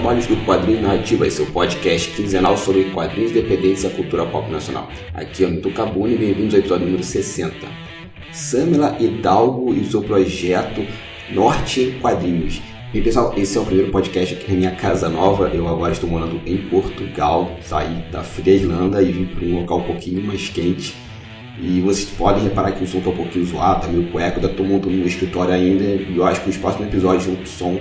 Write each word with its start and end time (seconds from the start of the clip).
os 0.00 0.02
trabalhos 0.02 0.26
do 0.26 0.36
Quadrinhos 0.46 0.82
Narrativa, 0.82 1.30
seu 1.30 1.44
podcast 1.46 2.10
quinzenal 2.12 2.56
sobre 2.56 2.84
quadrinhos 2.84 3.32
independentes 3.32 3.84
e 3.84 3.86
a 3.86 3.90
cultura 3.90 4.24
pop 4.24 4.50
nacional. 4.50 4.88
Aqui 5.12 5.44
é 5.44 5.46
o 5.46 5.50
Mito 5.50 5.70
Cabuni 5.72 6.14
e 6.14 6.18
bem-vindos 6.18 6.54
ao 6.54 6.60
episódio 6.60 6.86
número 6.86 7.04
60. 7.04 7.54
Samela 8.32 8.96
Hidalgo 8.98 9.74
e 9.74 9.84
seu 9.84 10.02
projeto 10.02 10.86
Norte 11.30 11.82
em 11.82 11.98
Quadrinhos. 12.00 12.62
E 12.94 13.00
pessoal, 13.02 13.34
esse 13.36 13.58
é 13.58 13.60
o 13.60 13.64
primeiro 13.64 13.92
podcast 13.92 14.34
aqui 14.34 14.50
na 14.50 14.56
minha 14.56 14.74
casa 14.74 15.10
nova. 15.10 15.48
Eu 15.48 15.68
agora 15.68 15.92
estou 15.92 16.08
morando 16.08 16.40
em 16.46 16.56
Portugal, 16.56 17.58
saí 17.60 18.02
da 18.10 18.22
fria 18.22 18.54
Irlanda 18.54 19.02
e 19.02 19.12
vim 19.12 19.26
para 19.26 19.44
um 19.44 19.60
local 19.60 19.80
um 19.80 19.84
pouquinho 19.84 20.22
mais 20.22 20.48
quente. 20.48 20.94
E 21.60 21.82
vocês 21.82 22.08
podem 22.08 22.44
reparar 22.44 22.72
que 22.72 22.82
o 22.82 22.86
som 22.86 22.98
está 22.98 23.10
um 23.10 23.16
pouquinho 23.16 23.44
zoado, 23.44 23.82
tá 23.82 23.88
meio 23.88 24.10
cueco, 24.10 24.36
ainda 24.36 24.50
estou 24.50 24.64
montando 24.64 24.96
no 24.96 25.06
escritório 25.06 25.52
ainda. 25.52 25.84
E 25.84 26.16
eu 26.16 26.24
acho 26.24 26.40
que 26.40 26.46
nos 26.46 26.56
próximos 26.56 26.88
episódios 26.88 27.26
o 27.26 27.46
som 27.46 27.78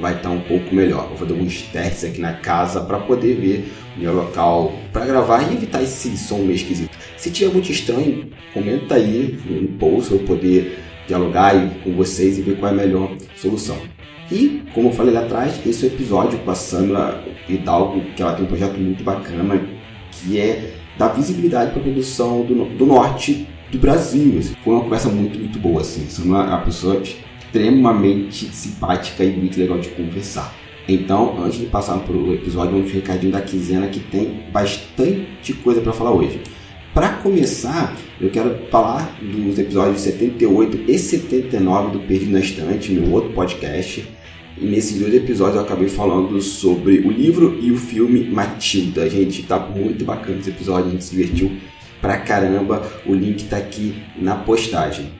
vai 0.00 0.16
estar 0.16 0.30
um 0.30 0.40
pouco 0.40 0.74
melhor. 0.74 1.08
Vou 1.08 1.16
fazer 1.18 1.32
alguns 1.32 1.62
testes 1.62 2.04
aqui 2.04 2.20
na 2.20 2.34
casa 2.34 2.80
para 2.80 2.98
poder 2.98 3.34
ver 3.34 3.72
o 3.96 4.00
meu 4.00 4.14
local 4.14 4.72
para 4.92 5.06
gravar 5.06 5.42
e 5.42 5.54
evitar 5.54 5.82
esse 5.82 6.16
som 6.16 6.38
meio 6.38 6.52
esquisito. 6.52 6.96
Se 7.16 7.30
tiver 7.30 7.52
muito 7.52 7.70
estranho, 7.70 8.30
comenta 8.52 8.94
aí 8.94 9.38
no 9.46 9.68
post 9.78 10.10
para 10.10 10.18
eu 10.18 10.26
poder 10.26 10.78
dialogar 11.06 11.54
com 11.82 11.92
vocês 11.92 12.38
e 12.38 12.42
ver 12.42 12.58
qual 12.58 12.72
é 12.72 12.74
a 12.74 12.76
melhor 12.76 13.16
solução. 13.36 13.78
E, 14.30 14.62
como 14.74 14.88
eu 14.88 14.92
falei 14.92 15.14
lá 15.14 15.20
atrás, 15.20 15.60
esse 15.64 15.86
é 15.86 15.88
episódio 15.88 16.38
com 16.40 16.50
a 16.50 16.54
Sandra 16.54 17.22
Hidalgo, 17.48 18.00
que 18.16 18.22
ela 18.22 18.34
tem 18.34 18.44
um 18.44 18.48
projeto 18.48 18.76
muito 18.76 19.04
bacana, 19.04 19.60
que 20.10 20.40
é 20.40 20.72
dar 20.98 21.08
visibilidade 21.08 21.70
para 21.70 21.80
a 21.80 21.84
produção 21.84 22.42
do, 22.42 22.64
do 22.76 22.86
norte 22.86 23.46
do 23.70 23.78
Brasil. 23.78 24.40
Foi 24.64 24.74
uma 24.74 24.82
conversa 24.82 25.08
muito, 25.08 25.38
muito 25.38 25.58
boa. 25.60 25.80
Assim. 25.80 26.08
Sandra 26.08 26.38
é 26.38 26.48
uma 26.48 26.62
pessoa 26.62 27.00
extremamente 27.46 28.46
simpática 28.46 29.24
e 29.24 29.30
muito 29.30 29.58
legal 29.58 29.78
de 29.78 29.88
conversar. 29.90 30.54
Então, 30.88 31.42
antes 31.42 31.58
de 31.58 31.66
passar 31.66 31.98
para 31.98 32.16
o 32.16 32.34
episódio, 32.34 32.76
um 32.76 32.86
recadinho 32.86 33.32
da 33.32 33.40
quinzena 33.40 33.88
que 33.88 34.00
tem 34.00 34.44
bastante 34.52 35.52
coisa 35.54 35.80
para 35.80 35.92
falar 35.92 36.12
hoje. 36.12 36.40
Para 36.94 37.14
começar, 37.14 37.96
eu 38.20 38.30
quero 38.30 38.56
falar 38.70 39.18
dos 39.20 39.58
episódios 39.58 40.00
78 40.00 40.90
e 40.90 40.98
79 40.98 41.90
do 41.92 42.00
Perdido 42.00 42.32
na 42.32 42.40
Estante, 42.40 42.92
meu 42.92 43.12
outro 43.12 43.32
podcast. 43.32 44.08
E 44.58 44.64
nesses 44.64 44.98
dois 44.98 45.12
episódios 45.12 45.56
eu 45.56 45.62
acabei 45.62 45.88
falando 45.88 46.40
sobre 46.40 47.00
o 47.00 47.10
livro 47.10 47.58
e 47.60 47.70
o 47.70 47.76
filme 47.76 48.24
Matilda. 48.24 49.10
Gente, 49.10 49.42
tá 49.42 49.58
muito 49.58 50.04
bacana 50.04 50.38
esse 50.38 50.50
episódio, 50.50 50.88
a 50.88 50.90
gente 50.92 51.04
se 51.04 51.10
divertiu 51.10 51.52
pra 52.00 52.18
caramba. 52.18 52.82
O 53.04 53.12
link 53.12 53.44
tá 53.44 53.58
aqui 53.58 54.02
na 54.16 54.36
postagem. 54.36 55.10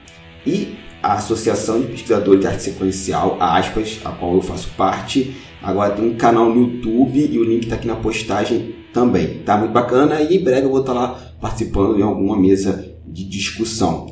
E 0.45 0.75
a 1.01 1.13
Associação 1.13 1.81
de 1.81 1.87
Pesquisadores 1.87 2.41
de 2.41 2.47
Arte 2.47 2.63
Sequencial, 2.63 3.37
aspas, 3.39 3.99
a 4.03 4.11
qual 4.11 4.35
eu 4.35 4.41
faço 4.41 4.69
parte. 4.75 5.33
Agora 5.61 5.93
tem 5.93 6.05
um 6.05 6.15
canal 6.15 6.53
no 6.53 6.61
YouTube 6.61 7.29
e 7.31 7.37
o 7.37 7.43
link 7.43 7.63
está 7.63 7.75
aqui 7.75 7.87
na 7.87 7.95
postagem 7.95 8.75
também. 8.93 9.39
Tá 9.39 9.57
muito 9.57 9.71
bacana 9.71 10.21
e 10.21 10.37
em 10.37 10.43
breve 10.43 10.65
eu 10.65 10.71
vou 10.71 10.81
estar 10.81 10.93
tá 10.93 10.99
lá 10.99 11.33
participando 11.39 11.99
em 11.99 12.01
alguma 12.01 12.39
mesa 12.39 12.95
de 13.05 13.23
discussão. 13.25 14.07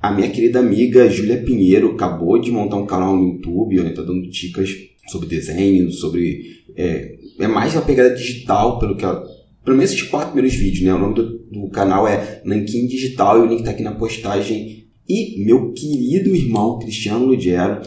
A 0.00 0.12
minha 0.12 0.30
querida 0.30 0.60
amiga 0.60 1.10
Júlia 1.10 1.42
Pinheiro 1.42 1.92
acabou 1.92 2.40
de 2.40 2.52
montar 2.52 2.76
um 2.76 2.86
canal 2.86 3.16
no 3.16 3.32
YouTube, 3.32 3.80
onde 3.80 3.90
está 3.90 4.02
dando 4.02 4.28
dicas 4.30 4.70
sobre 5.08 5.28
desenho, 5.28 5.90
sobre. 5.90 6.62
É, 6.76 7.18
é 7.40 7.48
mais 7.48 7.74
uma 7.74 7.82
pegada 7.82 8.14
digital, 8.14 8.78
pelo 8.78 8.96
que 8.96 9.04
ela, 9.04 9.24
pelo 9.64 9.76
menos 9.76 9.92
esses 9.92 10.04
quatro 10.04 10.32
primeiros 10.32 10.56
vídeos, 10.56 10.84
né? 10.84 10.94
O 10.94 10.98
nome 10.98 11.14
do, 11.14 11.38
do 11.50 11.68
canal 11.70 12.06
é 12.06 12.40
Nankin 12.44 12.86
Digital 12.86 13.38
e 13.38 13.40
o 13.40 13.46
link 13.46 13.60
está 13.60 13.72
aqui 13.72 13.82
na 13.82 13.92
postagem 13.92 14.87
e 15.08 15.44
meu 15.44 15.72
querido 15.72 16.34
irmão 16.34 16.78
Cristiano 16.78 17.24
Lugero 17.24 17.80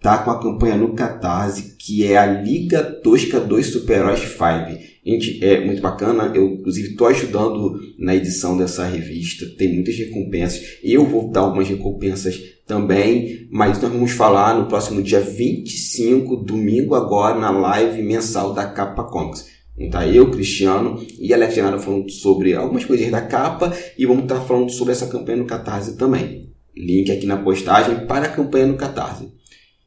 tá 0.00 0.18
com 0.18 0.30
a 0.30 0.40
campanha 0.40 0.76
no 0.76 0.94
Catarse, 0.94 1.76
que 1.78 2.04
é 2.06 2.16
a 2.16 2.26
Liga 2.26 2.82
Tosca 2.82 3.38
dos 3.38 3.66
Super-Heróis 3.66 4.20
5. 4.20 4.90
Gente, 5.04 5.44
é 5.44 5.64
muito 5.64 5.82
bacana. 5.82 6.32
Eu, 6.34 6.46
inclusive, 6.46 6.90
estou 6.90 7.06
ajudando 7.08 7.78
na 7.98 8.14
edição 8.14 8.56
dessa 8.56 8.86
revista. 8.86 9.46
Tem 9.58 9.74
muitas 9.74 9.96
recompensas. 9.96 10.78
Eu 10.82 11.04
vou 11.06 11.30
dar 11.30 11.40
algumas 11.40 11.68
recompensas 11.68 12.40
também, 12.66 13.48
mas 13.50 13.80
nós 13.80 13.92
vamos 13.92 14.12
falar 14.12 14.56
no 14.58 14.68
próximo 14.68 15.02
dia 15.02 15.20
25, 15.20 16.36
domingo 16.36 16.94
agora, 16.94 17.38
na 17.38 17.50
live 17.50 18.02
mensal 18.02 18.54
da 18.54 18.66
Capa 18.66 19.04
Comics. 19.04 19.46
Então, 19.76 20.00
tá 20.00 20.06
eu, 20.06 20.30
Cristiano 20.30 21.02
e 21.18 21.32
Alex 21.32 21.54
Genaro 21.54 21.80
falando 21.80 22.10
sobre 22.10 22.54
algumas 22.54 22.84
coisas 22.84 23.10
da 23.10 23.22
capa 23.22 23.72
e 23.96 24.04
vamos 24.04 24.24
estar 24.24 24.40
falando 24.42 24.70
sobre 24.70 24.92
essa 24.92 25.06
campanha 25.06 25.38
no 25.38 25.46
Catarse 25.46 25.96
também. 25.96 26.49
Link 26.76 27.10
aqui 27.10 27.26
na 27.26 27.36
postagem 27.36 28.06
para 28.06 28.26
a 28.26 28.30
campanha 28.30 28.66
no 28.66 28.76
Catarse. 28.76 29.28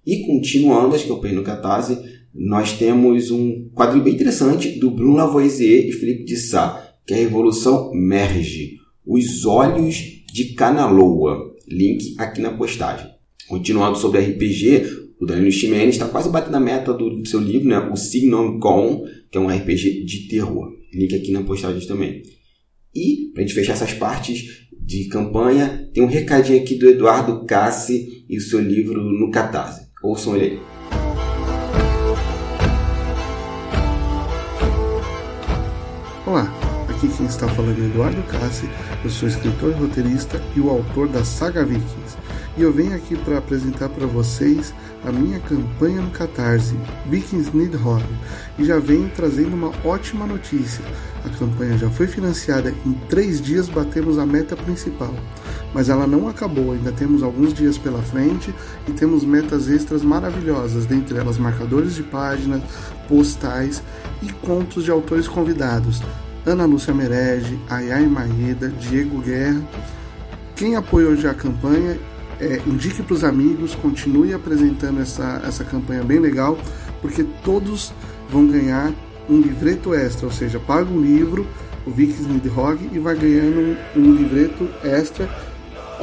E 0.05 0.25
continuando 0.25 0.95
as 0.95 1.03
campanhas 1.03 1.37
no 1.37 1.43
Catarse, 1.43 1.97
nós 2.33 2.73
temos 2.73 3.31
um 3.31 3.69
quadrinho 3.69 4.03
bem 4.03 4.13
interessante 4.13 4.79
do 4.79 4.91
Bruno 4.91 5.15
Lavoisier 5.15 5.87
e 5.87 5.91
Felipe 5.91 6.23
de 6.25 6.35
Sá, 6.35 6.95
que 7.05 7.13
é 7.13 7.17
a 7.17 7.19
Revolução 7.19 7.91
Merge, 7.93 8.77
Os 9.05 9.45
Olhos 9.45 10.23
de 10.31 10.53
Canaloa. 10.53 11.53
Link 11.67 12.15
aqui 12.17 12.41
na 12.41 12.51
postagem. 12.51 13.09
Continuando 13.47 13.97
sobre 13.97 14.19
RPG, 14.19 15.03
o 15.19 15.25
Danilo 15.25 15.51
Ximenes 15.51 15.95
está 15.95 16.07
quase 16.07 16.29
batendo 16.29 16.55
a 16.55 16.59
meta 16.59 16.93
do 16.93 17.25
seu 17.25 17.39
livro, 17.39 17.69
né? 17.69 17.77
o 17.79 17.95
Signum 17.95 18.59
Con, 18.59 19.05
que 19.31 19.37
é 19.37 19.41
um 19.41 19.47
RPG 19.47 20.03
de 20.03 20.27
terror. 20.27 20.73
Link 20.93 21.15
aqui 21.15 21.31
na 21.31 21.43
postagem 21.43 21.87
também. 21.87 22.23
E, 22.95 23.31
para 23.33 23.43
a 23.43 23.45
gente 23.45 23.55
fechar 23.55 23.73
essas 23.73 23.93
partes, 23.93 24.62
de 24.85 25.07
campanha. 25.07 25.89
Tem 25.93 26.03
um 26.03 26.07
recadinho 26.07 26.61
aqui 26.61 26.75
do 26.75 26.89
Eduardo 26.89 27.45
Cassi 27.45 28.25
e 28.29 28.37
o 28.37 28.41
seu 28.41 28.59
livro 28.59 29.01
no 29.01 29.31
Catarse. 29.31 29.87
Ouçam 30.03 30.35
ele 30.35 30.45
aí. 30.45 30.61
Olá, 36.25 36.51
aqui 36.89 37.07
quem 37.09 37.25
está 37.25 37.47
falando 37.49 37.81
é 37.81 37.85
Eduardo 37.85 38.23
Cassi, 38.23 38.67
eu 39.03 39.09
sou 39.09 39.27
escritor 39.27 39.71
e 39.71 39.73
roteirista 39.73 40.41
e 40.55 40.59
o 40.59 40.69
autor 40.69 41.07
da 41.07 41.23
saga 41.23 41.65
Vikings. 41.65 42.17
E 42.57 42.61
eu 42.61 42.71
venho 42.71 42.95
aqui 42.95 43.15
para 43.15 43.39
apresentar 43.39 43.89
para 43.89 44.05
vocês 44.05 44.73
a 45.03 45.11
minha 45.11 45.39
campanha 45.39 46.01
no 46.01 46.11
Catarse, 46.11 46.75
Vikings 47.07 47.55
Need 47.55 47.77
e 48.57 48.63
já 48.63 48.79
venho 48.79 49.11
trazendo 49.15 49.53
uma 49.53 49.71
ótima 49.83 50.25
notícia. 50.25 50.83
A 51.25 51.29
campanha 51.29 51.77
já 51.77 51.89
foi 51.89 52.05
financiada, 52.05 52.73
em 52.85 52.93
três 53.07 53.41
dias 53.41 53.69
batemos 53.69 54.17
a 54.17 54.25
meta 54.25 54.55
principal. 54.55 55.13
Mas 55.73 55.89
ela 55.89 56.05
não 56.05 56.27
acabou, 56.27 56.73
ainda 56.73 56.91
temos 56.91 57.23
alguns 57.23 57.53
dias 57.53 57.77
pela 57.77 58.01
frente 58.01 58.53
e 58.87 58.91
temos 58.91 59.23
metas 59.23 59.69
extras 59.69 60.03
maravilhosas, 60.03 60.85
dentre 60.85 61.17
elas 61.17 61.37
marcadores 61.37 61.95
de 61.95 62.03
páginas, 62.03 62.61
postais 63.07 63.81
e 64.21 64.31
contos 64.31 64.83
de 64.83 64.91
autores 64.91 65.27
convidados. 65.27 66.01
Ana 66.45 66.65
Lúcia 66.65 66.93
Merege, 66.93 67.57
Ayai 67.69 68.05
Maeda, 68.05 68.67
Diego 68.69 69.19
Guerra. 69.19 69.61
Quem 70.55 70.75
apoiou 70.75 71.15
já 71.15 71.31
a 71.31 71.33
campanha 71.33 71.97
é, 72.39 72.61
indique 72.67 73.01
para 73.01 73.13
os 73.13 73.23
amigos, 73.23 73.73
continue 73.75 74.33
apresentando 74.33 75.01
essa, 75.01 75.41
essa 75.45 75.63
campanha 75.63 76.03
bem 76.03 76.19
legal, 76.19 76.57
porque 77.01 77.23
todos 77.43 77.93
vão 78.29 78.45
ganhar 78.45 78.91
um 79.29 79.39
livreto 79.39 79.93
extra, 79.93 80.25
ou 80.25 80.31
seja, 80.31 80.59
paga 80.59 80.89
um 80.89 81.01
livro, 81.01 81.47
o 81.85 81.91
Vikings 81.91 82.29
Nidhogg, 82.29 82.89
e 82.91 82.99
vai 82.99 83.15
ganhando 83.15 83.77
um, 83.95 83.99
um 83.99 84.15
livreto 84.15 84.69
extra 84.83 85.29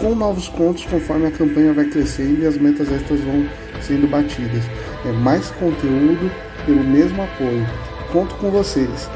com 0.01 0.15
novos 0.15 0.49
contos 0.49 0.85
conforme 0.85 1.27
a 1.27 1.31
campanha 1.31 1.73
vai 1.73 1.87
crescendo 1.87 2.43
e 2.43 2.47
as 2.47 2.57
metas 2.57 2.91
extras 2.91 3.21
vão 3.21 3.47
sendo 3.83 4.09
batidas. 4.09 4.65
É 5.05 5.13
mais 5.13 5.51
conteúdo 5.51 6.31
pelo 6.65 6.85
mesmo 6.85 7.23
apoio. 7.23 7.67
Conto 8.13 8.35
com 8.37 8.51
vocês. 8.51 9.09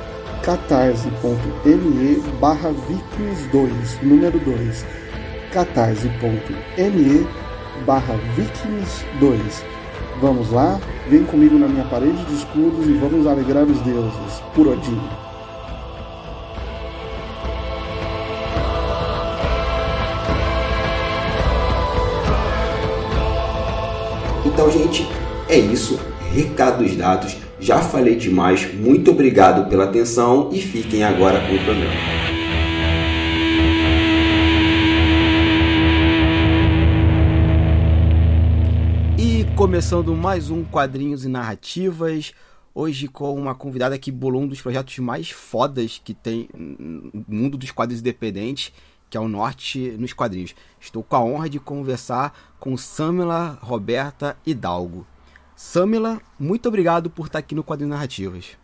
catarse.me 0.42 2.22
barra 2.38 2.70
vikings 2.70 3.48
2, 3.50 4.02
número 4.02 4.38
2 4.40 5.04
catarse.me 5.54 7.26
barra 7.86 8.16
vikings 8.34 9.04
2 9.20 9.64
Vamos 10.20 10.50
lá, 10.50 10.80
vem 11.08 11.24
comigo 11.24 11.58
na 11.58 11.66
minha 11.66 11.84
parede 11.84 12.24
de 12.24 12.34
escudos 12.34 12.86
e 12.86 12.92
vamos 12.92 13.26
alegrar 13.26 13.64
os 13.64 13.78
deuses, 13.80 14.42
por 14.54 14.68
Odin. 14.68 14.98
Então, 24.46 24.70
gente, 24.70 25.06
é 25.48 25.58
isso. 25.58 25.98
Recados 26.32 26.94
dados. 26.96 27.36
Já 27.58 27.78
falei 27.78 28.14
demais. 28.14 28.72
Muito 28.74 29.10
obrigado 29.10 29.68
pela 29.68 29.84
atenção 29.84 30.50
e 30.52 30.60
fiquem 30.60 31.02
agora 31.02 31.40
com 31.40 31.54
o 31.54 31.64
programa. 31.64 32.33
Começando 39.64 40.14
mais 40.14 40.50
um 40.50 40.62
Quadrinhos 40.62 41.24
e 41.24 41.28
Narrativas. 41.28 42.34
Hoje 42.74 43.08
com 43.08 43.34
uma 43.34 43.54
convidada 43.54 43.98
que 43.98 44.12
bolou 44.12 44.42
um 44.42 44.46
dos 44.46 44.60
projetos 44.60 44.98
mais 44.98 45.30
fodas 45.30 45.96
que 46.04 46.12
tem 46.12 46.50
no 46.52 47.24
mundo 47.26 47.56
dos 47.56 47.70
quadrinhos 47.70 48.02
independentes, 48.02 48.74
que 49.08 49.16
é 49.16 49.20
o 49.20 49.26
Norte 49.26 49.92
nos 49.92 50.12
Quadrinhos. 50.12 50.54
Estou 50.78 51.02
com 51.02 51.16
a 51.16 51.24
honra 51.24 51.48
de 51.48 51.58
conversar 51.58 52.54
com 52.60 52.76
Samela 52.76 53.58
Roberta 53.62 54.36
Hidalgo. 54.44 55.06
Samila, 55.56 56.20
muito 56.38 56.68
obrigado 56.68 57.08
por 57.08 57.28
estar 57.28 57.38
aqui 57.38 57.54
no 57.54 57.64
Quadrinho 57.64 57.88
Narrativas. 57.88 58.58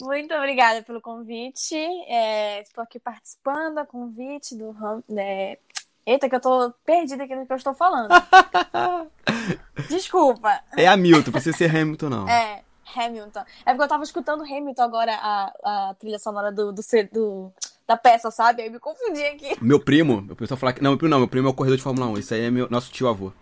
Muito 0.00 0.32
obrigada 0.32 0.82
pelo 0.82 1.02
convite. 1.02 1.76
É, 2.08 2.62
estou 2.62 2.82
aqui 2.82 2.98
participando 2.98 3.76
a 3.76 3.84
convite 3.84 4.56
do. 4.56 4.74
É... 5.14 5.58
Eita, 6.06 6.26
que 6.26 6.36
eu 6.36 6.40
tô 6.40 6.72
perdida 6.86 7.24
aqui 7.24 7.36
no 7.36 7.46
que 7.46 7.52
eu 7.52 7.56
estou 7.56 7.74
falando. 7.74 8.08
Desculpa. 9.88 10.60
É 10.76 10.86
Hamilton, 10.86 11.30
precisa 11.30 11.56
ser 11.56 11.74
Hamilton, 11.74 12.08
não. 12.08 12.28
É, 12.28 12.62
Hamilton. 12.94 13.40
É 13.64 13.70
porque 13.70 13.84
eu 13.84 13.88
tava 13.88 14.02
escutando 14.04 14.42
Hamilton 14.42 14.82
agora, 14.82 15.12
a, 15.14 15.52
a 15.64 15.94
trilha 15.94 16.18
sonora 16.18 16.52
do, 16.52 16.72
do, 16.72 16.82
do, 17.12 17.52
da 17.86 17.96
peça, 17.96 18.30
sabe? 18.30 18.62
Aí 18.62 18.70
me 18.70 18.78
confundi 18.78 19.22
aqui. 19.24 19.56
Meu 19.60 19.80
primo, 19.80 20.22
meu 20.22 20.36
pessoal 20.36 20.58
falar 20.58 20.72
que. 20.72 20.82
Não, 20.82 20.92
meu 20.92 20.98
primo 20.98 21.10
não, 21.10 21.18
meu 21.18 21.28
primo 21.28 21.48
é 21.48 21.50
o 21.50 21.54
corredor 21.54 21.76
de 21.76 21.82
Fórmula 21.82 22.06
1. 22.08 22.18
Isso 22.18 22.34
aí 22.34 22.44
é 22.44 22.50
meu, 22.50 22.68
nosso 22.70 22.90
tio 22.92 23.08
avô. 23.08 23.32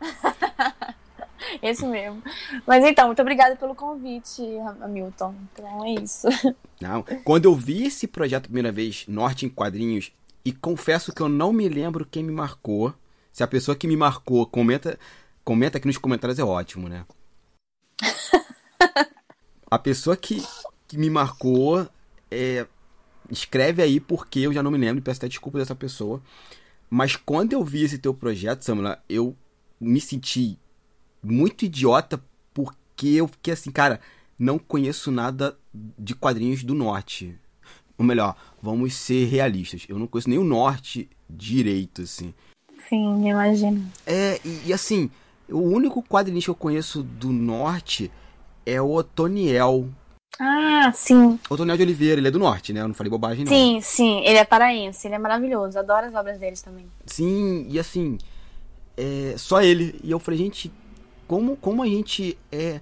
Esse 1.62 1.84
mesmo. 1.86 2.22
Mas 2.66 2.84
então, 2.84 3.06
muito 3.06 3.20
obrigada 3.20 3.56
pelo 3.56 3.74
convite, 3.74 4.42
Hamilton. 4.80 5.34
Então 5.52 5.84
é 5.84 5.94
isso. 5.94 6.28
Não, 6.80 7.02
quando 7.24 7.44
eu 7.44 7.54
vi 7.54 7.86
esse 7.86 8.06
projeto 8.06 8.44
a 8.44 8.48
primeira 8.48 8.72
vez, 8.72 9.04
Norte 9.06 9.44
em 9.44 9.50
Quadrinhos, 9.50 10.12
e 10.42 10.50
confesso 10.50 11.12
que 11.12 11.20
eu 11.20 11.28
não 11.28 11.52
me 11.52 11.68
lembro 11.68 12.06
quem 12.10 12.22
me 12.22 12.32
marcou. 12.32 12.94
Se 13.30 13.42
a 13.42 13.46
pessoa 13.46 13.76
que 13.76 13.86
me 13.86 13.96
marcou 13.96 14.46
comenta, 14.46 14.98
comenta 15.44 15.78
aqui 15.78 15.86
nos 15.86 15.98
comentários 15.98 16.38
é 16.38 16.44
ótimo, 16.44 16.88
né? 16.88 17.04
a 19.70 19.78
pessoa 19.78 20.16
que, 20.16 20.42
que 20.86 20.98
me 20.98 21.10
marcou 21.10 21.88
é, 22.30 22.66
escreve 23.30 23.82
aí 23.82 24.00
porque 24.00 24.40
eu 24.40 24.52
já 24.52 24.62
não 24.62 24.70
me 24.70 24.78
lembro, 24.78 25.02
peço 25.02 25.20
até 25.20 25.28
desculpa 25.28 25.58
dessa 25.58 25.74
pessoa. 25.74 26.22
Mas 26.88 27.14
quando 27.14 27.52
eu 27.52 27.64
vi 27.64 27.84
esse 27.84 27.98
teu 27.98 28.12
projeto, 28.12 28.62
Samula, 28.62 29.02
eu 29.08 29.36
me 29.80 30.00
senti 30.00 30.58
muito 31.22 31.64
idiota 31.64 32.22
porque 32.52 33.08
eu 33.08 33.28
fiquei 33.28 33.54
assim, 33.54 33.70
cara, 33.70 34.00
não 34.38 34.58
conheço 34.58 35.10
nada 35.10 35.56
de 35.72 36.14
quadrinhos 36.14 36.64
do 36.64 36.74
norte. 36.74 37.38
Ou 37.96 38.04
melhor, 38.04 38.34
vamos 38.60 38.94
ser 38.94 39.26
realistas. 39.26 39.84
Eu 39.88 39.98
não 39.98 40.06
conheço 40.06 40.30
nem 40.30 40.38
o 40.38 40.44
norte 40.44 41.08
direito, 41.28 42.02
assim. 42.02 42.34
Sim, 42.88 43.28
imagino. 43.28 43.86
É, 44.06 44.40
e, 44.44 44.68
e 44.68 44.72
assim, 44.72 45.10
o 45.50 45.60
único 45.60 46.02
quadrinho 46.02 46.40
que 46.40 46.50
eu 46.50 46.54
conheço 46.54 47.02
do 47.02 47.30
norte 47.30 48.10
é 48.64 48.80
o 48.80 48.92
Otoniel. 48.92 49.88
Ah, 50.38 50.90
sim. 50.94 51.38
Otoniel 51.48 51.76
de 51.76 51.82
Oliveira, 51.82 52.20
ele 52.20 52.28
é 52.28 52.30
do 52.30 52.38
norte, 52.38 52.72
né? 52.72 52.80
Eu 52.80 52.88
não 52.88 52.94
falei 52.94 53.10
bobagem, 53.10 53.44
não. 53.44 53.52
Sim, 53.52 53.80
sim, 53.80 54.20
ele 54.20 54.38
é 54.38 54.44
paraense, 54.44 55.06
ele 55.06 55.14
é 55.14 55.18
maravilhoso. 55.18 55.78
Adoro 55.78 56.06
as 56.06 56.14
obras 56.14 56.38
deles 56.38 56.62
também. 56.62 56.86
Sim, 57.04 57.66
e 57.68 57.78
assim, 57.78 58.16
é 58.96 59.34
só 59.36 59.60
ele. 59.60 60.00
E 60.02 60.10
eu 60.10 60.18
falei, 60.18 60.38
gente, 60.38 60.72
como, 61.26 61.56
como 61.56 61.82
a 61.82 61.86
gente 61.86 62.38
é, 62.50 62.80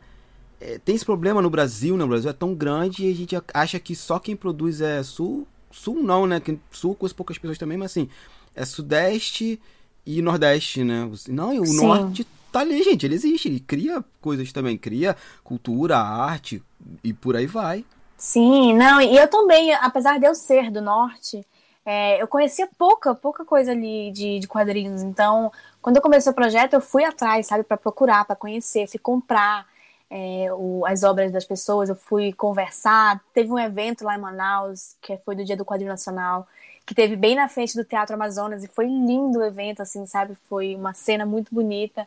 é, 0.60 0.78
tem 0.78 0.94
esse 0.94 1.04
problema 1.04 1.42
no 1.42 1.50
Brasil, 1.50 1.96
né? 1.96 2.04
O 2.04 2.08
Brasil 2.08 2.30
é 2.30 2.34
tão 2.34 2.54
grande 2.54 3.06
e 3.06 3.10
a 3.10 3.14
gente 3.14 3.36
acha 3.52 3.80
que 3.80 3.94
só 3.94 4.18
quem 4.18 4.36
produz 4.36 4.80
é 4.80 5.02
sul, 5.02 5.46
sul 5.70 6.02
não, 6.02 6.26
né? 6.26 6.40
Sul 6.70 6.94
com 6.94 7.06
as 7.06 7.12
poucas 7.12 7.38
pessoas 7.38 7.58
também, 7.58 7.78
mas 7.78 7.90
assim, 7.90 8.08
é 8.54 8.64
sudeste 8.64 9.60
e 10.04 10.22
nordeste, 10.22 10.84
né? 10.84 11.10
Não, 11.28 11.52
e 11.52 11.60
o 11.60 11.66
Sim. 11.66 11.76
norte 11.76 12.26
tá 12.52 12.60
ali, 12.60 12.82
gente, 12.82 13.06
ele 13.06 13.14
existe, 13.14 13.48
ele 13.48 13.60
cria 13.60 14.04
coisas 14.20 14.52
também, 14.52 14.76
cria 14.76 15.16
cultura, 15.42 15.98
arte 15.98 16.62
e 17.02 17.12
por 17.12 17.36
aí 17.36 17.46
vai. 17.46 17.84
Sim, 18.16 18.74
não, 18.74 19.00
e 19.00 19.16
eu 19.16 19.28
também, 19.28 19.72
apesar 19.74 20.18
de 20.18 20.26
eu 20.26 20.34
ser 20.34 20.70
do 20.70 20.82
norte, 20.82 21.46
é, 21.84 22.20
eu 22.20 22.26
conhecia 22.26 22.68
pouca, 22.76 23.14
pouca 23.14 23.44
coisa 23.44 23.72
ali 23.72 24.10
de, 24.10 24.40
de 24.40 24.48
quadrinhos, 24.48 25.02
então 25.02 25.52
quando 25.80 25.96
eu 25.96 26.02
comecei 26.02 26.30
o 26.30 26.34
projeto, 26.34 26.74
eu 26.74 26.80
fui 26.80 27.04
atrás, 27.04 27.46
sabe, 27.46 27.64
para 27.64 27.76
procurar, 27.76 28.24
para 28.24 28.36
conhecer, 28.36 28.88
fui 28.88 28.98
comprar 28.98 29.66
é, 30.10 30.52
o, 30.52 30.84
as 30.86 31.02
obras 31.02 31.30
das 31.30 31.44
pessoas, 31.44 31.88
eu 31.88 31.96
fui 31.96 32.32
conversar. 32.32 33.22
Teve 33.32 33.50
um 33.52 33.58
evento 33.58 34.04
lá 34.04 34.16
em 34.16 34.20
Manaus, 34.20 34.96
que 35.00 35.16
foi 35.18 35.34
do 35.34 35.44
Dia 35.44 35.56
do 35.56 35.64
Quadrinho 35.64 35.90
Nacional, 35.90 36.46
que 36.86 36.94
teve 36.94 37.16
bem 37.16 37.34
na 37.34 37.48
frente 37.48 37.76
do 37.76 37.84
Teatro 37.84 38.14
Amazonas, 38.14 38.64
e 38.64 38.68
foi 38.68 38.86
lindo 38.86 39.40
o 39.40 39.44
evento, 39.44 39.82
assim, 39.82 40.06
sabe? 40.06 40.34
Foi 40.48 40.74
uma 40.74 40.94
cena 40.94 41.26
muito 41.26 41.54
bonita. 41.54 42.06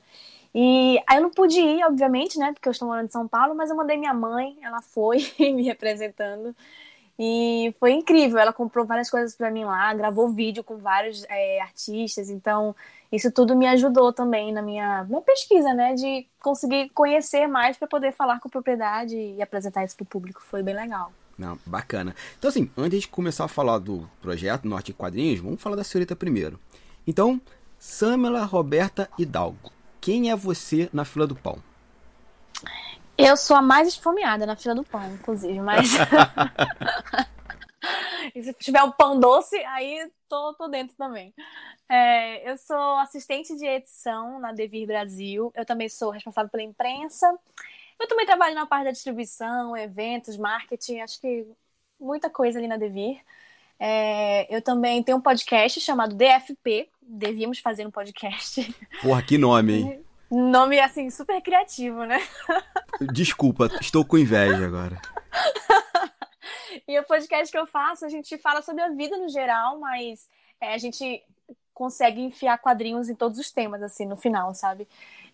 E 0.53 1.01
aí 1.07 1.17
eu 1.17 1.21
não 1.21 1.29
pude 1.29 1.59
ir, 1.59 1.83
obviamente, 1.85 2.37
né? 2.37 2.51
Porque 2.51 2.67
eu 2.67 2.71
estou 2.71 2.87
morando 2.87 3.05
em 3.05 3.11
São 3.11 3.27
Paulo, 3.27 3.55
mas 3.55 3.69
eu 3.69 3.75
mandei 3.75 3.97
minha 3.97 4.13
mãe, 4.13 4.57
ela 4.61 4.81
foi 4.81 5.19
me 5.39 5.63
representando. 5.63 6.55
E 7.17 7.73
foi 7.79 7.91
incrível. 7.91 8.39
Ela 8.39 8.51
comprou 8.51 8.85
várias 8.85 9.09
coisas 9.09 9.35
para 9.35 9.51
mim 9.51 9.63
lá, 9.63 9.93
gravou 9.93 10.29
vídeo 10.29 10.63
com 10.63 10.77
vários 10.77 11.23
é, 11.29 11.61
artistas. 11.61 12.29
Então, 12.29 12.75
isso 13.11 13.31
tudo 13.31 13.55
me 13.55 13.67
ajudou 13.67 14.13
também 14.13 14.53
na 14.53 14.61
minha, 14.61 15.03
minha 15.03 15.21
pesquisa, 15.21 15.73
né? 15.73 15.93
De 15.93 16.25
conseguir 16.39 16.89
conhecer 16.91 17.45
mais 17.45 17.77
para 17.77 17.87
poder 17.87 18.13
falar 18.13 18.39
com 18.39 18.47
propriedade 18.47 19.15
e 19.15 19.41
apresentar 19.41 19.83
isso 19.83 19.95
para 19.97 20.03
o 20.03 20.07
público. 20.07 20.41
Foi 20.41 20.63
bem 20.63 20.73
legal. 20.73 21.11
Não, 21.37 21.57
bacana. 21.65 22.15
Então, 22.37 22.49
assim, 22.49 22.69
antes 22.77 23.01
de 23.01 23.07
começar 23.07 23.45
a 23.45 23.49
falar 23.49 23.79
do 23.79 24.09
projeto 24.21 24.67
Norte 24.67 24.93
Quadrinhos, 24.93 25.39
vamos 25.39 25.61
falar 25.61 25.75
da 25.75 25.83
senhorita 25.83 26.15
primeiro. 26.15 26.59
Então, 27.05 27.41
Samela 27.77 28.45
Roberta 28.45 29.09
Hidalgo, 29.17 29.71
quem 29.99 30.29
é 30.29 30.35
você 30.35 30.89
na 30.93 31.03
fila 31.03 31.27
do 31.27 31.35
pão? 31.35 31.57
Eu 33.17 33.35
sou 33.35 33.57
a 33.57 33.61
mais 33.61 33.87
esfomeada 33.87 34.45
na 34.45 34.55
fila 34.55 34.75
do 34.75 34.83
pão, 34.83 35.05
inclusive, 35.13 35.59
mas. 35.59 35.91
e 38.35 38.43
se 38.43 38.53
tiver 38.53 38.83
um 38.83 38.91
pão 38.91 39.19
doce, 39.19 39.57
aí 39.65 40.09
tô, 40.29 40.53
tô 40.53 40.67
dentro 40.67 40.95
também. 40.95 41.33
É, 41.89 42.49
eu 42.49 42.57
sou 42.57 42.97
assistente 42.99 43.55
de 43.55 43.65
edição 43.65 44.39
na 44.39 44.51
Devir 44.51 44.87
Brasil. 44.87 45.51
Eu 45.55 45.65
também 45.65 45.89
sou 45.89 46.09
responsável 46.09 46.49
pela 46.49 46.63
imprensa. 46.63 47.27
Eu 47.99 48.07
também 48.07 48.25
trabalho 48.25 48.55
na 48.55 48.65
parte 48.65 48.85
da 48.85 48.91
distribuição, 48.91 49.75
eventos, 49.77 50.37
marketing, 50.37 51.01
acho 51.01 51.19
que 51.19 51.45
muita 51.99 52.29
coisa 52.29 52.57
ali 52.57 52.67
na 52.67 52.77
Devir. 52.77 53.21
É, 53.79 54.55
eu 54.55 54.61
também 54.61 55.01
tenho 55.03 55.17
um 55.17 55.21
podcast 55.21 55.79
chamado 55.81 56.15
DFP. 56.15 56.87
Devíamos 57.01 57.59
fazer 57.59 57.85
um 57.85 57.91
podcast. 57.91 58.75
Porra, 59.01 59.21
que 59.21 59.37
nome, 59.37 59.73
hein? 59.73 60.05
Nome, 60.31 60.79
assim, 60.79 61.09
super 61.09 61.41
criativo, 61.41 62.05
né? 62.05 62.21
Desculpa, 63.11 63.69
estou 63.81 64.05
com 64.05 64.17
inveja 64.17 64.65
agora. 64.65 65.01
e 66.87 66.99
o 66.99 67.03
podcast 67.03 67.51
que 67.51 67.57
eu 67.57 67.65
faço, 67.65 68.05
a 68.05 68.09
gente 68.09 68.37
fala 68.37 68.61
sobre 68.61 68.81
a 68.81 68.89
vida 68.89 69.17
no 69.17 69.29
geral, 69.29 69.79
mas 69.79 70.27
é, 70.59 70.73
a 70.73 70.77
gente 70.77 71.23
consegue 71.73 72.21
enfiar 72.21 72.57
quadrinhos 72.59 73.09
em 73.09 73.15
todos 73.15 73.39
os 73.39 73.51
temas, 73.51 73.81
assim, 73.81 74.05
no 74.05 74.15
final, 74.15 74.53
sabe? 74.53 74.87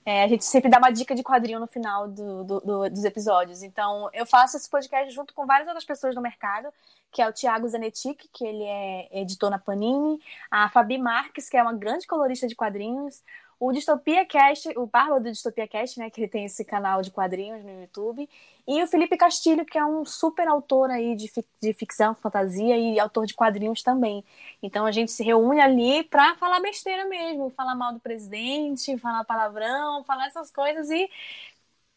É, 0.06 0.24
a 0.24 0.27
gente 0.27 0.46
sempre 0.46 0.70
dá 0.70 0.77
uma 0.77 0.89
dica 0.89 1.13
de 1.13 1.22
quadrinho 1.22 1.60
no 1.60 1.67
final 1.67 2.08
do, 2.08 2.44
do, 2.46 2.60
do, 2.62 2.89
dos 2.89 3.03
episódios. 3.03 3.62
Então, 3.62 4.10
eu 4.13 4.25
faço 4.25 4.56
esse 4.56 4.70
podcast 4.70 5.13
junto 5.13 5.34
com 5.34 5.46
várias 5.46 5.67
outras 5.67 5.84
pessoas 5.84 6.15
do 6.15 6.22
mercado, 6.22 6.70
que 7.12 7.22
é 7.22 7.27
o 7.27 7.34
Thiago 7.34 7.67
Zanetic, 7.67 8.29
que 8.32 8.46
ele 8.46 8.63
é 8.63 9.20
editor 9.20 9.50
na 9.50 9.60
Panini, 9.60 10.22
a 10.50 10.70
Fabi 10.70 10.98
Marques, 10.98 11.50
que 11.50 11.58
é 11.58 11.62
uma 11.62 11.74
grande 11.74 12.08
colorista 12.08 12.48
de 12.48 12.56
quadrinhos, 12.56 13.22
o 13.60 13.72
Distopia 13.72 14.26
Cast, 14.26 14.72
o 14.78 14.86
Barba 14.86 15.20
do 15.20 15.32
Distopia 15.32 15.68
Cast, 15.68 16.00
né, 16.00 16.10
que 16.10 16.22
ele 16.22 16.28
tem 16.28 16.46
esse 16.46 16.64
canal 16.64 17.02
de 17.02 17.10
quadrinhos 17.10 17.64
no 17.64 17.82
YouTube, 17.82 18.30
e 18.68 18.84
o 18.84 18.88
Felipe 18.88 19.18
Castilho, 19.18 19.66
que 19.66 19.78
é 19.78 19.86
um 19.86 20.06
super 20.06 20.48
autor 20.48 20.92
aí 20.92 21.16
de, 21.16 21.32
de 21.62 21.74
ficção, 21.74 22.14
fantasia 22.14 22.78
e 22.78 23.00
autor 23.00 23.26
de 23.26 23.34
quadrinhos 23.34 23.82
também. 23.82 24.24
Então 24.62 24.86
a 24.86 24.92
gente 24.92 25.12
se 25.12 25.24
reúne 25.24 25.60
ali 25.60 26.04
para 26.04 26.36
falar 26.36 26.60
besteira 26.60 27.06
mesmo, 27.06 27.50
falar 27.50 27.76
mal 27.76 27.94
do 27.94 28.00
presidente, 28.00 28.98
falar 28.98 29.24
palavrão, 29.24 30.04
falar 30.04 30.28
essas 30.28 30.52
coisas 30.52 30.90
e 30.90 31.10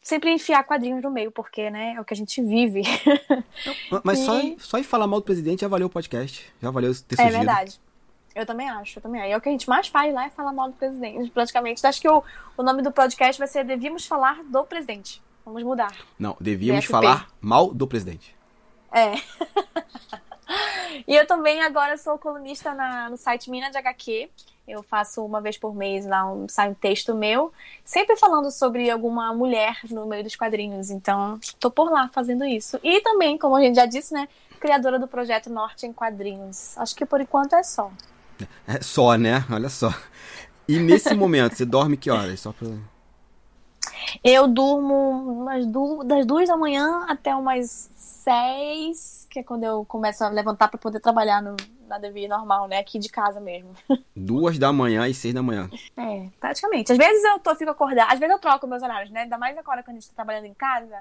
sempre 0.03 0.31
enfiar 0.31 0.65
quadrinhos 0.65 1.03
no 1.03 1.11
meio, 1.11 1.31
porque, 1.31 1.69
né, 1.69 1.95
é 1.97 2.01
o 2.01 2.05
que 2.05 2.15
a 2.15 2.17
gente 2.17 2.41
vive. 2.43 2.83
Mas 4.03 4.21
e... 4.21 4.25
só, 4.25 4.41
só 4.59 4.79
em 4.79 4.83
falar 4.83 5.07
mal 5.07 5.21
do 5.21 5.25
presidente 5.25 5.61
já 5.61 5.69
valeu 5.69 5.89
o 5.89 5.91
podcast, 5.91 6.51
já 6.63 6.71
valeu 6.71 6.95
ter 6.95 7.15
é 7.15 7.17
surgido. 7.17 7.35
É 7.35 7.39
verdade. 7.39 7.81
Eu 8.35 8.47
também 8.47 8.69
acho, 8.69 8.99
eu 8.99 9.03
também 9.03 9.21
acho. 9.21 9.31
E 9.31 9.33
é 9.33 9.37
o 9.37 9.41
que 9.41 9.49
a 9.49 9.53
gente 9.53 9.69
mais 9.69 9.89
faz 9.89 10.15
lá 10.15 10.27
é 10.27 10.31
falar 10.31 10.53
mal 10.53 10.69
do 10.69 10.75
presidente, 10.75 11.31
praticamente. 11.31 11.85
Acho 11.87 12.01
que 12.01 12.09
o, 12.09 12.23
o 12.57 12.63
nome 12.63 12.83
do 12.83 12.93
podcast 12.93 13.39
vai 13.39 13.49
ser 13.49 13.65
Devíamos 13.65 14.07
Falar 14.07 14.43
do 14.45 14.65
Presidente. 14.65 15.21
Vamos 15.45 15.63
mudar. 15.63 15.93
Não, 16.19 16.37
devíamos 16.41 16.85
DFP. 16.85 16.93
falar 16.93 17.29
mal 17.41 17.75
do 17.75 17.87
presidente. 17.87 18.37
É. 18.93 19.15
e 21.07 21.17
eu 21.17 21.27
também 21.27 21.61
agora 21.63 21.97
sou 21.97 22.19
colunista 22.19 22.73
na, 22.75 23.11
no 23.11 23.17
site 23.17 23.51
Mina 23.51 23.71
de 23.71 23.79
HQ. 23.79 24.31
Eu 24.69 24.83
faço 24.85 25.25
uma 25.25 25.41
vez 25.41 25.59
por 25.59 25.75
mês 25.75 26.07
lá 26.07 26.31
um, 26.31 26.49
sai 26.49 26.71
um 26.71 26.75
texto 26.75 27.13
meu, 27.15 27.53
sempre 27.85 28.17
falando 28.17 28.53
sobre 28.53 28.89
alguma 28.89 29.35
mulher 29.35 29.79
no 29.91 30.07
meio 30.07 30.23
dos 30.23 30.37
quadrinhos. 30.37 30.91
Então, 30.91 31.39
estou 31.43 31.71
por 31.71 31.91
lá 31.91 32.09
fazendo 32.13 32.45
isso. 32.45 32.79
E 32.83 33.01
também, 33.01 33.37
como 33.37 33.57
a 33.57 33.61
gente 33.61 33.75
já 33.75 33.87
disse, 33.87 34.15
né, 34.15 34.29
criadora 34.61 34.99
do 34.99 35.09
projeto 35.09 35.51
Norte 35.51 35.87
em 35.87 35.93
Quadrinhos. 35.93 36.79
Acho 36.79 36.95
que 36.95 37.05
por 37.05 37.21
enquanto 37.21 37.55
é 37.55 37.63
só. 37.63 37.91
É 38.67 38.81
só, 38.81 39.15
né? 39.17 39.45
Olha 39.51 39.69
só. 39.69 39.93
E 40.69 40.79
nesse 40.79 41.15
momento, 41.15 41.57
você 41.57 41.65
dorme 41.65 41.97
que 41.97 42.11
horas? 42.11 42.41
Só 42.41 42.53
pra... 42.53 42.69
Eu 44.23 44.49
durmo 44.49 45.47
du 45.67 46.05
das 46.05 46.27
duas 46.27 46.49
da 46.49 46.57
manhã 46.57 47.05
até 47.09 47.35
umas 47.35 47.91
seis, 47.95 49.27
que 49.31 49.41
é 49.41 49.43
quando 49.43 49.65
eu 49.65 49.85
começo 49.85 50.25
a 50.25 50.29
levantar 50.29 50.69
para 50.69 50.79
poder 50.79 51.01
trabalhar 51.01 51.43
no, 51.43 51.57
na 51.89 51.99
Devi 51.99 52.29
normal, 52.29 52.69
né? 52.69 52.79
Aqui 52.79 52.99
de 52.99 53.09
casa 53.09 53.41
mesmo. 53.41 53.71
Duas 54.15 54.59
da 54.59 54.73
manhã 54.73 55.09
e 55.09 55.15
seis 55.15 55.35
da 55.35 55.43
manhã. 55.43 55.69
É, 55.97 56.29
praticamente. 56.39 56.93
Às 56.93 56.99
vezes 56.99 57.23
eu 57.25 57.39
tô, 57.39 57.55
fico 57.55 57.71
acordada, 57.71 58.13
às 58.13 58.19
vezes 58.19 58.33
eu 58.33 58.39
troco 58.39 58.67
meus 58.67 58.83
horários, 58.83 59.11
né? 59.11 59.23
Ainda 59.23 59.39
mais 59.39 59.57
agora 59.57 59.83
quando 59.83 59.97
a 59.97 60.01
gente 60.01 60.09
tá 60.09 60.17
trabalhando 60.17 60.47
em 60.47 60.55
casa. 60.55 60.99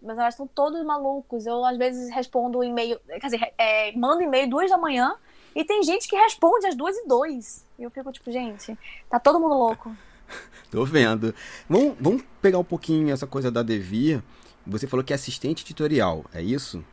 Meus 0.00 0.16
horários 0.16 0.34
estão 0.34 0.46
todos 0.46 0.82
malucos. 0.82 1.46
Eu, 1.46 1.62
às 1.64 1.76
vezes, 1.76 2.10
respondo 2.10 2.64
e-mail, 2.64 2.98
quer 3.06 3.26
dizer, 3.26 3.52
é, 3.58 3.92
mando 3.92 4.22
e-mail 4.22 4.48
duas 4.48 4.70
da 4.70 4.78
manhã 4.78 5.14
e 5.54 5.64
tem 5.64 5.82
gente 5.82 6.08
que 6.08 6.16
responde 6.16 6.66
às 6.66 6.76
duas 6.76 6.96
e 6.96 7.06
dois. 7.06 7.66
E 7.78 7.82
eu 7.82 7.90
fico 7.90 8.12
tipo, 8.12 8.30
gente, 8.30 8.76
tá 9.08 9.18
todo 9.18 9.40
mundo 9.40 9.54
louco. 9.54 9.94
Tô 10.70 10.84
vendo. 10.84 11.34
Vamos, 11.68 11.96
vamos 12.00 12.22
pegar 12.40 12.58
um 12.58 12.64
pouquinho 12.64 13.12
essa 13.12 13.26
coisa 13.26 13.50
da 13.50 13.62
Devia. 13.62 14.22
Você 14.66 14.86
falou 14.86 15.02
que 15.02 15.12
é 15.12 15.16
assistente 15.16 15.64
editorial, 15.64 16.24
é 16.32 16.42
isso? 16.42 16.84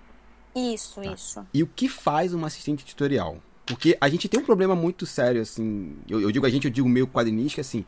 Isso, 0.56 1.02
tá. 1.02 1.14
isso. 1.14 1.48
E 1.54 1.62
o 1.62 1.68
que 1.68 1.88
faz 1.88 2.34
uma 2.34 2.48
assistente 2.48 2.84
editorial? 2.84 3.38
Porque 3.66 3.98
a 4.00 4.10
gente 4.10 4.30
tem 4.30 4.40
um 4.40 4.46
problema 4.46 4.76
muito 4.76 5.06
sério, 5.06 5.42
assim. 5.42 5.96
Eu, 6.10 6.22
eu 6.22 6.32
digo 6.32 6.46
a 6.46 6.50
gente, 6.50 6.66
eu 6.66 6.72
digo 6.72 6.88
meio 6.88 7.08
quadrinístico, 7.08 7.62
assim. 7.62 7.86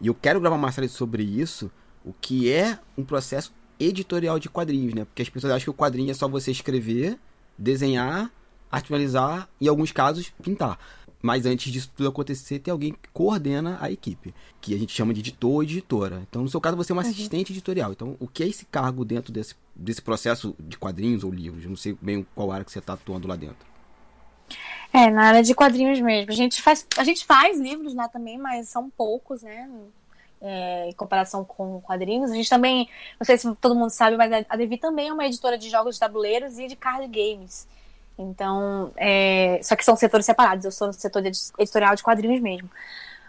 E 0.00 0.08
eu 0.08 0.14
quero 0.14 0.40
gravar 0.40 0.56
uma 0.56 0.72
série 0.72 0.88
sobre 0.88 1.22
isso. 1.22 1.70
O 2.04 2.12
que 2.12 2.50
é 2.50 2.78
um 2.98 3.04
processo 3.04 3.54
editorial 3.78 4.38
de 4.38 4.48
quadrinhos, 4.48 4.92
né? 4.92 5.04
Porque 5.04 5.22
as 5.22 5.28
pessoas 5.28 5.52
acham 5.52 5.64
que 5.64 5.70
o 5.70 5.74
quadrinho 5.74 6.10
é 6.10 6.14
só 6.14 6.28
você 6.28 6.50
escrever, 6.50 7.18
desenhar, 7.56 8.30
artificializar 8.76 9.48
e, 9.60 9.66
em 9.66 9.68
alguns 9.68 9.92
casos, 9.92 10.32
pintar. 10.42 10.78
Mas 11.24 11.46
antes 11.46 11.72
disso 11.72 11.90
tudo 11.96 12.08
acontecer, 12.08 12.58
tem 12.58 12.70
alguém 12.70 12.92
que 12.92 13.08
coordena 13.10 13.78
a 13.80 13.90
equipe, 13.90 14.34
que 14.60 14.74
a 14.74 14.78
gente 14.78 14.92
chama 14.92 15.14
de 15.14 15.20
editor 15.20 15.50
ou 15.50 15.62
editora. 15.62 16.22
Então, 16.28 16.42
no 16.42 16.48
seu 16.50 16.60
caso, 16.60 16.76
você 16.76 16.92
é 16.92 16.94
uma 16.94 17.02
uhum. 17.02 17.08
assistente 17.08 17.50
editorial. 17.50 17.92
Então, 17.92 18.14
o 18.20 18.28
que 18.28 18.42
é 18.42 18.46
esse 18.46 18.66
cargo 18.66 19.06
dentro 19.06 19.32
desse, 19.32 19.54
desse 19.74 20.02
processo 20.02 20.54
de 20.60 20.76
quadrinhos 20.76 21.24
ou 21.24 21.32
livros? 21.32 21.64
Eu 21.64 21.70
não 21.70 21.78
sei 21.78 21.96
bem 21.98 22.26
qual 22.34 22.52
área 22.52 22.62
que 22.62 22.70
você 22.70 22.78
está 22.78 22.92
atuando 22.92 23.26
lá 23.26 23.36
dentro. 23.36 23.66
É, 24.92 25.10
na 25.10 25.28
área 25.28 25.42
de 25.42 25.54
quadrinhos 25.54 25.98
mesmo. 25.98 26.30
A 26.30 26.34
gente 26.34 26.60
faz, 26.60 26.86
a 26.98 27.04
gente 27.04 27.24
faz 27.24 27.58
livros 27.58 27.94
lá 27.94 28.06
também, 28.06 28.36
mas 28.36 28.68
são 28.68 28.90
poucos, 28.90 29.42
né? 29.42 29.68
É, 30.42 30.90
em 30.90 30.92
comparação 30.92 31.42
com 31.42 31.80
quadrinhos. 31.80 32.30
A 32.30 32.34
gente 32.34 32.50
também, 32.50 32.86
não 33.18 33.24
sei 33.24 33.38
se 33.38 33.52
todo 33.56 33.74
mundo 33.74 33.88
sabe, 33.88 34.16
mas 34.18 34.44
a 34.46 34.56
Devi 34.56 34.76
também 34.76 35.08
é 35.08 35.12
uma 35.12 35.24
editora 35.24 35.56
de 35.56 35.70
jogos 35.70 35.96
de 35.96 36.00
tabuleiros 36.00 36.58
e 36.58 36.66
de 36.66 36.76
card 36.76 37.08
games. 37.08 37.66
Então, 38.18 38.92
é, 38.96 39.60
só 39.62 39.74
que 39.74 39.84
são 39.84 39.96
setores 39.96 40.26
separados. 40.26 40.64
Eu 40.64 40.72
sou 40.72 40.88
no 40.88 40.92
setor 40.92 41.22
de 41.22 41.30
editorial 41.58 41.94
de 41.94 42.02
quadrinhos 42.02 42.40
mesmo. 42.40 42.70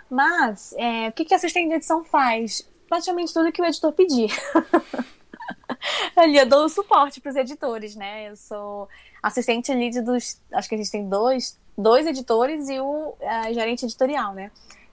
Mas, 0.09 0.73
é, 0.77 1.09
o 1.09 1.11
que, 1.11 1.25
que 1.25 1.33
a 1.33 1.37
assistente 1.37 1.69
de 1.69 1.75
edição 1.75 2.03
faz? 2.03 2.67
Praticamente 2.87 3.33
tudo 3.33 3.51
que 3.51 3.61
o 3.61 3.65
editor 3.65 3.91
pedir. 3.91 4.31
ali 6.15 6.37
eu 6.37 6.45
dou 6.45 6.67
suporte 6.69 7.19
para 7.19 7.29
os 7.29 7.35
editores, 7.35 7.95
né? 7.95 8.29
Eu 8.29 8.35
sou 8.35 8.87
assistente 9.21 9.73
lead 9.73 10.01
dos. 10.01 10.39
Acho 10.53 10.69
que 10.69 10.75
a 10.75 10.77
gente 10.77 10.91
tem 10.91 11.07
dois, 11.07 11.59
dois 11.77 12.05
editores 12.05 12.69
e 12.69 12.79
o 12.79 13.15
gerente 13.53 13.85
editorial, 13.85 14.33
né? 14.33 14.51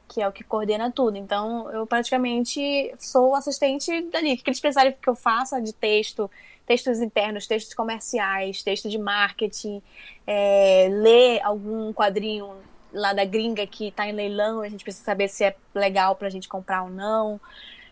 Que 0.08 0.22
é 0.22 0.28
o 0.28 0.32
que 0.32 0.44
coordena 0.44 0.90
tudo. 0.90 1.16
Então, 1.16 1.70
eu 1.70 1.86
praticamente 1.86 2.94
sou 2.98 3.34
assistente 3.34 4.02
dali. 4.10 4.34
O 4.34 4.36
que 4.38 4.50
eles 4.50 4.60
precisarem 4.60 4.92
que 4.92 5.08
eu 5.08 5.14
faça 5.14 5.60
de 5.60 5.72
texto, 5.72 6.30
textos 6.72 7.02
internos, 7.02 7.46
textos 7.46 7.74
comerciais, 7.74 8.62
texto 8.62 8.88
de 8.88 8.96
marketing, 8.96 9.82
é, 10.26 10.88
ler 10.90 11.42
algum 11.42 11.92
quadrinho 11.92 12.54
lá 12.90 13.12
da 13.12 13.26
gringa 13.26 13.66
que 13.66 13.88
está 13.88 14.06
em 14.06 14.12
leilão, 14.12 14.62
a 14.62 14.68
gente 14.70 14.82
precisa 14.82 15.04
saber 15.04 15.28
se 15.28 15.44
é 15.44 15.54
legal 15.74 16.16
para 16.16 16.28
a 16.28 16.30
gente 16.30 16.48
comprar 16.48 16.84
ou 16.84 16.90
não. 16.90 17.38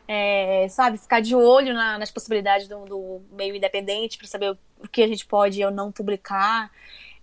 É, 0.09 0.67
sabe, 0.71 0.97
ficar 0.97 1.21
de 1.21 1.37
olho 1.37 1.75
na, 1.75 1.99
nas 1.99 2.11
possibilidades 2.11 2.67
do, 2.67 2.85
do 2.87 3.21
meio 3.33 3.55
independente 3.55 4.17
para 4.17 4.27
saber 4.27 4.51
o, 4.51 4.59
o, 4.83 4.89
que 4.89 5.03
a 5.03 5.07
gente 5.07 5.27
pode 5.27 5.63
ou 5.63 5.71
não 5.71 5.93
publicar. 5.93 6.71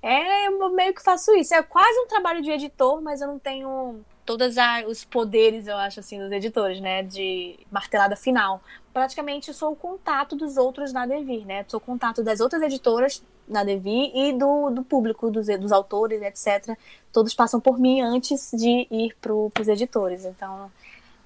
É, 0.01 0.47
eu 0.47 0.69
meio 0.69 0.93
que 0.93 1.03
faço 1.03 1.33
isso. 1.35 1.55
É 1.55 1.63
quase 1.63 1.99
um 1.99 2.07
trabalho 2.07 2.41
de 2.41 2.51
editor, 2.51 3.01
mas 3.01 3.19
eu 3.19 3.27
não 3.27 3.39
tenho 3.39 4.05
todos 4.25 4.55
os 4.87 5.03
poderes, 5.03 5.67
eu 5.67 5.75
acho, 5.75 5.99
assim, 6.01 6.19
dos 6.19 6.31
editores, 6.31 6.79
né? 6.79 7.01
De 7.01 7.59
martelada 7.71 8.15
final. 8.15 8.61
Praticamente 8.97 9.53
sou 9.53 9.73
o 9.73 9.75
contato 9.75 10.35
dos 10.35 10.57
outros 10.57 10.91
na 10.91 11.05
Devir, 11.05 11.45
né? 11.45 11.63
Sou 11.67 11.77
o 11.77 11.81
contato 11.81 12.23
das 12.23 12.39
outras 12.39 12.63
editoras 12.63 13.23
na 13.47 13.63
Devir 13.63 14.09
e 14.11 14.33
do, 14.33 14.71
do 14.71 14.83
público, 14.83 15.29
dos, 15.29 15.45
dos 15.45 15.71
autores, 15.71 16.19
etc. 16.19 16.75
Todos 17.13 17.35
passam 17.35 17.59
por 17.59 17.77
mim 17.77 18.01
antes 18.01 18.49
de 18.51 18.87
ir 18.89 19.15
para 19.21 19.31
os 19.35 19.67
editores. 19.67 20.25
Então, 20.25 20.71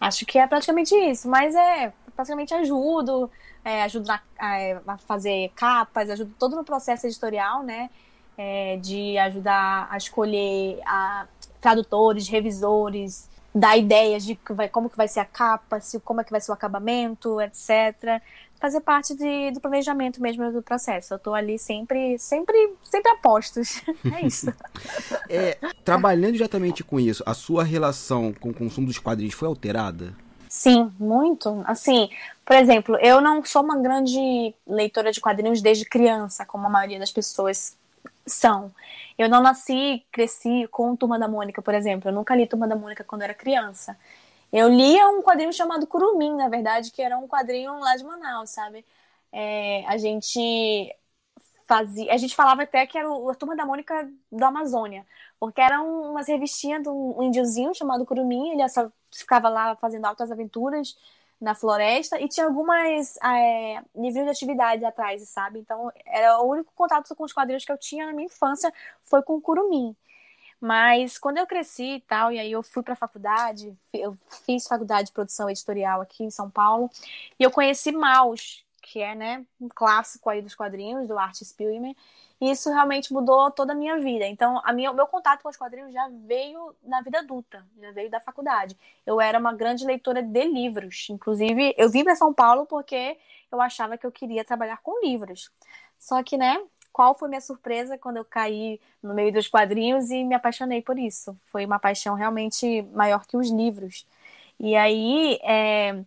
acho 0.02 0.26
que 0.26 0.38
é 0.38 0.46
praticamente 0.46 0.94
isso. 0.94 1.30
Mas 1.30 1.56
é, 1.56 1.94
praticamente 2.14 2.54
ajudo, 2.54 3.32
é, 3.64 3.84
ajudo 3.84 4.12
a, 4.12 4.22
a, 4.38 4.82
a 4.88 4.98
fazer 4.98 5.50
capas, 5.56 6.10
ajudo 6.10 6.36
todo 6.38 6.58
no 6.58 6.66
processo 6.66 7.08
editorial, 7.08 7.64
né? 7.64 7.90
É, 8.38 8.76
de 8.82 9.18
ajudar 9.18 9.88
a 9.90 9.96
escolher 9.96 10.78
a 10.86 11.26
tradutores, 11.62 12.28
revisores, 12.28 13.30
dar 13.54 13.78
ideias 13.78 14.24
de 14.24 14.38
como 14.72 14.90
que 14.90 14.98
vai 14.98 15.08
ser 15.08 15.20
a 15.20 15.26
capa, 15.26 15.80
se, 15.80 16.00
como 16.00 16.22
é 16.22 16.24
que 16.24 16.32
vai 16.32 16.40
ser 16.40 16.52
o 16.52 16.54
acabamento, 16.54 17.40
etc. 17.42 18.22
Fazer 18.60 18.80
parte 18.82 19.16
de, 19.16 19.52
do 19.52 19.60
planejamento 19.60 20.22
mesmo 20.22 20.52
do 20.52 20.62
processo. 20.62 21.14
Eu 21.14 21.18
estou 21.18 21.34
ali 21.34 21.58
sempre, 21.58 22.18
sempre, 22.18 22.74
sempre 22.84 23.12
a 23.12 23.16
postos. 23.18 23.82
É 24.14 24.26
isso. 24.26 24.54
é, 25.30 25.58
trabalhando 25.84 26.34
diretamente 26.34 26.84
com 26.84 27.00
isso, 27.00 27.24
a 27.26 27.34
sua 27.34 27.64
relação 27.64 28.34
com 28.34 28.50
o 28.50 28.54
consumo 28.54 28.88
dos 28.88 29.00
quadrinhos 29.00 29.34
foi 29.34 29.48
alterada? 29.48 30.16
Sim, 30.48 30.92
muito. 31.00 31.64
Assim, 31.66 32.10
por 32.46 32.56
exemplo, 32.56 32.98
eu 32.98 33.22
não 33.22 33.44
sou 33.46 33.64
uma 33.64 33.78
grande 33.78 34.54
leitora 34.68 35.12
de 35.12 35.22
quadrinhos 35.22 35.62
desde 35.62 35.86
criança, 35.86 36.46
como 36.46 36.68
a 36.68 36.70
maioria 36.70 37.00
das 37.00 37.12
pessoas 37.12 37.78
são. 38.26 38.74
Eu 39.18 39.30
não 39.30 39.42
nasci, 39.42 40.06
cresci 40.12 40.68
com 40.72 40.96
Turma 40.96 41.20
da 41.20 41.28
Mônica, 41.28 41.62
por 41.62 41.74
exemplo. 41.74 42.10
Eu 42.10 42.14
nunca 42.14 42.36
li 42.36 42.48
Turma 42.48 42.68
da 42.68 42.76
Mônica 42.76 43.04
quando 43.04 43.24
era 43.24 43.34
criança. 43.34 43.98
Eu 44.52 44.70
lia 44.70 45.08
um 45.10 45.22
quadrinho 45.22 45.54
chamado 45.54 45.88
Curumim, 45.88 46.36
na 46.36 46.50
verdade, 46.50 46.92
que 46.92 47.02
era 47.02 47.18
um 47.18 47.28
quadrinho 47.28 47.80
lá 47.80 47.96
de 47.96 48.04
Manaus, 48.04 48.50
sabe? 48.52 48.86
É, 49.32 49.86
a 49.88 49.98
gente 49.98 50.94
fazia. 51.68 52.14
A 52.14 52.18
gente 52.18 52.36
falava 52.36 52.64
até 52.64 52.86
que 52.86 52.98
era 52.98 53.08
a 53.10 53.36
Turma 53.36 53.56
da 53.56 53.66
Mônica 53.66 54.10
da 54.32 54.48
Amazônia. 54.48 55.06
Porque 55.40 55.62
era 55.62 55.82
um, 55.82 56.12
umas 56.12 56.28
revistinhas 56.28 56.84
de 56.84 56.90
um, 56.90 57.20
um 57.20 57.24
índiozinho 57.24 57.74
chamado 57.74 58.06
Curumim, 58.06 58.52
ele 58.52 58.68
só 58.70 58.92
ficava 59.12 59.50
lá 59.50 59.76
fazendo 59.78 60.06
altas 60.06 60.32
aventuras 60.32 60.96
na 61.42 61.56
floresta 61.56 62.22
e 62.22 62.28
tinha 62.28 62.46
algumas 62.46 63.18
é, 63.18 63.82
de 63.96 64.20
atividades 64.30 64.84
atrás, 64.84 65.28
sabe? 65.28 65.60
Então, 65.60 65.92
era 66.06 66.40
o 66.40 66.48
único 66.52 66.72
contato 66.76 67.16
com 67.16 67.24
os 67.24 67.34
quadrinhos 67.34 67.66
que 67.66 67.72
eu 67.72 67.78
tinha 67.78 68.06
na 68.06 68.14
minha 68.14 68.28
infância 68.28 68.72
foi 69.04 69.24
com 69.24 69.34
o 69.34 69.42
Curumim. 69.42 69.96
Mas 70.60 71.18
quando 71.18 71.40
eu 71.40 71.48
cresci 71.48 71.96
e 71.96 72.02
tal, 72.02 72.32
e 72.32 72.40
aí 72.40 72.52
eu 72.52 72.62
fui 72.62 72.84
para 72.84 72.94
a 72.94 72.96
faculdade, 72.96 73.74
eu 73.92 74.16
fiz 74.46 74.68
faculdade 74.68 75.08
de 75.08 75.14
produção 75.14 75.50
editorial 75.50 76.00
aqui 76.02 76.24
em 76.24 76.30
São 76.30 76.52
Paulo, 76.52 76.88
e 77.40 77.44
eu 77.44 77.50
conheci 77.50 77.92
Maus, 77.92 78.64
que 78.80 79.02
é, 79.02 79.16
né, 79.16 79.44
um 79.60 79.68
clássico 79.68 80.30
aí 80.30 80.42
dos 80.44 80.54
quadrinhos 80.54 81.08
do 81.08 81.18
Art 81.18 81.36
Spiegelman, 81.36 81.96
e 82.42 82.50
isso 82.50 82.72
realmente 82.72 83.14
mudou 83.14 83.52
toda 83.52 83.74
a 83.74 83.76
minha 83.76 84.00
vida. 84.00 84.26
Então, 84.26 84.60
a 84.66 84.74
minha, 84.74 84.92
o 84.92 84.96
meu 84.96 85.06
contato 85.06 85.44
com 85.44 85.50
os 85.50 85.56
quadrinhos 85.56 85.94
já 85.94 86.10
veio 86.26 86.76
na 86.82 87.00
vida 87.02 87.20
adulta, 87.20 87.64
já 87.80 87.92
veio 87.92 88.10
da 88.10 88.20
faculdade. 88.20 88.76
Eu 89.06 89.22
era 89.22 89.38
uma 89.38 89.54
grande 89.54 89.86
leitora 89.86 90.24
de 90.24 90.44
livros. 90.46 91.08
Inclusive, 91.12 91.76
eu 91.78 91.88
vim 91.88 92.04
para 92.04 92.16
São 92.16 92.34
Paulo 92.34 92.66
porque 92.66 93.16
eu 93.52 93.62
achava 93.62 93.96
que 93.96 94.08
eu 94.08 94.12
queria 94.12 94.44
trabalhar 94.44 94.78
com 94.82 95.00
livros. 95.06 95.52
Só 96.00 96.24
que, 96.24 96.36
né, 96.36 96.60
qual 96.92 97.14
foi 97.14 97.30
minha 97.30 97.42
surpresa 97.42 97.96
quando 97.96 98.18
eu 98.18 98.26
caí 98.26 98.82
no 99.04 99.14
meio 99.14 99.32
dos 99.32 99.48
quadrinhos 99.48 100.10
e 100.10 100.24
me 100.24 100.34
apaixonei 100.34 100.82
por 100.82 100.98
isso? 100.98 101.38
Foi 101.46 101.64
uma 101.64 101.78
paixão 101.78 102.16
realmente 102.16 102.82
maior 102.94 103.28
que 103.28 103.38
os 103.38 103.52
livros. 103.52 104.08
E 104.60 104.76
aí, 104.76 105.40
é, 105.44 106.04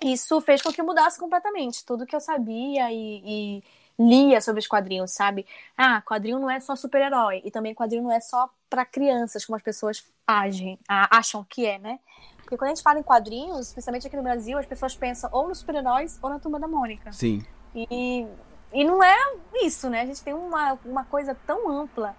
isso 0.00 0.40
fez 0.40 0.62
com 0.62 0.72
que 0.72 0.80
eu 0.80 0.86
mudasse 0.86 1.18
completamente 1.18 1.84
tudo 1.84 2.06
que 2.06 2.14
eu 2.14 2.20
sabia 2.20 2.92
e, 2.92 3.22
e 3.24 3.64
lia 3.98 4.40
sobre 4.40 4.60
os 4.60 4.66
quadrinhos, 4.66 5.12
sabe? 5.12 5.46
Ah, 5.76 6.02
quadrinho 6.02 6.38
não 6.38 6.50
é 6.50 6.60
só 6.60 6.76
super-herói. 6.76 7.42
E 7.44 7.50
também 7.50 7.74
quadrinho 7.74 8.02
não 8.02 8.12
é 8.12 8.20
só 8.20 8.50
para 8.68 8.84
crianças, 8.84 9.44
como 9.44 9.56
as 9.56 9.62
pessoas 9.62 10.04
agem, 10.26 10.78
acham 10.88 11.44
que 11.44 11.64
é, 11.66 11.78
né? 11.78 11.98
Porque 12.38 12.56
quando 12.56 12.70
a 12.70 12.74
gente 12.74 12.82
fala 12.82 13.00
em 13.00 13.02
quadrinhos, 13.02 13.68
especialmente 13.68 14.06
aqui 14.06 14.16
no 14.16 14.22
Brasil, 14.22 14.56
as 14.56 14.66
pessoas 14.66 14.94
pensam 14.94 15.28
ou 15.32 15.48
nos 15.48 15.58
super-heróis 15.58 16.18
ou 16.22 16.30
na 16.30 16.38
Turma 16.38 16.60
da 16.60 16.68
Mônica. 16.68 17.10
Sim. 17.12 17.44
E, 17.74 18.26
e 18.72 18.84
não 18.84 19.02
é 19.02 19.16
isso, 19.62 19.90
né? 19.90 20.02
A 20.02 20.06
gente 20.06 20.22
tem 20.22 20.32
uma, 20.32 20.78
uma 20.84 21.04
coisa 21.04 21.36
tão 21.46 21.68
ampla. 21.68 22.14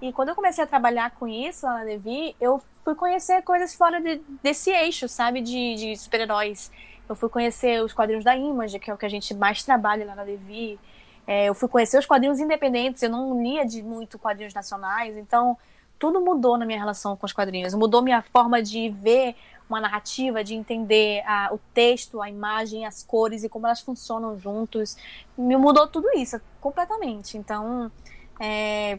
E 0.00 0.12
quando 0.12 0.30
eu 0.30 0.34
comecei 0.34 0.62
a 0.62 0.66
trabalhar 0.66 1.10
com 1.12 1.26
isso 1.26 1.66
lá 1.66 1.78
na 1.78 1.82
Levi, 1.82 2.34
eu 2.40 2.60
fui 2.84 2.94
conhecer 2.94 3.42
coisas 3.42 3.74
fora 3.74 4.00
de, 4.00 4.16
desse 4.42 4.70
eixo, 4.70 5.08
sabe? 5.08 5.40
De, 5.40 5.74
de 5.74 5.96
super-heróis. 5.96 6.70
Eu 7.08 7.14
fui 7.14 7.28
conhecer 7.28 7.82
os 7.82 7.92
quadrinhos 7.92 8.24
da 8.24 8.36
Image, 8.36 8.78
que 8.78 8.90
é 8.90 8.94
o 8.94 8.98
que 8.98 9.06
a 9.06 9.10
gente 9.10 9.34
mais 9.34 9.62
trabalha 9.62 10.04
lá 10.04 10.14
na 10.14 10.22
Levi. 10.22 10.78
É, 11.30 11.48
eu 11.48 11.54
fui 11.54 11.68
conhecer 11.68 11.96
os 11.96 12.06
quadrinhos 12.06 12.40
independentes, 12.40 13.04
eu 13.04 13.08
não 13.08 13.40
lia 13.40 13.64
de 13.64 13.84
muito 13.84 14.18
quadrinhos 14.18 14.52
nacionais, 14.52 15.16
então 15.16 15.56
tudo 15.96 16.20
mudou 16.20 16.58
na 16.58 16.66
minha 16.66 16.76
relação 16.80 17.16
com 17.16 17.24
os 17.24 17.32
quadrinhos. 17.32 17.72
Mudou 17.72 18.02
minha 18.02 18.20
forma 18.20 18.60
de 18.60 18.88
ver 18.88 19.36
uma 19.68 19.80
narrativa, 19.80 20.42
de 20.42 20.56
entender 20.56 21.22
a, 21.24 21.50
o 21.54 21.60
texto, 21.72 22.20
a 22.20 22.28
imagem, 22.28 22.84
as 22.84 23.04
cores 23.04 23.44
e 23.44 23.48
como 23.48 23.64
elas 23.64 23.80
funcionam 23.80 24.36
juntos. 24.40 24.96
Me 25.38 25.56
mudou 25.56 25.86
tudo 25.86 26.08
isso 26.16 26.40
completamente. 26.60 27.38
Então, 27.38 27.92
é, 28.40 28.98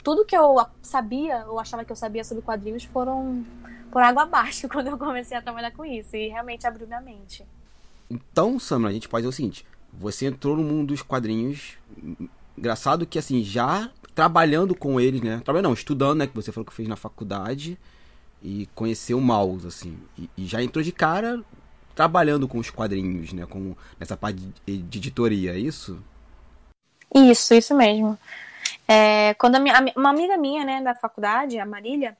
tudo 0.00 0.24
que 0.24 0.36
eu 0.36 0.64
sabia, 0.80 1.38
eu 1.38 1.58
achava 1.58 1.84
que 1.84 1.90
eu 1.90 1.96
sabia 1.96 2.22
sobre 2.22 2.44
quadrinhos, 2.44 2.84
foram 2.84 3.44
por 3.90 4.00
água 4.00 4.22
abaixo 4.22 4.68
quando 4.70 4.86
eu 4.86 4.96
comecei 4.96 5.36
a 5.36 5.42
trabalhar 5.42 5.72
com 5.72 5.84
isso. 5.84 6.14
E 6.14 6.28
realmente 6.28 6.68
abriu 6.68 6.86
minha 6.86 7.00
mente. 7.00 7.44
Então, 8.08 8.60
Samara, 8.60 8.90
a 8.90 8.94
gente 8.94 9.08
pode 9.08 9.24
fazer 9.24 9.28
o 9.28 9.32
seguinte: 9.32 9.66
você 9.98 10.26
entrou 10.26 10.56
no 10.56 10.62
mundo 10.62 10.88
dos 10.88 11.02
quadrinhos. 11.02 11.78
Engraçado 12.56 13.06
que, 13.06 13.18
assim, 13.18 13.42
já 13.42 13.90
trabalhando 14.14 14.74
com 14.74 15.00
eles, 15.00 15.20
né? 15.20 15.40
Trabalhando, 15.44 15.66
não, 15.66 15.74
estudando, 15.74 16.18
né? 16.18 16.26
Que 16.26 16.34
você 16.34 16.52
falou 16.52 16.66
que 16.66 16.74
fez 16.74 16.88
na 16.88 16.96
faculdade. 16.96 17.78
E 18.42 18.68
conheceu 18.74 19.18
o 19.18 19.22
mouse, 19.22 19.66
assim. 19.66 19.98
E, 20.18 20.28
e, 20.36 20.46
já 20.46 20.62
entrou 20.62 20.82
de 20.82 20.92
cara 20.92 21.42
trabalhando 21.94 22.46
com 22.46 22.58
os 22.58 22.70
quadrinhos, 22.70 23.32
né? 23.32 23.46
Com, 23.46 23.74
nessa 23.98 24.16
parte 24.16 24.40
de, 24.66 24.78
de 24.82 24.98
editoria, 24.98 25.52
é 25.54 25.58
isso? 25.58 26.02
Isso, 27.14 27.54
isso 27.54 27.74
mesmo. 27.74 28.18
É, 28.86 29.34
quando 29.34 29.60
minha, 29.60 29.74
uma 29.96 30.10
amiga 30.10 30.36
minha, 30.36 30.64
né, 30.64 30.82
da 30.82 30.94
faculdade, 30.94 31.58
a 31.58 31.64
Marília, 31.64 32.16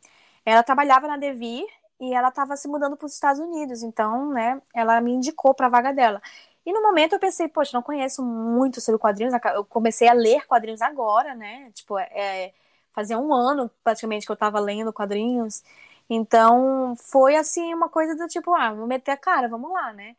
ela 0.47 0.62
trabalhava 0.62 1.07
na 1.07 1.16
Devir 1.16 1.64
e 2.00 2.14
ela 2.14 2.28
estava 2.28 2.57
se 2.57 2.69
mudando 2.69 2.97
para 2.97 3.07
os 3.07 3.14
Estados 3.14 3.40
Unidos. 3.40 3.83
Então, 3.83 4.31
né, 4.33 4.61
ela 4.75 5.00
me 5.00 5.12
indicou 5.12 5.54
para 5.54 5.66
a 5.66 5.71
vaga 5.71 5.93
dela. 5.93 6.23
E 6.66 6.73
no 6.73 6.83
momento 6.83 7.14
eu 7.14 7.18
pensei, 7.18 7.49
poxa, 7.49 7.71
não 7.75 7.83
conheço 7.83 8.23
muito 8.23 8.80
sobre 8.80 8.99
quadrinhos. 8.99 9.35
Eu 9.54 9.64
comecei 9.64 10.09
a 10.09 10.12
ler 10.14 10.47
quadrinhos 10.47 10.80
agora, 10.80 11.35
né? 11.35 11.71
Tipo, 11.75 11.99
é, 11.99 12.52
fazia 12.92 13.18
um 13.18 13.35
ano 13.35 13.71
praticamente 13.83 14.25
que 14.26 14.33
eu 14.33 14.35
estava 14.35 14.59
lendo 14.61 14.92
quadrinhos. 14.92 15.62
Então, 16.09 16.94
foi 16.97 17.37
assim 17.37 17.75
uma 17.75 17.88
coisa 17.88 18.14
do 18.16 18.28
tipo, 18.28 18.54
ah, 18.54 18.73
vou 18.73 18.87
meter 18.87 19.11
a 19.12 19.16
cara, 19.16 19.49
vamos 19.49 19.73
lá, 19.73 19.92
né? 19.92 20.16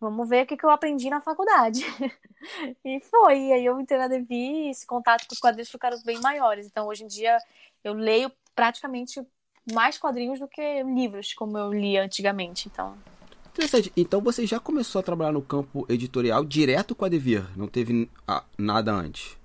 Vamos 0.00 0.28
ver 0.28 0.44
o 0.44 0.46
que, 0.46 0.56
que 0.56 0.64
eu 0.64 0.70
aprendi 0.70 1.10
na 1.10 1.20
faculdade. 1.20 1.84
e 2.84 3.00
foi. 3.00 3.38
E 3.48 3.52
aí 3.52 3.66
eu 3.66 3.78
entrei 3.80 3.98
na 3.98 4.08
Devi 4.08 4.70
esse 4.70 4.86
contato 4.86 5.26
com 5.26 5.34
os 5.34 5.40
quadrinhos 5.40 5.70
ficaram 5.70 5.98
bem 6.04 6.20
maiores. 6.20 6.66
Então, 6.66 6.86
hoje 6.88 7.04
em 7.04 7.06
dia, 7.06 7.38
eu 7.84 7.92
leio 7.94 8.32
praticamente 8.54 9.24
mais 9.72 9.98
quadrinhos 9.98 10.40
do 10.40 10.48
que 10.48 10.82
livros, 10.84 11.34
como 11.34 11.58
eu 11.58 11.72
lia 11.72 12.02
antigamente. 12.04 12.68
Então. 12.68 12.96
Interessante. 13.52 13.92
Então 13.96 14.20
você 14.20 14.46
já 14.46 14.58
começou 14.60 15.00
a 15.00 15.02
trabalhar 15.02 15.32
no 15.32 15.42
campo 15.42 15.84
editorial 15.88 16.44
direto 16.44 16.94
com 16.94 17.04
a 17.04 17.08
Devir? 17.08 17.44
Não 17.56 17.66
teve 17.66 18.08
ah, 18.26 18.44
nada 18.56 18.92
antes? 18.92 19.36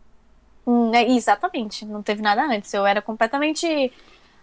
Hum, 0.66 0.94
é, 0.94 1.04
exatamente. 1.12 1.86
Não 1.86 2.02
teve 2.02 2.22
nada 2.22 2.44
antes. 2.44 2.74
Eu 2.74 2.86
era 2.86 3.02
completamente 3.02 3.92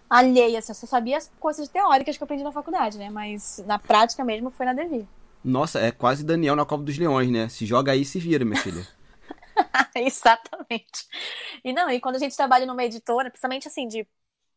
alheia. 0.09 0.59
Assim, 0.59 0.71
eu 0.71 0.75
só 0.75 0.87
sabia 0.87 1.17
as 1.17 1.31
coisas 1.39 1.67
teóricas 1.67 2.17
que 2.17 2.23
eu 2.23 2.25
aprendi 2.25 2.43
na 2.43 2.51
faculdade, 2.51 2.97
né? 2.97 3.09
Mas 3.09 3.63
na 3.65 3.79
prática 3.79 4.23
mesmo 4.23 4.49
foi 4.49 4.65
na 4.65 4.73
Devir. 4.73 5.05
Nossa, 5.43 5.79
é 5.79 5.91
quase 5.91 6.23
Daniel 6.23 6.55
na 6.55 6.65
Copa 6.65 6.83
dos 6.83 6.97
Leões, 6.97 7.29
né? 7.29 7.49
Se 7.49 7.65
joga 7.65 7.91
aí 7.91 8.05
se 8.05 8.19
vira, 8.19 8.45
minha 8.45 8.59
filha. 8.59 8.87
Exatamente. 9.95 11.07
E 11.63 11.73
não, 11.73 11.89
e 11.89 11.99
quando 11.99 12.15
a 12.15 12.19
gente 12.19 12.35
trabalha 12.35 12.65
numa 12.65 12.83
editora, 12.83 13.29
principalmente 13.29 13.67
assim, 13.67 13.87
de 13.87 14.07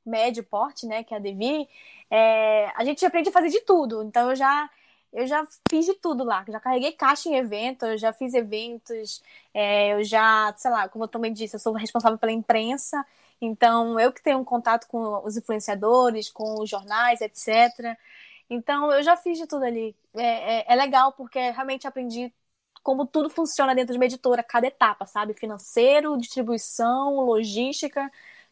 médio 0.05 0.45
porte, 0.45 0.87
né, 0.87 1.03
que 1.03 1.13
é 1.13 1.17
a 1.17 1.21
Devi, 1.21 1.69
é, 2.09 2.71
a 2.77 2.85
gente 2.85 3.05
aprende 3.05 3.29
a 3.29 3.33
fazer 3.33 3.49
de 3.49 3.61
tudo. 3.63 4.03
Então 4.05 4.31
eu 4.31 4.37
já 4.37 4.71
eu 5.13 5.27
já 5.27 5.47
fiz 5.71 5.87
de 5.87 5.95
tudo 5.95 6.25
lá. 6.25 6.45
Já 6.49 6.61
carreguei 6.61 6.93
caixa 6.93 7.29
em 7.29 7.37
evento, 7.37 7.97
já 7.97 8.13
fiz 8.13 8.35
eventos, 8.35 9.23
é, 9.55 9.95
eu 9.95 10.05
já, 10.05 10.55
sei 10.57 10.71
lá, 10.71 10.89
como 10.89 11.05
eu 11.05 11.09
também 11.09 11.33
disse, 11.33 11.57
eu 11.57 11.61
sou 11.61 11.73
responsável 11.75 12.19
pela 12.19 12.33
imprensa. 12.33 13.05
Então, 13.41 13.99
eu 14.01 14.13
que 14.13 14.23
tenho 14.23 14.39
um 14.39 14.45
contato 14.45 14.87
com 14.89 15.25
os 15.25 15.37
influenciadores, 15.37 16.31
com 16.31 16.63
os 16.63 16.71
jornais, 16.71 17.21
etc. 17.21 17.97
Então, 18.49 18.93
eu 18.93 19.03
já 19.03 19.17
fiz 19.17 19.39
de 19.39 19.47
tudo 19.47 19.65
ali. 19.65 19.95
É, 20.15 20.61
é, 20.61 20.73
é 20.73 20.77
legal 20.77 21.13
porque 21.13 21.39
realmente 21.51 21.87
aprendi 21.87 22.33
como 22.83 23.07
tudo 23.07 23.29
funciona 23.29 23.75
dentro 23.75 23.93
de 23.93 23.99
uma 23.99 24.05
editora, 24.07 24.43
cada 24.45 24.67
etapa, 24.69 25.07
sabe? 25.07 25.35
Financeiro, 25.35 26.17
distribuição, 26.17 27.17
logística. 27.21 28.11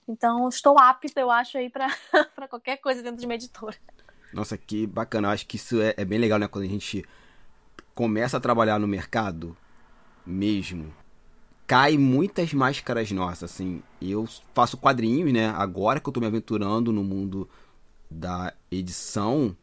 Então, 0.09 0.49
estou 0.49 0.79
apta, 0.79 1.21
eu 1.21 1.31
acho, 1.31 1.57
aí 1.59 1.71
para 1.71 1.89
qualquer 2.49 2.79
coisa 2.79 3.03
dentro 3.03 3.21
de 3.21 3.27
uma 3.27 3.35
editora. 3.35 3.77
Nossa, 4.35 4.59
que 4.59 4.87
bacana. 4.87 5.29
Eu 5.29 5.33
acho 5.33 5.47
que 5.47 5.57
isso 5.57 5.81
é, 5.81 5.95
é, 5.97 6.05
bem 6.05 6.19
legal, 6.19 6.39
né? 6.39 6.49
Quando 6.49 6.65
a 6.65 6.69
gente 6.69 7.05
começa 7.95 8.37
a 8.37 8.41
trabalhar 8.41 8.79
no 8.79 8.89
mercado 8.89 9.57
mesmo, 10.27 10.93
cai 11.67 11.97
muitas 11.97 12.53
máscaras 12.53 13.11
nossas, 13.13 13.53
assim. 13.53 13.83
Eu 14.03 14.29
faço 14.53 14.77
quadrinhos, 14.77 15.33
né? 15.33 15.49
Agora 15.51 16.01
que 16.01 16.09
eu 16.09 16.13
tô 16.13 16.21
me 16.21 16.27
aventurando 16.27 16.93
no 16.93 17.05
mundo 17.05 17.49
da 18.11 18.53
edição, 18.71 19.57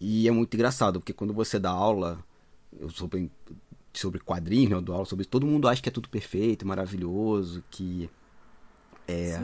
e 0.00 0.28
é 0.28 0.30
muito 0.30 0.54
engraçado, 0.54 1.00
porque 1.00 1.12
quando 1.12 1.32
você 1.32 1.58
dá 1.58 1.70
aula 1.70 2.18
eu 2.78 2.90
sobre, 2.90 3.30
sobre 3.92 4.20
quadrinhos, 4.20 4.70
né, 4.70 4.76
eu 4.76 4.82
dou 4.82 4.94
aula 4.94 5.06
sobre 5.06 5.24
todo 5.24 5.46
mundo 5.46 5.68
acha 5.68 5.80
que 5.80 5.88
é 5.88 5.92
tudo 5.92 6.08
perfeito, 6.08 6.66
maravilhoso, 6.66 7.64
que 7.70 8.10
é 9.08 9.40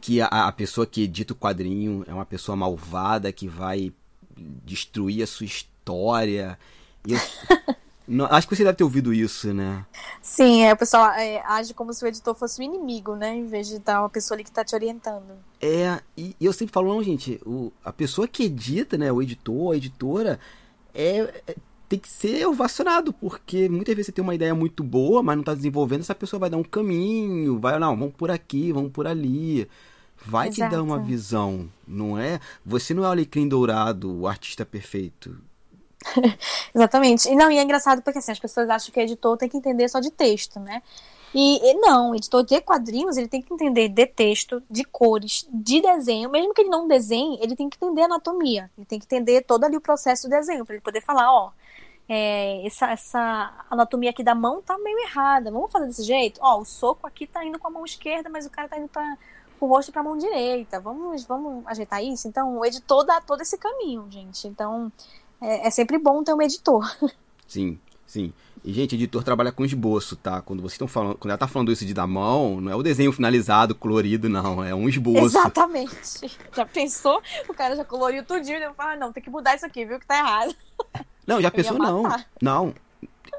que 0.00 0.20
a, 0.20 0.26
a, 0.26 0.52
pessoa 0.52 0.86
que 0.86 1.02
edita 1.02 1.32
o 1.32 1.36
quadrinho 1.36 2.04
é 2.06 2.12
uma 2.12 2.26
pessoa 2.26 2.56
malvada 2.56 3.32
que 3.32 3.48
vai 3.48 3.92
destruir 4.36 5.22
a 5.22 5.26
sua 5.26 5.46
história. 5.46 6.58
Eu, 7.06 7.18
Não, 8.12 8.26
acho 8.26 8.48
que 8.48 8.56
você 8.56 8.64
deve 8.64 8.76
ter 8.76 8.82
ouvido 8.82 9.14
isso, 9.14 9.54
né? 9.54 9.86
Sim, 10.20 10.64
é, 10.64 10.72
o 10.72 10.76
pessoal 10.76 11.12
é, 11.12 11.40
age 11.46 11.72
como 11.72 11.92
se 11.92 12.04
o 12.04 12.08
editor 12.08 12.34
fosse 12.34 12.60
o 12.60 12.64
inimigo, 12.64 13.14
né? 13.14 13.36
Em 13.36 13.46
vez 13.46 13.68
de 13.68 13.76
estar 13.76 14.00
uma 14.00 14.10
pessoa 14.10 14.34
ali 14.34 14.42
que 14.42 14.50
está 14.50 14.64
te 14.64 14.74
orientando. 14.74 15.38
É, 15.60 16.00
e, 16.16 16.34
e, 16.40 16.44
eu 16.44 16.52
sempre 16.52 16.72
falo, 16.72 16.92
não, 16.92 17.00
gente, 17.04 17.40
o, 17.46 17.70
a 17.84 17.92
pessoa 17.92 18.26
que 18.26 18.42
edita, 18.42 18.98
né? 18.98 19.12
O 19.12 19.22
editor, 19.22 19.74
a 19.74 19.76
editora, 19.76 20.40
é, 20.92 21.42
é, 21.46 21.56
tem 21.90 21.98
que 21.98 22.08
ser 22.08 22.46
ovacionado, 22.46 23.12
porque 23.12 23.68
muitas 23.68 23.96
vezes 23.96 24.06
você 24.06 24.12
tem 24.12 24.22
uma 24.22 24.34
ideia 24.34 24.54
muito 24.54 24.84
boa, 24.84 25.24
mas 25.24 25.34
não 25.34 25.42
está 25.42 25.54
desenvolvendo, 25.54 26.02
essa 26.02 26.14
pessoa 26.14 26.38
vai 26.38 26.48
dar 26.48 26.56
um 26.56 26.62
caminho, 26.62 27.58
vai, 27.58 27.76
não, 27.80 27.96
vamos 27.96 28.14
por 28.14 28.30
aqui, 28.30 28.72
vamos 28.72 28.92
por 28.92 29.08
ali. 29.08 29.68
Vai 30.24 30.48
Exato. 30.48 30.70
te 30.70 30.76
dar 30.76 30.82
uma 30.82 31.00
visão, 31.00 31.68
não 31.88 32.16
é? 32.16 32.38
Você 32.64 32.94
não 32.94 33.02
é 33.04 33.08
o 33.08 33.10
alecrim 33.10 33.48
dourado, 33.48 34.20
o 34.20 34.28
artista 34.28 34.64
perfeito 34.64 35.36
Exatamente. 36.74 37.28
E 37.28 37.34
não, 37.34 37.50
e 37.50 37.58
é 37.58 37.62
engraçado 37.62 38.02
porque 38.02 38.18
assim, 38.18 38.30
as 38.30 38.38
pessoas 38.38 38.68
acham 38.70 38.92
que 38.92 39.00
editor 39.00 39.36
tem 39.36 39.48
que 39.48 39.56
entender 39.56 39.88
só 39.88 39.98
de 39.98 40.10
texto, 40.10 40.60
né? 40.60 40.82
E, 41.34 41.70
e 41.70 41.74
não, 41.74 42.14
editor 42.14 42.44
de 42.44 42.60
quadrinhos, 42.60 43.16
ele 43.16 43.28
tem 43.28 43.42
que 43.42 43.52
entender 43.52 43.88
de 43.88 44.06
texto, 44.06 44.62
de 44.70 44.84
cores, 44.84 45.46
de 45.52 45.80
desenho. 45.80 46.30
Mesmo 46.30 46.54
que 46.54 46.62
ele 46.62 46.70
não 46.70 46.86
desenhe, 46.86 47.38
ele 47.40 47.56
tem 47.56 47.68
que 47.68 47.76
entender 47.76 48.02
anatomia. 48.02 48.70
Ele 48.76 48.86
tem 48.86 48.98
que 48.98 49.06
entender 49.06 49.42
todo 49.42 49.64
ali 49.64 49.76
o 49.76 49.80
processo 49.80 50.28
do 50.28 50.30
desenho, 50.30 50.64
para 50.64 50.74
ele 50.74 50.82
poder 50.82 51.00
falar, 51.00 51.32
ó, 51.32 51.50
é, 52.12 52.66
essa, 52.66 52.90
essa 52.90 53.64
anatomia 53.70 54.10
aqui 54.10 54.24
da 54.24 54.34
mão 54.34 54.60
tá 54.60 54.76
meio 54.78 54.98
errada. 54.98 55.48
Vamos 55.52 55.70
fazer 55.70 55.86
desse 55.86 56.02
jeito? 56.02 56.40
Ó, 56.42 56.58
o 56.58 56.64
soco 56.64 57.06
aqui 57.06 57.24
tá 57.24 57.44
indo 57.44 57.56
com 57.56 57.68
a 57.68 57.70
mão 57.70 57.84
esquerda, 57.84 58.28
mas 58.28 58.44
o 58.44 58.50
cara 58.50 58.68
tá 58.68 58.76
indo 58.76 58.88
pra, 58.88 59.16
com 59.60 59.66
o 59.66 59.68
rosto 59.68 59.92
para 59.92 60.00
a 60.00 60.04
mão 60.04 60.18
direita. 60.18 60.80
Vamos, 60.80 61.24
vamos 61.24 61.64
ajeitar 61.68 62.02
isso? 62.02 62.26
Então, 62.26 62.58
o 62.58 62.66
editor 62.66 63.04
dá 63.04 63.20
todo 63.20 63.42
esse 63.42 63.56
caminho, 63.56 64.08
gente. 64.10 64.48
Então, 64.48 64.90
é, 65.40 65.68
é 65.68 65.70
sempre 65.70 65.98
bom 65.98 66.24
ter 66.24 66.34
um 66.34 66.42
editor. 66.42 66.84
Sim, 67.46 67.80
sim. 68.06 68.32
E, 68.62 68.72
gente, 68.72 68.94
editor 68.94 69.22
trabalha 69.22 69.50
com 69.50 69.64
esboço, 69.64 70.16
tá? 70.16 70.42
Quando 70.42 70.60
vocês 70.60 70.72
estão 70.72 70.86
falando, 70.86 71.16
quando 71.16 71.30
ela 71.30 71.38
tá 71.38 71.48
falando 71.48 71.72
isso 71.72 71.84
de 71.86 71.94
dar 71.94 72.06
mão, 72.06 72.60
não 72.60 72.70
é 72.70 72.76
o 72.76 72.82
desenho 72.82 73.12
finalizado, 73.12 73.74
colorido, 73.74 74.28
não. 74.28 74.62
É 74.62 74.74
um 74.74 74.88
esboço. 74.88 75.24
Exatamente. 75.24 76.38
Já 76.54 76.66
pensou? 76.66 77.22
O 77.48 77.54
cara 77.54 77.74
já 77.74 77.84
coloriu 77.84 78.24
tudinho 78.24 78.58
e 78.58 78.62
eu 78.62 78.74
falo, 78.74 78.90
ah, 78.90 78.96
não, 78.96 79.12
tem 79.12 79.22
que 79.22 79.30
mudar 79.30 79.54
isso 79.54 79.64
aqui, 79.64 79.84
viu? 79.84 79.98
Que 79.98 80.06
tá 80.06 80.18
errado. 80.18 80.54
Não, 81.26 81.40
já 81.40 81.48
pensou, 81.48 81.78
não. 81.78 82.02
Não. 82.42 82.74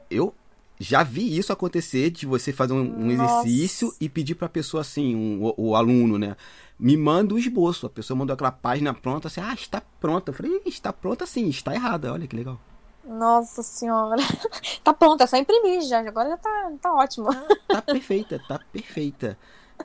Eu 0.09 0.33
já 0.79 1.03
vi 1.03 1.37
isso 1.37 1.51
acontecer 1.51 2.09
de 2.09 2.25
você 2.25 2.53
fazer 2.53 2.71
um, 2.71 3.05
um 3.05 3.11
exercício 3.11 3.93
e 3.99 4.07
pedir 4.07 4.35
pra 4.35 4.47
pessoa 4.47 4.79
assim, 4.79 5.13
um, 5.13 5.43
o, 5.43 5.71
o 5.71 5.75
aluno, 5.75 6.17
né? 6.17 6.37
me 6.81 6.97
manda 6.97 7.35
o 7.35 7.37
esboço. 7.37 7.85
A 7.85 7.89
pessoa 7.89 8.17
mandou 8.17 8.33
aquela 8.33 8.51
página 8.51 8.91
pronta, 8.91 9.27
assim, 9.27 9.39
ah, 9.39 9.53
está 9.53 9.81
pronta. 9.99 10.31
Eu 10.31 10.35
falei, 10.35 10.61
está 10.65 10.91
pronta 10.91 11.27
sim, 11.27 11.47
está 11.47 11.75
errada, 11.75 12.11
olha 12.11 12.27
que 12.27 12.35
legal. 12.35 12.59
Nossa 13.03 13.63
senhora. 13.63 14.21
tá 14.83 14.93
pronta, 14.93 15.23
é 15.23 15.27
só 15.27 15.37
imprimir 15.37 15.81
já. 15.81 15.99
Agora 15.99 16.29
já 16.29 16.37
tá, 16.37 16.71
tá 16.81 16.93
ótimo. 16.93 17.29
Tá 17.67 17.81
perfeita, 17.81 18.41
tá 18.47 18.59
perfeita. 18.71 19.37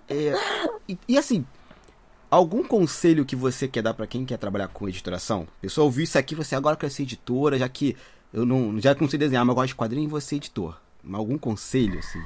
É, 0.08 0.34
e, 0.88 0.98
e, 1.08 1.18
assim, 1.18 1.46
algum 2.30 2.62
conselho 2.62 3.24
que 3.24 3.34
você 3.34 3.66
quer 3.66 3.82
dar 3.82 3.94
para 3.94 4.06
quem 4.06 4.24
quer 4.24 4.36
trabalhar 4.36 4.68
com 4.68 4.88
editoração? 4.88 5.46
A 5.58 5.60
pessoa 5.62 5.86
ouviu 5.86 6.04
isso 6.04 6.18
aqui, 6.18 6.34
você 6.34 6.54
agora 6.54 6.76
quer 6.76 6.90
ser 6.90 7.04
editora, 7.04 7.58
já 7.58 7.68
que 7.68 7.96
eu 8.32 8.44
não, 8.44 8.78
já 8.80 8.94
não 8.94 9.08
sei 9.08 9.18
desenhar, 9.18 9.44
mas 9.44 9.52
eu 9.52 9.54
gosto 9.54 9.68
de 9.68 9.76
quadrinho 9.76 10.04
e 10.04 10.10
vou 10.10 10.20
ser 10.20 10.36
editor. 10.36 10.78
Algum 11.12 11.38
conselho, 11.38 11.98
assim? 11.98 12.22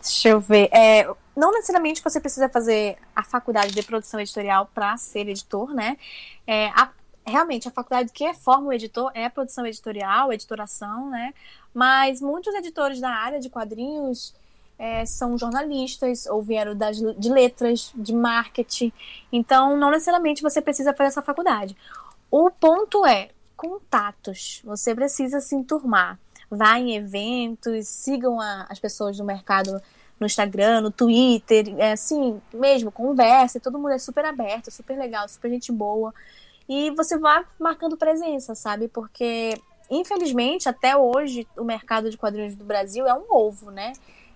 Deixa 0.00 0.28
eu 0.28 0.40
ver. 0.40 0.68
É, 0.70 1.08
não 1.34 1.50
necessariamente 1.52 2.02
você 2.02 2.20
precisa 2.20 2.48
fazer 2.48 2.98
a 3.16 3.22
faculdade 3.22 3.72
de 3.72 3.82
produção 3.82 4.20
editorial 4.20 4.70
para 4.74 4.96
ser 4.98 5.28
editor, 5.28 5.72
né? 5.72 5.96
É, 6.46 6.68
a, 6.68 6.90
realmente, 7.26 7.68
a 7.68 7.70
faculdade 7.70 8.12
que 8.12 8.32
forma 8.34 8.68
o 8.68 8.72
editor 8.72 9.10
é 9.14 9.28
produção 9.28 9.66
editorial, 9.66 10.32
editoração, 10.32 11.10
né? 11.10 11.32
Mas 11.72 12.20
muitos 12.20 12.54
editores 12.54 13.00
da 13.00 13.10
área 13.10 13.40
de 13.40 13.48
quadrinhos 13.48 14.34
é, 14.78 15.04
são 15.06 15.38
jornalistas 15.38 16.26
ou 16.26 16.42
vieram 16.42 16.76
das, 16.76 16.96
de 16.96 17.28
letras, 17.28 17.92
de 17.94 18.12
marketing. 18.12 18.92
Então, 19.32 19.76
não 19.76 19.90
necessariamente 19.90 20.42
você 20.42 20.60
precisa 20.60 20.92
fazer 20.92 21.08
essa 21.08 21.22
faculdade. 21.22 21.76
O 22.30 22.50
ponto 22.50 23.06
é 23.06 23.30
contatos. 23.56 24.60
Você 24.64 24.94
precisa 24.94 25.40
se 25.40 25.54
enturmar. 25.54 26.18
Vá 26.50 26.78
em 26.78 26.94
eventos, 26.94 27.88
sigam 27.88 28.40
a, 28.40 28.66
as 28.68 28.78
pessoas 28.78 29.16
do 29.16 29.24
mercado 29.24 29.80
no 30.18 30.26
Instagram, 30.26 30.80
no 30.80 30.90
Twitter, 30.90 31.74
é 31.78 31.92
assim, 31.92 32.40
mesmo, 32.52 32.92
conversa, 32.92 33.58
todo 33.58 33.78
mundo 33.78 33.90
é 33.90 33.98
super 33.98 34.24
aberto, 34.24 34.70
super 34.70 34.96
legal, 34.96 35.28
super 35.28 35.50
gente 35.50 35.72
boa. 35.72 36.14
E 36.68 36.90
você 36.92 37.18
vai 37.18 37.44
marcando 37.58 37.96
presença, 37.96 38.54
sabe? 38.54 38.88
Porque, 38.88 39.60
infelizmente, 39.90 40.68
até 40.68 40.96
hoje, 40.96 41.46
o 41.56 41.64
mercado 41.64 42.10
de 42.10 42.16
quadrinhos 42.16 42.54
do 42.54 42.64
Brasil 42.64 43.06
é 43.06 43.14
um 43.14 43.24
ovo, 43.28 43.70
né? 43.70 43.92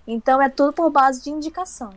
Então 0.06 0.40
é 0.40 0.48
tudo 0.48 0.72
por 0.72 0.90
base 0.90 1.22
de 1.22 1.30
indicação. 1.30 1.92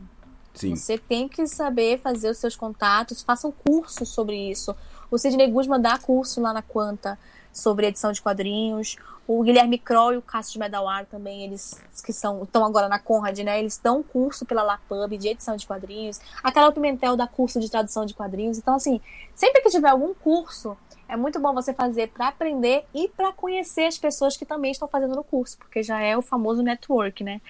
Sim. 0.53 0.75
Você 0.75 0.97
tem 0.97 1.27
que 1.27 1.47
saber 1.47 1.99
fazer 1.99 2.29
os 2.29 2.37
seus 2.37 2.55
contatos, 2.55 3.21
faça 3.21 3.47
um 3.47 3.51
curso 3.51 4.05
sobre 4.05 4.35
isso. 4.35 4.75
O 5.09 5.17
Sidney 5.17 5.49
Guzman 5.49 5.81
dá 5.81 5.97
curso 5.97 6.41
lá 6.41 6.53
na 6.53 6.61
Quanta 6.61 7.17
sobre 7.53 7.87
edição 7.87 8.11
de 8.11 8.21
quadrinhos. 8.21 8.97
O 9.27 9.43
Guilherme 9.43 9.77
Kroll 9.77 10.13
e 10.13 10.17
o 10.17 10.21
Cássio 10.21 10.53
de 10.53 10.59
Medawar 10.59 11.05
também, 11.05 11.43
eles 11.43 11.79
que 12.03 12.11
são 12.11 12.43
estão 12.43 12.65
agora 12.65 12.87
na 12.87 12.99
Conrad, 12.99 13.37
né? 13.39 13.59
Eles 13.59 13.79
dão 13.81 14.03
curso 14.03 14.45
pela 14.45 14.63
Lapub 14.63 15.17
de 15.17 15.27
edição 15.29 15.55
de 15.55 15.65
quadrinhos. 15.65 16.19
A 16.43 16.51
Carol 16.51 16.71
Pimentel 16.71 17.15
dá 17.15 17.27
curso 17.27 17.59
de 17.59 17.69
tradução 17.69 18.05
de 18.05 18.13
quadrinhos. 18.13 18.57
Então, 18.57 18.75
assim, 18.75 18.99
sempre 19.35 19.61
que 19.61 19.69
tiver 19.69 19.89
algum 19.89 20.13
curso, 20.13 20.75
é 21.11 21.17
muito 21.17 21.41
bom 21.41 21.53
você 21.53 21.73
fazer 21.73 22.07
para 22.07 22.29
aprender 22.29 22.85
e 22.93 23.09
para 23.09 23.33
conhecer 23.33 23.85
as 23.85 23.97
pessoas 23.97 24.37
que 24.37 24.45
também 24.45 24.71
estão 24.71 24.87
fazendo 24.87 25.13
no 25.13 25.25
curso, 25.25 25.57
porque 25.57 25.83
já 25.83 26.01
é 26.01 26.15
o 26.17 26.21
famoso 26.21 26.63
network, 26.63 27.21
né? 27.21 27.41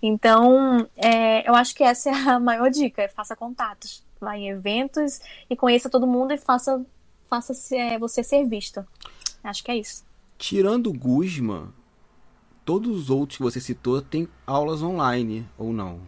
Então, 0.00 0.88
é, 0.96 1.48
eu 1.48 1.52
acho 1.56 1.74
que 1.74 1.82
essa 1.82 2.08
é 2.08 2.12
a 2.12 2.38
maior 2.40 2.70
dica: 2.70 3.02
é 3.02 3.08
faça 3.08 3.34
contatos, 3.34 4.04
vá 4.20 4.38
em 4.38 4.48
eventos 4.48 5.20
e 5.50 5.56
conheça 5.56 5.90
todo 5.90 6.06
mundo 6.06 6.32
e 6.32 6.38
faça, 6.38 6.80
faça 7.28 7.52
é, 7.74 7.98
você 7.98 8.22
ser 8.22 8.46
vista. 8.46 8.86
Acho 9.42 9.64
que 9.64 9.70
é 9.70 9.76
isso. 9.76 10.04
Tirando 10.36 10.88
o 10.88 10.92
Guzman, 10.92 11.68
todos 12.64 12.96
os 12.96 13.10
outros 13.10 13.36
que 13.36 13.42
você 13.42 13.60
citou 13.60 14.00
têm 14.02 14.28
aulas 14.46 14.82
online, 14.82 15.48
ou 15.56 15.72
não? 15.72 16.00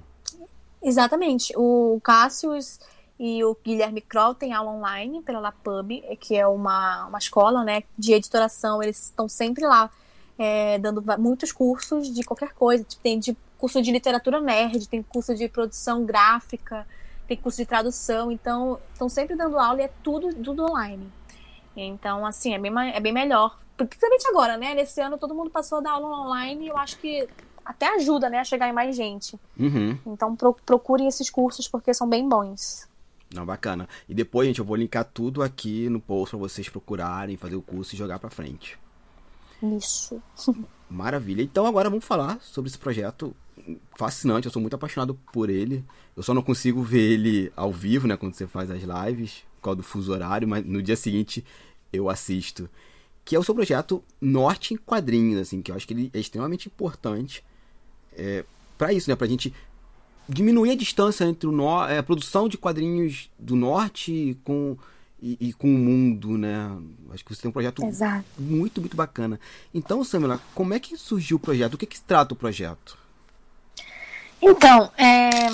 Exatamente. 0.82 1.52
O 1.56 2.00
Cassius 2.02 2.78
e 3.18 3.44
o 3.44 3.56
Guilherme 3.62 4.00
Kroll 4.00 4.34
têm 4.34 4.52
aula 4.52 4.70
online 4.70 5.20
pela 5.22 5.40
LaPub, 5.40 6.02
que 6.18 6.36
é 6.36 6.46
uma, 6.46 7.06
uma 7.06 7.18
escola 7.18 7.64
né, 7.64 7.82
de 7.96 8.12
editoração. 8.12 8.82
Eles 8.82 9.04
estão 9.04 9.28
sempre 9.28 9.66
lá 9.66 9.90
é, 10.38 10.78
dando 10.78 11.02
muitos 11.18 11.52
cursos 11.52 12.12
de 12.12 12.22
qualquer 12.22 12.54
coisa. 12.54 12.84
Tem 13.02 13.18
de 13.18 13.36
curso 13.58 13.82
de 13.82 13.92
literatura 13.92 14.40
nerd, 14.40 14.88
tem 14.88 15.02
curso 15.02 15.34
de 15.34 15.48
produção 15.48 16.04
gráfica, 16.06 16.86
tem 17.28 17.36
curso 17.36 17.58
de 17.58 17.66
tradução. 17.66 18.32
Então, 18.32 18.78
estão 18.92 19.08
sempre 19.08 19.36
dando 19.36 19.58
aula 19.58 19.82
e 19.82 19.84
é 19.84 19.90
tudo, 20.02 20.34
tudo 20.34 20.64
online. 20.64 21.12
Então, 21.76 22.26
assim, 22.26 22.54
é 22.54 22.58
bem, 22.58 22.72
é 22.92 23.00
bem 23.00 23.12
melhor. 23.12 23.58
Principalmente 23.76 24.26
agora, 24.28 24.56
né? 24.56 24.74
Nesse 24.74 25.00
ano 25.00 25.16
todo 25.16 25.34
mundo 25.34 25.50
passou 25.50 25.78
a 25.78 25.80
dar 25.80 25.92
aula 25.92 26.26
online 26.26 26.66
e 26.66 26.68
eu 26.68 26.76
acho 26.76 26.98
que 26.98 27.28
até 27.64 27.94
ajuda, 27.94 28.28
né, 28.28 28.38
a 28.38 28.44
chegar 28.44 28.68
em 28.68 28.72
mais 28.72 28.96
gente. 28.96 29.38
Uhum. 29.58 29.96
Então 30.06 30.34
pro, 30.34 30.54
procurem 30.54 31.06
esses 31.06 31.30
cursos 31.30 31.68
porque 31.68 31.94
são 31.94 32.08
bem 32.08 32.28
bons. 32.28 32.88
Não, 33.32 33.46
bacana. 33.46 33.88
E 34.08 34.14
depois, 34.14 34.48
gente, 34.48 34.58
eu 34.58 34.64
vou 34.64 34.76
linkar 34.76 35.04
tudo 35.04 35.42
aqui 35.42 35.88
no 35.88 36.00
post 36.00 36.30
para 36.30 36.40
vocês 36.40 36.68
procurarem, 36.68 37.36
fazer 37.36 37.54
o 37.54 37.62
curso 37.62 37.94
e 37.94 37.98
jogar 37.98 38.18
para 38.18 38.28
frente. 38.28 38.76
Isso. 39.62 40.20
Maravilha. 40.90 41.42
Então 41.42 41.64
agora 41.64 41.88
vamos 41.88 42.04
falar 42.04 42.40
sobre 42.40 42.68
esse 42.68 42.78
projeto 42.78 43.34
fascinante. 43.96 44.46
Eu 44.46 44.52
sou 44.52 44.60
muito 44.60 44.74
apaixonado 44.74 45.14
por 45.32 45.48
ele. 45.48 45.84
Eu 46.16 46.24
só 46.24 46.34
não 46.34 46.42
consigo 46.42 46.82
ver 46.82 47.12
ele 47.12 47.52
ao 47.54 47.70
vivo, 47.70 48.08
né, 48.08 48.16
quando 48.16 48.34
você 48.34 48.48
faz 48.48 48.68
as 48.70 48.82
lives 48.82 49.44
por 49.60 49.64
causa 49.64 49.76
do 49.76 49.82
fuso 49.82 50.12
horário, 50.12 50.48
mas 50.48 50.64
no 50.64 50.82
dia 50.82 50.96
seguinte 50.96 51.44
eu 51.92 52.08
assisto. 52.08 52.68
Que 53.24 53.36
é 53.36 53.38
o 53.38 53.42
seu 53.42 53.54
projeto 53.54 54.02
Norte 54.20 54.74
em 54.74 54.76
Quadrinhos, 54.76 55.40
assim, 55.40 55.60
que 55.60 55.70
eu 55.70 55.76
acho 55.76 55.86
que 55.86 55.92
ele 55.92 56.10
é 56.12 56.18
extremamente 56.18 56.66
importante 56.66 57.44
é, 58.16 58.44
para 58.76 58.92
isso, 58.92 59.08
né? 59.08 59.14
Pra 59.14 59.26
gente 59.26 59.52
diminuir 60.28 60.70
a 60.70 60.76
distância 60.76 61.24
entre 61.24 61.48
o 61.48 61.52
no, 61.52 61.84
é, 61.86 61.98
a 61.98 62.02
produção 62.02 62.48
de 62.48 62.56
quadrinhos 62.56 63.30
do 63.38 63.56
norte 63.56 64.38
com, 64.44 64.76
e, 65.20 65.36
e, 65.40 65.52
com 65.52 65.68
o 65.68 65.78
mundo, 65.78 66.38
né? 66.38 66.70
Acho 67.12 67.24
que 67.24 67.34
você 67.34 67.42
tem 67.42 67.48
um 67.48 67.52
projeto 67.52 67.84
Exato. 67.84 68.24
muito, 68.38 68.80
muito 68.80 68.96
bacana. 68.96 69.38
Então, 69.74 70.02
Samela, 70.02 70.40
como 70.54 70.72
é 70.72 70.80
que 70.80 70.96
surgiu 70.96 71.36
o 71.36 71.40
projeto? 71.40 71.74
O 71.74 71.78
que, 71.78 71.86
que 71.86 71.98
se 71.98 72.04
trata 72.04 72.32
o 72.32 72.36
projeto? 72.36 72.96
Então, 74.40 74.90
é, 74.96 75.50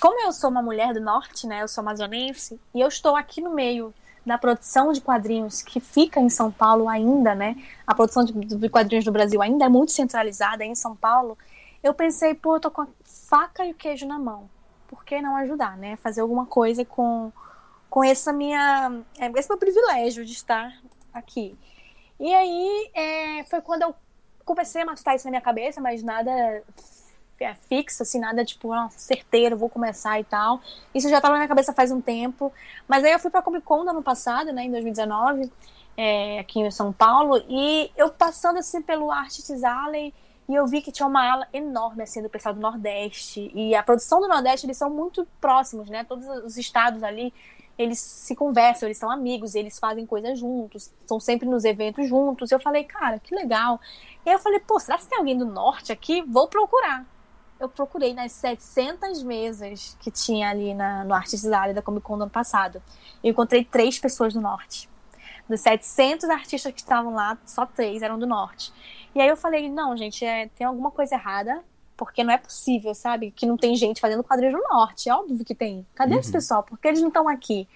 como 0.00 0.20
eu 0.20 0.32
sou 0.32 0.50
uma 0.50 0.62
mulher 0.62 0.94
do 0.94 1.00
norte, 1.00 1.46
né? 1.46 1.62
Eu 1.62 1.68
sou 1.68 1.82
amazonense 1.82 2.60
e 2.74 2.80
eu 2.80 2.88
estou 2.88 3.16
aqui 3.16 3.40
no 3.40 3.50
meio 3.50 3.92
da 4.24 4.36
produção 4.36 4.92
de 4.92 5.00
quadrinhos 5.00 5.62
que 5.62 5.80
fica 5.80 6.20
em 6.20 6.28
São 6.28 6.50
Paulo 6.52 6.88
ainda, 6.88 7.34
né? 7.34 7.56
A 7.86 7.94
produção 7.94 8.24
de, 8.24 8.32
de 8.32 8.68
quadrinhos 8.68 9.04
do 9.04 9.12
Brasil 9.12 9.40
ainda 9.40 9.64
é 9.64 9.68
muito 9.68 9.92
centralizada 9.92 10.64
em 10.64 10.74
São 10.74 10.94
Paulo. 10.94 11.36
Eu 11.82 11.94
pensei, 11.94 12.34
pô, 12.34 12.56
eu 12.56 12.60
tô 12.60 12.70
com 12.70 12.82
a 12.82 12.88
faca 13.04 13.64
e 13.64 13.70
o 13.70 13.74
queijo 13.74 14.06
na 14.06 14.18
mão. 14.18 14.48
Por 14.86 15.04
que 15.04 15.20
não 15.20 15.36
ajudar, 15.36 15.76
né? 15.76 15.96
Fazer 15.96 16.20
alguma 16.20 16.46
coisa 16.46 16.84
com, 16.84 17.32
com 17.88 18.04
essa 18.04 18.32
minha, 18.32 19.00
é, 19.18 19.30
esse 19.38 19.48
meu 19.48 19.58
privilégio 19.58 20.24
de 20.24 20.32
estar 20.32 20.78
aqui. 21.12 21.56
E 22.20 22.34
aí 22.34 22.90
é, 22.94 23.44
foi 23.44 23.60
quando 23.60 23.82
eu 23.82 23.94
comecei 24.44 24.82
a 24.82 24.86
matutar 24.86 25.14
isso 25.14 25.24
na 25.26 25.30
minha 25.30 25.40
cabeça, 25.40 25.80
mas 25.80 26.02
nada 26.02 26.62
fixo, 27.68 28.02
assim, 28.02 28.18
nada 28.18 28.44
tipo, 28.44 28.68
nossa, 28.68 28.98
certeiro, 28.98 29.56
vou 29.56 29.68
começar 29.68 30.18
e 30.18 30.24
tal. 30.24 30.60
Isso 30.94 31.08
já 31.08 31.16
estava 31.16 31.34
na 31.34 31.40
minha 31.40 31.48
cabeça 31.48 31.72
faz 31.72 31.90
um 31.90 32.00
tempo. 32.00 32.52
Mas 32.86 33.04
aí 33.04 33.12
eu 33.12 33.18
fui 33.18 33.30
pra 33.30 33.42
Comic 33.42 33.64
Con 33.64 33.84
no 33.84 33.90
ano 33.90 34.02
passado, 34.02 34.52
né, 34.52 34.64
em 34.64 34.70
2019, 34.70 35.50
é, 35.96 36.38
aqui 36.38 36.60
em 36.60 36.70
São 36.70 36.92
Paulo, 36.92 37.42
e 37.48 37.90
eu 37.96 38.10
passando 38.10 38.58
assim 38.58 38.80
pelo 38.80 39.10
Artists 39.10 39.64
Alley, 39.64 40.14
e 40.48 40.54
eu 40.54 40.66
vi 40.66 40.80
que 40.80 40.90
tinha 40.90 41.06
uma 41.06 41.30
ala 41.30 41.46
enorme 41.52 42.02
assim 42.02 42.22
do 42.22 42.30
pessoal 42.30 42.54
do 42.54 42.60
Nordeste. 42.60 43.50
E 43.54 43.74
a 43.74 43.82
produção 43.82 44.20
do 44.20 44.28
Nordeste, 44.28 44.66
eles 44.66 44.78
são 44.78 44.88
muito 44.88 45.26
próximos, 45.40 45.90
né? 45.90 46.04
Todos 46.04 46.26
os 46.44 46.56
estados 46.56 47.02
ali, 47.02 47.34
eles 47.76 47.98
se 47.98 48.34
conversam, 48.34 48.88
eles 48.88 48.96
são 48.96 49.10
amigos, 49.10 49.54
eles 49.54 49.78
fazem 49.78 50.06
coisas 50.06 50.38
juntos, 50.38 50.90
estão 51.00 51.20
sempre 51.20 51.46
nos 51.46 51.64
eventos 51.64 52.08
juntos. 52.08 52.50
Eu 52.50 52.58
falei, 52.58 52.84
cara, 52.84 53.18
que 53.18 53.34
legal. 53.34 53.78
E 54.24 54.30
aí 54.30 54.36
eu 54.36 54.38
falei, 54.38 54.58
pô, 54.60 54.80
será 54.80 54.96
que 54.96 55.06
tem 55.06 55.18
alguém 55.18 55.36
do 55.36 55.44
Norte 55.44 55.92
aqui? 55.92 56.22
Vou 56.22 56.48
procurar 56.48 57.04
eu 57.60 57.68
procurei 57.68 58.14
nas 58.14 58.32
700 58.32 59.22
mesas 59.22 59.96
que 60.00 60.10
tinha 60.10 60.50
ali 60.50 60.74
na, 60.74 61.04
no 61.04 61.14
Artes 61.14 61.44
Área 61.46 61.74
da 61.74 61.82
Comic 61.82 62.04
Con 62.04 62.16
do 62.16 62.22
ano 62.22 62.30
passado. 62.30 62.82
Eu 63.22 63.30
encontrei 63.30 63.64
três 63.64 63.98
pessoas 63.98 64.34
do 64.34 64.40
Norte. 64.40 64.88
Dos 65.48 65.60
700 65.60 66.28
artistas 66.28 66.72
que 66.72 66.80
estavam 66.80 67.12
lá, 67.14 67.38
só 67.44 67.66
três 67.66 68.02
eram 68.02 68.18
do 68.18 68.26
Norte. 68.26 68.72
E 69.14 69.20
aí 69.20 69.28
eu 69.28 69.36
falei, 69.36 69.68
não, 69.68 69.96
gente, 69.96 70.24
é, 70.24 70.48
tem 70.48 70.66
alguma 70.66 70.90
coisa 70.90 71.14
errada, 71.14 71.64
porque 71.96 72.22
não 72.22 72.32
é 72.32 72.38
possível, 72.38 72.94
sabe? 72.94 73.32
Que 73.32 73.46
não 73.46 73.56
tem 73.56 73.74
gente 73.74 74.00
fazendo 74.00 74.22
quadrinhos 74.22 74.54
no 74.54 74.62
Norte. 74.70 75.08
É 75.08 75.14
óbvio 75.14 75.44
que 75.44 75.54
tem. 75.54 75.86
Cadê 75.94 76.14
uhum. 76.14 76.20
esse 76.20 76.30
pessoal? 76.30 76.62
Por 76.62 76.78
que 76.78 76.86
eles 76.86 77.00
não 77.00 77.08
estão 77.08 77.28
aqui? 77.28 77.66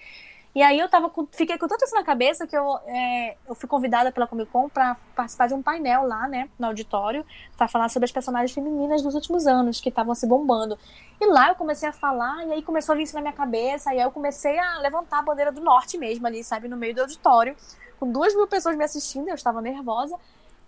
E 0.55 0.61
aí 0.61 0.77
eu 0.77 0.87
tava 0.87 1.09
com, 1.09 1.27
fiquei 1.31 1.57
com 1.57 1.67
tanto 1.67 1.83
isso 1.83 1.95
na 1.95 2.03
cabeça 2.03 2.45
que 2.45 2.55
eu, 2.55 2.77
é, 2.85 3.37
eu 3.47 3.55
fui 3.55 3.67
convidada 3.67 4.11
pela 4.11 4.27
Comic 4.27 4.51
Con 4.51 4.69
para 4.69 4.95
participar 5.15 5.47
de 5.47 5.55
um 5.55 5.63
painel 5.63 6.05
lá, 6.07 6.27
né, 6.27 6.47
no 6.59 6.67
auditório, 6.67 7.25
para 7.57 7.67
falar 7.67 7.89
sobre 7.89 8.05
as 8.05 8.11
personagens 8.11 8.51
femininas 8.51 9.01
dos 9.01 9.15
últimos 9.15 9.47
anos 9.47 9.81
que 9.81 9.89
estavam 9.89 10.13
se 10.13 10.27
bombando. 10.27 10.77
E 11.19 11.25
lá 11.25 11.49
eu 11.49 11.55
comecei 11.55 11.89
a 11.89 11.93
falar, 11.93 12.45
e 12.45 12.51
aí 12.51 12.61
começou 12.61 12.93
a 12.93 12.95
vir 12.95 13.03
isso 13.03 13.15
na 13.15 13.21
minha 13.21 13.33
cabeça, 13.33 13.93
e 13.93 13.97
aí 13.97 14.03
eu 14.03 14.11
comecei 14.11 14.59
a 14.59 14.77
levantar 14.79 15.19
a 15.19 15.21
bandeira 15.23 15.51
do 15.51 15.59
norte 15.59 15.97
mesmo 15.97 16.27
ali, 16.27 16.43
sabe, 16.43 16.67
no 16.67 16.77
meio 16.77 16.93
do 16.93 17.01
auditório, 17.01 17.55
com 17.99 18.11
duas 18.11 18.35
mil 18.35 18.45
pessoas 18.45 18.75
me 18.75 18.83
assistindo, 18.83 19.29
eu 19.29 19.35
estava 19.35 19.59
nervosa. 19.59 20.19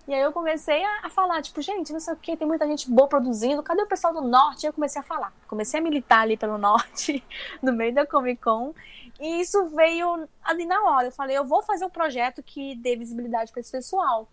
E 0.07 0.13
aí 0.13 0.21
eu 0.21 0.31
comecei 0.31 0.83
a, 0.83 0.99
a, 1.03 1.09
falar, 1.09 1.41
tipo, 1.41 1.61
gente, 1.61 1.91
não 1.91 1.99
sei 1.99 2.13
o 2.13 2.17
que, 2.17 2.37
tem 2.37 2.47
muita 2.47 2.67
gente 2.67 2.89
boa 2.89 3.07
produzindo, 3.07 3.63
cadê 3.63 3.81
o 3.81 3.87
pessoal 3.87 4.13
do 4.13 4.21
norte? 4.21 4.63
E 4.63 4.67
eu 4.67 4.73
comecei 4.73 5.01
a 5.01 5.03
falar. 5.03 5.33
Comecei 5.47 5.79
a 5.79 5.83
militar 5.83 6.21
ali 6.21 6.37
pelo 6.37 6.57
norte, 6.57 7.23
no 7.61 7.73
meio 7.73 7.93
da 7.93 8.05
Comic 8.05 8.41
Con. 8.41 8.73
E 9.19 9.41
isso 9.41 9.65
veio 9.69 10.27
ali 10.43 10.65
na 10.65 10.83
hora. 10.83 11.07
Eu 11.07 11.11
falei, 11.11 11.35
eu 11.35 11.45
vou 11.45 11.63
fazer 11.63 11.85
um 11.85 11.89
projeto 11.89 12.43
que 12.43 12.75
dê 12.75 12.95
visibilidade 12.95 13.51
para 13.51 13.59
esse 13.59 13.71
pessoal. 13.71 14.27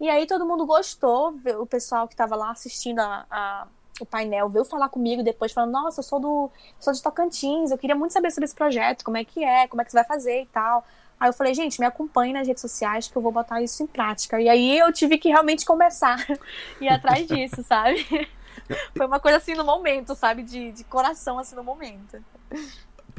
E 0.00 0.08
aí 0.08 0.26
todo 0.26 0.46
mundo 0.46 0.64
gostou, 0.64 1.34
o 1.58 1.66
pessoal 1.66 2.08
que 2.08 2.14
estava 2.14 2.34
lá 2.34 2.50
assistindo 2.50 3.00
a, 3.00 3.26
a, 3.30 3.66
o 4.00 4.06
painel 4.06 4.48
veio 4.48 4.64
falar 4.64 4.88
comigo 4.88 5.22
depois, 5.22 5.52
falando, 5.52 5.72
nossa, 5.72 6.00
eu 6.00 6.04
sou 6.04 6.18
do 6.18 6.50
sou 6.78 6.94
de 6.94 7.02
Tocantins, 7.02 7.70
eu 7.70 7.76
queria 7.76 7.94
muito 7.94 8.12
saber 8.12 8.30
sobre 8.30 8.46
esse 8.46 8.54
projeto, 8.54 9.04
como 9.04 9.18
é 9.18 9.24
que 9.24 9.44
é, 9.44 9.68
como 9.68 9.82
é 9.82 9.84
que 9.84 9.90
você 9.90 9.98
vai 9.98 10.06
fazer 10.06 10.42
e 10.42 10.46
tal. 10.46 10.82
Aí 11.20 11.28
eu 11.28 11.32
falei, 11.34 11.54
gente, 11.54 11.78
me 11.78 11.86
acompanhe 11.86 12.32
nas 12.32 12.48
redes 12.48 12.62
sociais 12.62 13.06
que 13.06 13.16
eu 13.16 13.20
vou 13.20 13.30
botar 13.30 13.60
isso 13.60 13.82
em 13.82 13.86
prática. 13.86 14.40
E 14.40 14.48
aí 14.48 14.78
eu 14.78 14.90
tive 14.92 15.18
que 15.18 15.28
realmente 15.28 15.66
começar 15.66 16.26
e 16.80 16.86
ir 16.86 16.88
atrás 16.88 17.26
disso, 17.26 17.62
sabe? 17.62 18.04
Foi 18.96 19.06
uma 19.06 19.20
coisa 19.20 19.36
assim 19.36 19.54
no 19.54 19.64
momento, 19.64 20.14
sabe? 20.14 20.42
De, 20.42 20.72
de 20.72 20.84
coração, 20.84 21.38
assim, 21.38 21.54
no 21.54 21.62
momento 21.62 22.18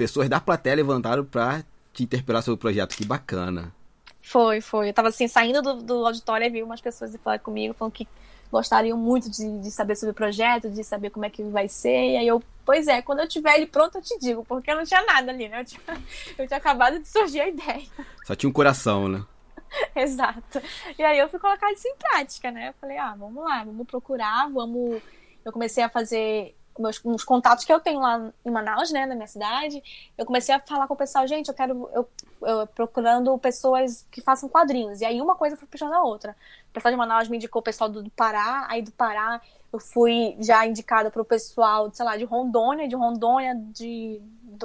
pessoas 0.02 0.28
da 0.28 0.40
plateia 0.40 0.76
levantaram 0.76 1.24
para 1.24 1.64
te 1.94 2.04
interpelar 2.04 2.42
sobre 2.42 2.56
o 2.56 2.58
projeto. 2.58 2.96
Que 2.96 3.06
bacana. 3.06 3.72
Foi, 4.20 4.62
foi. 4.62 4.90
Eu 4.90 4.94
tava 4.94 5.10
assim, 5.10 5.28
saindo 5.28 5.62
do, 5.62 5.76
do 5.76 6.06
auditório 6.06 6.46
e 6.46 6.50
vi 6.50 6.64
umas 6.64 6.82
pessoas 6.82 7.16
falar 7.24 7.40
comigo, 7.40 7.74
falando 7.74 7.94
que 7.94 8.08
gostariam 8.52 8.98
muito 8.98 9.30
de, 9.30 9.60
de, 9.60 9.72
saber 9.72 9.96
sobre 9.96 10.12
o 10.12 10.16
projeto, 10.16 10.70
de 10.70 10.84
saber 10.84 11.10
como 11.10 11.26
é 11.26 11.30
que 11.30 11.42
vai 11.44 11.68
ser. 11.68 12.12
E 12.12 12.18
aí 12.18 12.28
eu, 12.28 12.44
pois 12.66 12.88
é, 12.88 13.02
quando 13.02 13.20
eu 13.20 13.28
tiver 13.28 13.56
ele 13.56 13.66
pronto, 13.66 13.98
eu 13.98 14.02
te 14.02 14.18
digo, 14.20 14.44
porque 14.46 14.74
não 14.76 14.84
tinha 14.84 15.02
nada 15.06 15.32
ali, 15.32 15.48
né? 15.48 15.62
Eu 15.62 15.66
tinha, 15.66 15.82
eu 16.38 16.48
tinha 16.48 16.58
acabado 16.58 17.00
de 17.00 17.08
surgir 17.08 17.40
a 17.40 17.48
ideia. 17.48 17.88
Só 18.26 18.36
tinha 18.36 18.50
um 18.50 18.54
coração, 18.54 19.08
né? 19.08 19.24
Exato. 19.96 20.62
E 20.98 21.04
aí 21.04 21.18
eu 21.18 21.30
fui 21.30 21.40
colocar 21.40 21.72
isso 21.72 21.88
em 21.88 21.96
prática, 21.96 22.52
né? 22.52 22.70
Eu 22.70 22.74
falei, 22.80 22.98
ah, 22.98 23.16
vamos 23.18 23.44
lá, 23.44 23.64
vamos 23.64 23.88
procurar, 23.88 24.50
vamos. 24.50 25.02
Eu 25.44 25.52
comecei 25.52 25.84
a 25.84 25.90
fazer 25.90 26.56
meus, 26.80 27.04
uns 27.06 27.24
contatos 27.24 27.66
que 27.66 27.72
eu 27.72 27.80
tenho 27.80 28.00
lá 28.00 28.32
em 28.46 28.52
Manaus, 28.52 28.92
né, 28.92 29.06
na 29.06 29.16
minha 29.16 29.28
cidade, 29.28 29.82
eu 30.18 30.26
comecei 30.26 30.54
a 30.54 30.60
falar 30.60 30.88
com 30.88 30.94
o 30.94 30.98
pessoal, 30.98 31.28
gente, 31.28 31.48
eu 31.48 31.54
quero, 31.54 31.90
eu, 31.94 32.10
eu 32.42 32.68
procurando 32.68 33.38
pessoas 33.38 34.08
que 34.12 34.22
façam 34.22 34.48
quadrinhos. 34.50 35.02
E 35.02 35.06
aí 35.06 35.22
uma 35.22 35.36
coisa 35.36 35.58
foi 35.58 35.68
puxando 35.68 35.94
a 35.94 36.02
outra. 36.02 36.36
O 36.70 36.74
pessoal 36.74 36.92
de 36.92 36.98
Manaus 36.98 37.28
me 37.28 37.38
indicou 37.38 37.60
o 37.60 37.64
pessoal 37.64 37.90
do, 37.90 38.04
do 38.04 38.10
Pará, 38.12 38.66
aí 38.70 38.82
do 38.82 38.92
Pará 38.92 39.42
eu 39.72 39.80
fui 39.80 40.36
já 40.40 40.66
indicada 40.66 41.10
para 41.10 41.22
o 41.22 41.26
pessoal, 41.26 41.90
sei 41.94 42.06
lá, 42.06 42.18
de 42.18 42.26
Rondônia, 42.26 42.88
de 42.88 42.96
Rondônia, 42.96 43.56
de, 43.56 44.22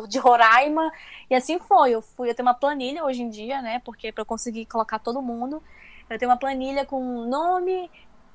de 0.09 0.19
Roraima, 0.19 0.91
e 1.31 1.35
assim 1.35 1.59
foi. 1.59 1.91
Eu 1.93 2.03
fui, 2.03 2.29
eu 2.29 2.35
tenho 2.35 2.47
uma 2.47 2.55
planilha 2.55 3.05
hoje 3.05 3.23
em 3.23 3.31
dia, 3.31 3.63
né, 3.63 3.81
porque 3.85 4.11
para 4.11 4.23
eu 4.23 4.27
conseguir 4.27 4.67
colocar 4.67 4.99
todo 4.99 5.23
mundo, 5.23 5.63
eu 6.11 6.19
tenho 6.19 6.31
uma 6.31 6.37
planilha 6.37 6.85
com 6.85 7.01
nome, 7.27 7.91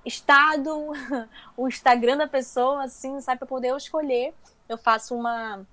estado, 0.05 0.71
o 1.55 1.67
Instagram 1.67 2.17
da 2.17 2.27
pessoa, 2.27 2.83
assim, 2.83 3.19
sabe, 3.21 3.39
para 3.39 3.47
poder 3.47 3.69
eu 3.69 3.77
escolher. 3.77 4.33
Eu 4.67 4.77
faço 4.77 5.15
uma 5.15 5.65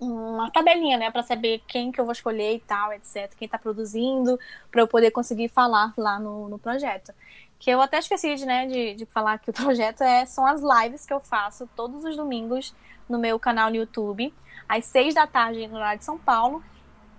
uma 0.00 0.50
tabelinha, 0.50 0.98
né, 0.98 1.10
para 1.12 1.22
saber 1.22 1.62
quem 1.68 1.92
que 1.92 2.00
eu 2.00 2.04
vou 2.04 2.12
escolher 2.12 2.56
e 2.56 2.60
tal, 2.60 2.92
etc, 2.92 3.32
quem 3.36 3.46
está 3.46 3.56
produzindo, 3.56 4.36
para 4.68 4.82
eu 4.82 4.88
poder 4.88 5.12
conseguir 5.12 5.48
falar 5.48 5.94
lá 5.96 6.18
no, 6.18 6.48
no 6.48 6.58
projeto. 6.58 7.14
Que 7.56 7.70
eu 7.70 7.80
até 7.80 7.98
esqueci 7.98 8.34
de, 8.34 8.44
né, 8.44 8.66
de, 8.66 8.94
de 8.94 9.06
falar 9.06 9.38
que 9.38 9.50
o 9.50 9.52
projeto 9.54 10.02
é, 10.02 10.26
são 10.26 10.44
as 10.44 10.60
lives 10.60 11.06
que 11.06 11.12
eu 11.12 11.20
faço 11.20 11.68
todos 11.76 12.04
os 12.04 12.16
domingos 12.16 12.74
no 13.08 13.18
meu 13.18 13.38
canal 13.38 13.70
no 13.70 13.76
YouTube, 13.76 14.34
às 14.68 14.86
seis 14.86 15.14
da 15.14 15.26
tarde 15.26 15.68
no 15.68 15.76
horário 15.76 16.00
de 16.00 16.04
São 16.04 16.18
Paulo 16.18 16.62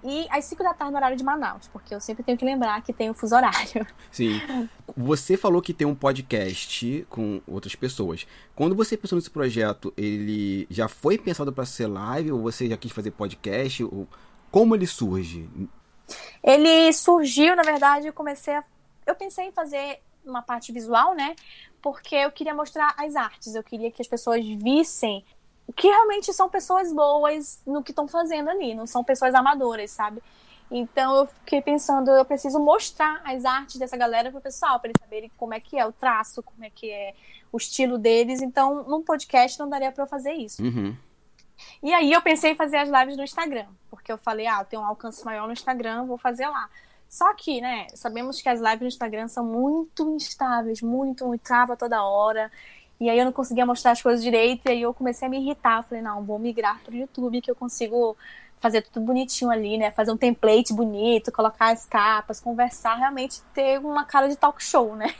e 0.04 0.28
às 0.30 0.46
5 0.46 0.64
da 0.64 0.74
tarde 0.74 0.92
no 0.92 0.98
horário 0.98 1.18
de 1.18 1.24
Manaus, 1.24 1.68
porque 1.68 1.94
eu 1.94 2.00
sempre 2.00 2.24
tenho 2.24 2.38
que 2.38 2.46
lembrar 2.46 2.82
que 2.82 2.92
tem 2.92 3.10
o 3.10 3.14
fuso 3.14 3.36
horário. 3.36 3.86
Sim. 4.12 4.42
Você 4.96 5.38
falou 5.38 5.62
que 5.62 5.74
tem 5.74 5.88
um 5.88 5.96
podcast 5.96 7.06
com 7.10 7.42
outras 7.48 7.76
pessoas. 7.76 8.28
Quando 8.56 8.76
você 8.76 8.98
pensou 8.98 9.16
nesse 9.16 9.30
projeto, 9.30 9.94
ele 9.96 10.68
já 10.70 10.88
foi 10.88 11.18
pensado 11.18 11.52
para 11.52 11.66
ser 11.66 11.88
live 11.88 12.32
ou 12.32 12.42
você 12.42 12.68
já 12.68 12.78
quis 12.78 12.92
fazer 12.92 13.12
podcast? 13.12 13.84
Ou 13.84 14.08
como 14.52 14.76
ele 14.76 14.86
surge? 14.86 15.50
Ele 16.44 16.92
surgiu, 16.92 17.56
na 17.56 17.64
verdade, 17.64 18.08
eu 18.08 18.14
comecei 18.14 18.56
a 18.56 18.64
eu 19.06 19.16
pensei 19.16 19.48
em 19.48 19.52
fazer 19.52 20.00
uma 20.26 20.42
parte 20.42 20.72
visual, 20.72 21.14
né? 21.14 21.36
Porque 21.82 22.16
eu 22.16 22.32
queria 22.32 22.54
mostrar 22.54 22.96
as 22.98 23.16
artes, 23.16 23.56
eu 23.56 23.64
queria 23.64 23.92
que 23.92 24.02
as 24.02 24.08
pessoas 24.08 24.46
vissem 24.46 25.24
que 25.76 25.88
realmente 25.88 26.34
são 26.34 26.50
pessoas 26.50 26.92
boas 26.92 27.62
no 27.66 27.84
que 27.84 27.92
estão 27.92 28.08
fazendo 28.08 28.50
ali, 28.50 28.74
não 28.74 28.86
são 28.86 29.04
pessoas 29.04 29.34
amadoras, 29.34 29.92
sabe? 29.92 30.22
Então 30.70 31.16
eu 31.16 31.28
fiquei 31.28 31.62
pensando, 31.62 32.10
eu 32.12 32.26
preciso 32.26 32.60
mostrar 32.60 33.22
as 33.24 33.46
artes 33.46 33.78
dessa 33.78 33.96
galera 33.96 34.32
pro 34.32 34.42
pessoal, 34.42 34.80
para 34.80 34.90
eles 34.90 35.00
saberem 35.00 35.32
como 35.38 35.54
é 35.54 35.60
que 35.60 35.78
é 35.78 35.86
o 35.86 35.92
traço, 35.92 36.42
como 36.42 36.64
é 36.66 36.70
que 36.70 36.90
é 36.90 37.14
o 37.52 37.58
estilo 37.58 37.98
deles. 37.98 38.42
Então, 38.42 38.84
num 38.84 39.04
podcast 39.04 39.60
não 39.60 39.70
daria 39.70 39.92
para 39.92 40.04
eu 40.04 40.08
fazer 40.08 40.34
isso. 40.34 40.64
Uhum. 40.64 40.96
E 41.82 41.94
aí 41.94 42.12
eu 42.12 42.22
pensei 42.22 42.52
em 42.52 42.56
fazer 42.56 42.78
as 42.78 42.90
lives 42.90 43.16
no 43.16 43.24
Instagram, 43.24 43.68
porque 43.90 44.12
eu 44.12 44.18
falei, 44.18 44.48
ah, 44.48 44.60
eu 44.62 44.66
tenho 44.66 44.82
um 44.82 44.86
alcance 44.86 45.24
maior 45.24 45.46
no 45.46 45.54
Instagram, 45.54 46.06
vou 46.06 46.18
fazer 46.18 46.48
lá. 46.48 46.68
Só 47.08 47.32
que, 47.36 47.62
né, 47.62 47.86
sabemos 47.94 48.42
que 48.42 48.50
as 48.50 48.60
lives 48.60 48.82
no 48.82 48.88
Instagram 48.88 49.28
são 49.28 49.46
muito 49.46 50.16
instáveis, 50.16 50.82
muito, 50.82 51.28
muito 51.28 51.42
trava 51.42 51.78
toda 51.78 52.04
hora. 52.04 52.52
E 53.04 53.10
aí 53.10 53.20
eu 53.20 53.26
não 53.26 53.34
conseguia 53.34 53.66
mostrar 53.66 53.92
as 53.92 54.02
coisas 54.02 54.24
direito, 54.24 54.66
e 54.66 54.72
aí 54.72 54.82
eu 54.82 54.94
comecei 54.94 55.28
a 55.28 55.30
me 55.30 55.38
irritar. 55.38 55.84
Falei, 55.84 56.02
não, 56.02 56.24
vou 56.24 56.40
migrar 56.40 56.80
para 56.82 56.94
o 56.94 56.96
YouTube, 56.96 57.42
que 57.42 57.52
eu 57.52 57.56
consigo 57.56 58.16
fazer 58.62 58.82
tudo 58.82 59.06
bonitinho 59.06 59.52
ali, 59.52 59.78
né? 59.78 59.92
Fazer 59.92 60.14
um 60.14 60.16
template 60.16 60.74
bonito, 60.74 61.34
colocar 61.34 61.74
as 61.74 61.86
capas, 61.86 62.40
conversar, 62.40 62.96
realmente 62.96 63.42
ter 63.54 63.78
uma 63.80 64.06
cara 64.06 64.30
de 64.30 64.38
talk 64.38 64.64
show, 64.64 64.96
né? 64.96 65.14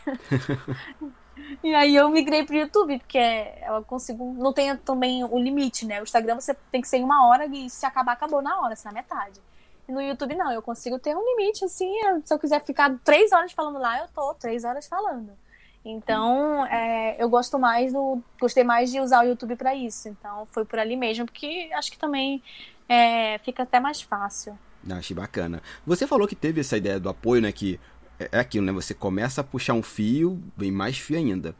e 1.62 1.76
aí 1.76 1.94
eu 1.94 2.08
migrei 2.08 2.46
pro 2.46 2.56
YouTube, 2.56 2.98
porque 3.00 3.20
eu 3.68 3.84
consigo. 3.84 4.34
Não 4.34 4.54
tem 4.54 4.78
também 4.78 5.26
o 5.26 5.38
limite, 5.38 5.86
né? 5.86 6.00
O 6.00 6.04
Instagram 6.04 6.36
você 6.36 6.54
tem 6.72 6.82
que 6.82 6.88
ser 6.88 7.00
em 7.00 7.04
uma 7.04 7.28
hora 7.28 7.46
e 7.48 7.70
se 7.70 7.86
acabar, 7.86 8.14
acabou 8.14 8.42
na 8.42 8.62
hora, 8.62 8.74
assim, 8.74 8.88
na 8.88 8.94
metade. 8.94 9.42
No 9.90 10.02
YouTube, 10.02 10.36
não, 10.36 10.50
eu 10.54 10.62
consigo 10.62 10.98
ter 10.98 11.14
um 11.14 11.26
limite, 11.36 11.66
assim. 11.66 11.92
Se 12.24 12.34
eu 12.34 12.40
quiser 12.40 12.64
ficar 12.64 12.98
três 13.04 13.34
horas 13.34 13.52
falando 13.52 13.78
lá, 13.78 14.00
eu 14.00 14.08
tô 14.08 14.34
três 14.36 14.64
horas 14.64 14.88
falando. 14.88 15.38
Então, 15.86 16.66
é, 16.68 17.22
eu 17.22 17.30
gosto 17.30 17.60
mais 17.60 17.92
do. 17.92 18.22
Gostei 18.40 18.64
mais 18.64 18.92
de 18.92 19.00
usar 19.00 19.26
o 19.26 19.28
YouTube 19.28 19.56
para 19.56 19.76
isso. 19.76 20.08
Então, 20.08 20.48
foi 20.52 20.64
por 20.64 20.80
ali 20.80 20.96
mesmo, 20.96 21.26
porque 21.26 21.70
acho 21.74 21.92
que 21.92 21.98
também 21.98 22.42
é, 22.88 23.38
fica 23.40 23.64
até 23.64 23.80
mais 23.80 24.02
fácil. 24.02 24.58
Ah, 24.90 24.96
achei 24.96 25.16
bacana. 25.16 25.62
Você 25.86 26.08
falou 26.08 26.28
que 26.28 26.36
teve 26.36 26.62
essa 26.62 26.78
ideia 26.78 27.00
do 27.00 27.10
apoio, 27.10 27.42
né? 27.42 27.52
Que 27.52 27.80
é, 28.20 28.30
é 28.32 28.40
aquilo, 28.40 28.66
né? 28.66 28.72
Você 28.72 28.94
começa 28.94 29.42
a 29.42 29.44
puxar 29.44 29.74
um 29.74 29.84
fio, 29.84 30.42
vem 30.56 30.72
mais 30.72 30.98
fio 30.98 31.18
ainda. 31.18 31.56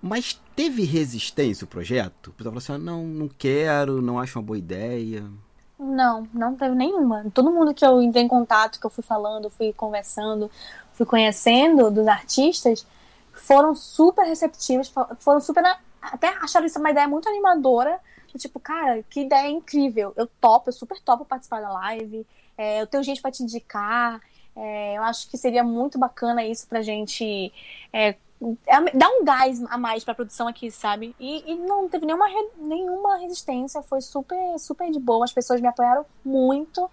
Mas 0.00 0.40
teve 0.54 0.84
resistência 0.84 1.64
o 1.64 1.68
projeto? 1.68 2.28
O 2.28 2.32
pessoal 2.32 2.52
falou 2.52 2.58
assim: 2.58 2.72
ah, 2.72 2.78
não, 2.78 3.04
não 3.04 3.28
quero, 3.28 4.00
não 4.00 4.20
acho 4.20 4.38
uma 4.38 4.44
boa 4.44 4.58
ideia. 4.58 5.24
Não, 5.78 6.26
não 6.32 6.54
teve 6.56 6.74
nenhuma. 6.74 7.24
Todo 7.32 7.52
mundo 7.52 7.72
que 7.72 7.84
eu 7.84 8.02
entrei 8.02 8.24
em 8.24 8.28
contato, 8.28 8.80
que 8.80 8.86
eu 8.86 8.90
fui 8.90 9.04
falando, 9.04 9.48
fui 9.48 9.72
conversando, 9.72 10.50
fui 10.92 11.06
conhecendo 11.06 11.90
dos 11.90 12.08
artistas, 12.08 12.84
foram 13.40 13.74
super 13.74 14.24
receptivos, 14.24 14.92
foram 15.18 15.40
super. 15.40 15.62
Até 16.00 16.28
acharam 16.42 16.66
isso 16.66 16.78
uma 16.78 16.90
ideia 16.90 17.08
muito 17.08 17.28
animadora. 17.28 18.00
Tipo, 18.36 18.60
cara, 18.60 19.02
que 19.04 19.22
ideia 19.22 19.48
incrível. 19.48 20.12
Eu 20.16 20.26
topo, 20.40 20.68
eu 20.68 20.72
super 20.72 21.00
topo 21.00 21.24
participar 21.24 21.60
da 21.60 21.70
live. 21.70 22.26
É, 22.56 22.80
eu 22.80 22.86
tenho 22.86 23.02
gente 23.02 23.22
para 23.22 23.30
te 23.30 23.42
indicar. 23.42 24.20
É, 24.54 24.96
eu 24.96 25.02
acho 25.02 25.28
que 25.30 25.36
seria 25.36 25.64
muito 25.64 25.98
bacana 25.98 26.44
isso 26.44 26.66
pra 26.68 26.82
gente 26.82 27.52
é, 27.92 28.16
é, 28.66 28.96
dá 28.96 29.08
um 29.08 29.24
gás 29.24 29.62
a 29.64 29.76
mais 29.76 30.04
pra 30.04 30.14
produção 30.14 30.46
aqui, 30.46 30.70
sabe? 30.70 31.14
E, 31.18 31.52
e, 31.52 31.56
não 31.56 31.88
teve 31.88 32.06
nenhuma, 32.06 32.26
nenhuma 32.56 33.16
resistência, 33.18 33.82
foi 33.82 34.00
super, 34.00 34.58
super 34.58 34.90
de 34.90 35.00
boa. 35.00 35.24
As 35.24 35.32
pessoas 35.32 35.60
me 35.60 35.66
apoiaram 35.66 36.06
muito, 36.24 36.88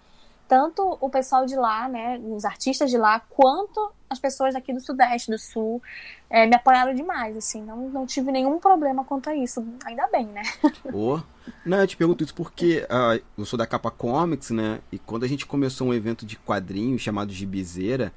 tanto 0.48 0.96
o 1.00 1.10
pessoal 1.10 1.46
de 1.46 1.56
lá, 1.56 1.88
né, 1.88 2.18
os 2.18 2.44
artistas 2.44 2.90
de 2.90 2.96
lá, 2.96 3.20
quanto 3.20 3.92
as 4.08 4.18
pessoas 4.18 4.54
daqui 4.54 4.72
do 4.72 4.80
Sudeste, 4.80 5.30
do 5.30 5.38
Sul, 5.38 5.82
é, 6.30 6.46
me 6.46 6.54
apoiaram 6.54 6.94
demais, 6.94 7.36
assim, 7.36 7.62
não, 7.62 7.88
não 7.88 8.06
tive 8.06 8.30
nenhum 8.30 8.58
problema 8.58 9.04
quanto 9.04 9.28
a 9.28 9.34
isso, 9.34 9.66
ainda 9.84 10.06
bem, 10.08 10.26
né? 10.26 10.42
Oh. 10.92 11.20
Não, 11.64 11.78
eu 11.78 11.86
te 11.86 11.96
pergunto 11.96 12.24
isso 12.24 12.34
porque 12.34 12.84
uh, 12.90 13.22
eu 13.38 13.44
sou 13.44 13.56
da 13.56 13.66
Capa 13.66 13.90
Comics, 13.90 14.50
né, 14.50 14.80
e 14.90 14.98
quando 14.98 15.24
a 15.24 15.28
gente 15.28 15.46
começou 15.46 15.88
um 15.88 15.94
evento 15.94 16.24
de 16.24 16.36
quadrinhos 16.36 17.02
chamado 17.02 17.32
Gibizeira, 17.32 18.12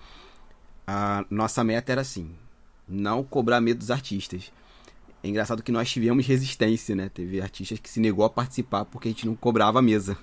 a 0.87 1.23
nossa 1.29 1.63
meta 1.63 1.91
era 1.91 2.01
assim, 2.01 2.35
não 2.87 3.23
cobrar 3.23 3.61
medo 3.61 3.77
dos 3.77 3.91
artistas. 3.91 4.51
É 5.23 5.27
engraçado 5.27 5.61
que 5.61 5.71
nós 5.71 5.89
tivemos 5.91 6.25
resistência, 6.25 6.95
né? 6.95 7.09
Teve 7.13 7.41
artistas 7.41 7.77
que 7.77 7.89
se 7.89 7.99
negou 7.99 8.23
a 8.23 8.29
participar 8.29 8.85
porque 8.85 9.09
a 9.09 9.11
gente 9.11 9.27
não 9.27 9.35
cobrava 9.35 9.79
a 9.79 9.81
mesa. 9.81 10.17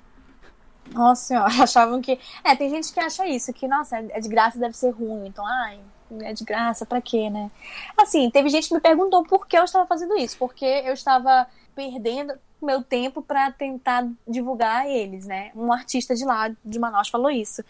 Nossa 0.93 1.25
senhora, 1.27 1.53
achavam 1.63 2.01
que. 2.01 2.19
É, 2.45 2.55
tem 2.55 2.71
gente 2.71 2.93
que 2.93 3.01
acha 3.01 3.27
isso, 3.27 3.53
que, 3.53 3.67
nossa, 3.67 3.99
é 3.99 4.21
de 4.21 4.29
graça 4.29 4.59
deve 4.59 4.77
ser 4.77 4.91
ruim. 4.91 5.27
Então, 5.27 5.47
ai, 5.47 5.81
é 6.21 6.33
de 6.33 6.45
graça, 6.45 6.87
pra 6.87 7.01
quê, 7.01 7.29
né? 7.31 7.51
Assim, 7.97 8.31
teve 8.31 8.49
gente 8.49 8.69
que 8.69 8.75
me 8.75 8.81
perguntou 8.81 9.25
por 9.25 9.47
que 9.47 9.59
eu 9.59 9.65
estava 9.65 9.87
fazendo 9.87 10.17
isso. 10.17 10.37
Porque 10.39 10.65
eu 10.65 10.93
estava 10.93 11.47
perdendo 11.75 12.35
meu 12.63 12.83
tempo 12.83 13.23
para 13.23 13.51
tentar 13.53 14.09
divulgar 14.27 14.89
eles, 14.89 15.27
né? 15.27 15.51
Um 15.55 15.73
artista 15.73 16.15
de 16.15 16.25
lá, 16.25 16.51
de 16.65 16.79
Manaus, 16.79 17.09
falou 17.09 17.31
isso. 17.31 17.63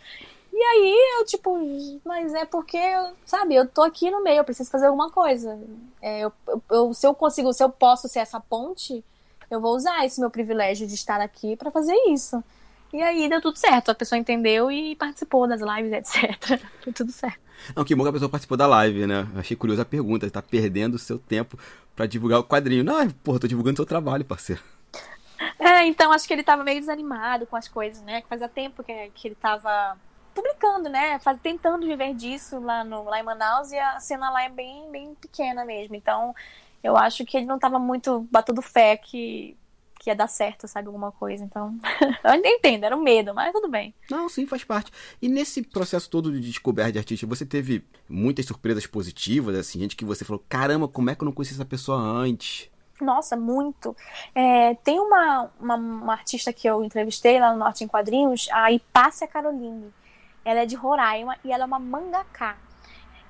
E 0.53 0.63
aí 0.63 1.19
eu, 1.19 1.27
tipo, 1.27 1.59
mas 2.03 2.33
é 2.33 2.47
porque, 2.47 2.81
sabe, 3.27 3.55
eu 3.55 3.69
tô 3.69 3.83
aqui 3.83 4.11
no 4.11 4.23
meio, 4.23 4.39
eu 4.39 4.45
preciso 4.45 4.71
fazer 4.71 4.87
alguma 4.87 5.11
coisa. 5.11 5.59
É, 6.01 6.21
eu, 6.21 6.33
eu, 6.71 6.95
se 6.95 7.07
eu 7.07 7.15
consigo, 7.15 7.53
se 7.53 7.63
eu 7.63 7.69
posso 7.69 8.09
ser 8.09 8.21
essa 8.21 8.41
ponte, 8.41 9.05
eu 9.51 9.61
vou 9.61 9.77
usar 9.77 10.07
esse 10.07 10.19
meu 10.19 10.31
privilégio 10.31 10.87
de 10.87 10.95
estar 10.95 11.21
aqui 11.21 11.57
para 11.57 11.71
fazer 11.71 11.95
isso. 12.09 12.43
E 12.92 13.03
aí 13.03 13.29
deu 13.29 13.40
tudo 13.40 13.57
certo, 13.57 13.90
a 13.90 13.94
pessoa 13.94 14.18
entendeu 14.18 14.70
e 14.70 14.94
participou 14.96 15.46
das 15.46 15.61
lives, 15.61 15.92
etc. 15.92 16.61
Deu 16.85 16.94
tudo 16.94 17.12
certo. 17.12 17.40
Não, 17.75 17.85
que 17.85 17.94
bom 17.94 18.03
que 18.03 18.11
a 18.11 18.12
pessoa 18.12 18.29
participou 18.29 18.57
da 18.57 18.66
live, 18.66 19.07
né? 19.07 19.27
Eu 19.35 19.40
achei 19.40 19.57
curiosa 19.57 19.83
a 19.83 19.85
pergunta, 19.85 20.31
tá 20.31 20.42
perdendo 20.42 20.94
o 20.94 20.99
seu 20.99 21.18
tempo 21.18 21.59
para 21.94 22.07
divulgar 22.07 22.38
o 22.38 22.44
quadrinho. 22.44 22.85
Não, 22.85 23.11
porra, 23.11 23.40
tô 23.40 23.49
divulgando 23.49 23.75
o 23.75 23.77
seu 23.79 23.87
trabalho, 23.87 24.25
parceiro. 24.25 24.62
É, 25.59 25.87
então 25.87 26.12
acho 26.12 26.27
que 26.27 26.33
ele 26.33 26.42
tava 26.42 26.62
meio 26.62 26.81
desanimado 26.81 27.46
com 27.46 27.57
as 27.57 27.68
coisas, 27.68 28.03
né? 28.03 28.20
Que 28.20 28.29
fazia 28.29 28.49
tempo 28.49 28.83
que, 28.83 29.11
que 29.14 29.29
ele 29.29 29.35
tava 29.35 29.96
publicando, 30.35 30.88
né? 30.88 31.18
Faz, 31.18 31.38
tentando 31.40 31.87
viver 31.87 32.14
disso 32.14 32.61
lá, 32.61 32.85
no, 32.85 33.05
lá 33.05 33.18
em 33.18 33.22
Manaus 33.22 33.72
e 33.72 33.79
a 33.79 33.99
cena 34.01 34.31
lá 34.31 34.44
é 34.44 34.49
bem, 34.49 34.90
bem 34.90 35.14
pequena 35.14 35.64
mesmo. 35.64 35.94
Então, 35.94 36.35
eu 36.83 36.96
acho 36.96 37.25
que 37.25 37.37
ele 37.37 37.46
não 37.46 37.57
estava 37.57 37.79
muito 37.79 38.27
batendo 38.31 38.61
fé 38.61 38.96
que, 38.96 39.57
que 40.07 40.11
ia 40.11 40.14
dar 40.14 40.29
certo, 40.29 40.69
sabe? 40.69 40.87
Alguma 40.87 41.11
coisa. 41.11 41.42
Então, 41.42 41.77
eu 42.23 42.35
entendo, 42.35 42.85
era 42.85 42.97
um 42.97 43.03
medo, 43.03 43.35
mas 43.35 43.53
tudo 43.53 43.69
bem. 43.69 43.92
Não, 44.09 44.29
sim, 44.29 44.47
faz 44.47 44.62
parte. 44.62 44.92
E 45.21 45.29
nesse 45.29 45.62
processo 45.62 46.09
todo 46.09 46.31
de 46.31 46.40
descoberta 46.40 46.92
de 46.92 46.99
artista, 46.99 47.27
você 47.27 47.45
teve 47.45 47.85
muitas 48.09 48.47
surpresas 48.47 48.87
positivas, 48.87 49.57
assim, 49.57 49.81
gente 49.81 49.97
que 49.97 50.05
você 50.05 50.25
falou: 50.25 50.45
caramba, 50.49 50.87
como 50.87 51.11
é 51.11 51.16
que 51.16 51.23
eu 51.23 51.27
não 51.27 51.33
conheci 51.33 51.55
essa 51.55 51.64
pessoa 51.64 51.99
antes? 51.99 52.71
Nossa, 53.01 53.37
muito. 53.37 53.97
É, 54.33 54.75
tem 54.77 55.01
uma, 55.01 55.51
uma, 55.59 55.75
uma, 55.75 56.12
artista 56.12 56.53
que 56.53 56.69
eu 56.69 56.85
entrevistei 56.85 57.40
lá 57.40 57.53
no 57.53 57.59
Norte 57.59 57.83
em 57.83 57.88
Quadrinhos, 57.88 58.49
a 58.53 58.71
Ipácia 58.71 59.27
Caroline. 59.27 59.92
Ela 60.45 60.61
é 60.61 60.66
de 60.66 60.77
Roraima 60.77 61.37
e 61.45 61.51
ela 61.51 61.64
é 61.64 61.66
uma 61.66 61.81
mangaká. 61.81 62.57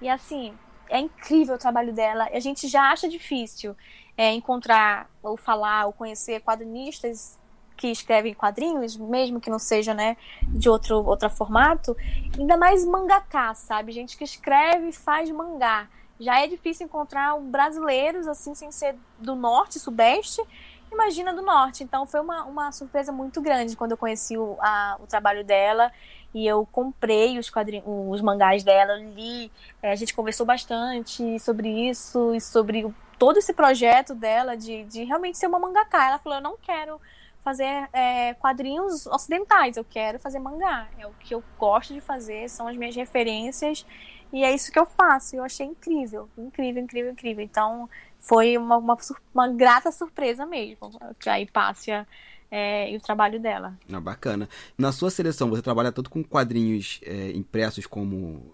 E 0.01 0.11
assim, 0.11 0.53
é 0.91 1.01
incrível 1.01 1.55
o 1.55 1.59
trabalho 1.59 1.95
dela. 1.95 2.29
A 2.31 2.39
gente 2.39 2.69
já 2.69 2.91
acha 2.91 3.09
difícil 3.09 3.75
é, 4.17 4.33
encontrar 4.33 5.09
ou 5.23 5.37
falar 5.37 5.87
ou 5.87 5.93
conhecer 5.93 6.41
quadrinistas 6.41 7.39
que 7.77 7.89
escrevem 7.89 8.33
quadrinhos, 8.33 8.97
mesmo 8.97 9.41
que 9.41 9.51
não 9.51 9.59
seja, 9.59 9.93
né, 9.93 10.17
de 10.43 10.69
outro, 10.69 11.05
outro 11.07 11.29
formato, 11.29 11.95
ainda 12.39 12.57
mais 12.57 12.85
mangaká, 12.85 13.55
sabe? 13.55 13.93
Gente 13.93 14.17
que 14.17 14.25
escreve 14.25 14.89
e 14.89 14.93
faz 14.93 15.31
mangá. 15.31 15.89
Já 16.19 16.41
é 16.41 16.47
difícil 16.47 16.87
encontrar 16.87 17.39
brasileiros, 17.39 18.27
assim, 18.27 18.55
sem 18.55 18.73
ser 18.73 18.97
do 19.19 19.35
norte, 19.35 19.79
sudeste, 19.79 20.43
imagina 20.91 21.35
do 21.35 21.43
norte. 21.43 21.85
Então 21.85 22.07
foi 22.07 22.21
uma, 22.21 22.45
uma 22.45 22.73
surpresa 22.73 23.13
muito 23.13 23.43
grande 23.43 23.77
quando 23.77 23.91
eu 23.91 23.99
conheci 23.99 24.39
o, 24.39 24.57
a, 24.61 24.97
o 24.99 25.07
trabalho 25.07 25.45
dela 25.45 25.93
e 26.35 26.47
eu 26.47 26.67
comprei 26.73 27.39
os 27.39 27.51
quadrinhos, 27.51 27.85
os 27.87 28.21
mangás 28.23 28.65
dela, 28.65 28.95
li, 28.97 29.51
é, 29.83 29.93
a 29.93 29.97
gente 29.97 30.15
conversou 30.15 30.47
bastante 30.47 31.39
sobre 31.39 31.69
isso 31.89 32.35
e 32.35 32.41
sobre 32.41 32.93
todo 33.19 33.39
esse 33.39 33.53
projeto 33.53 34.15
dela 34.15 34.57
de, 34.57 34.85
de 34.85 35.05
realmente 35.05 35.39
ser 35.39 35.47
uma 35.47 35.59
mangaká. 35.59 36.09
Ela 36.09 36.19
falou, 36.19 36.39
eu 36.39 36.43
não 36.43 36.57
quero 36.57 37.01
fazer 37.41 37.89
é, 37.93 38.35
quadrinhos 38.35 39.07
ocidentais, 39.07 39.77
eu 39.77 39.85
quero 39.85 40.19
fazer 40.19 40.39
mangá. 40.39 40.89
É 40.99 41.07
o 41.07 41.13
que 41.13 41.35
eu 41.35 41.43
gosto 41.59 41.95
de 41.95 42.01
fazer, 42.01 42.51
são 42.51 42.67
as 42.67 42.77
minhas 42.77 42.97
referências 42.97 43.87
e 44.33 44.43
é 44.43 44.53
isso 44.53 44.73
que 44.73 44.79
eu 44.79 44.85
faço. 44.85 45.37
Eu 45.37 45.45
achei 45.45 45.65
incrível, 45.65 46.29
incrível, 46.37 46.83
incrível, 46.83 47.13
incrível. 47.13 47.45
Então 47.45 47.89
foi 48.19 48.59
uma, 48.59 48.77
uma, 48.77 48.97
uma 49.33 49.49
grata 49.49 49.93
surpresa 49.93 50.45
mesmo 50.45 50.91
que 51.21 51.29
a 51.29 51.41
Hipácia 51.41 52.07
é, 52.51 52.91
e 52.91 52.97
o 52.97 53.01
trabalho 53.01 53.41
dela. 53.41 53.79
Ah, 53.93 54.01
bacana. 54.01 54.49
Na 54.77 54.91
sua 54.91 55.11
seleção, 55.11 55.49
você 55.49 55.63
trabalha 55.63 55.93
tanto 55.93 56.11
com 56.11 56.25
quadrinhos 56.25 57.01
é, 57.05 57.31
impressos 57.31 57.87
como 57.87 58.53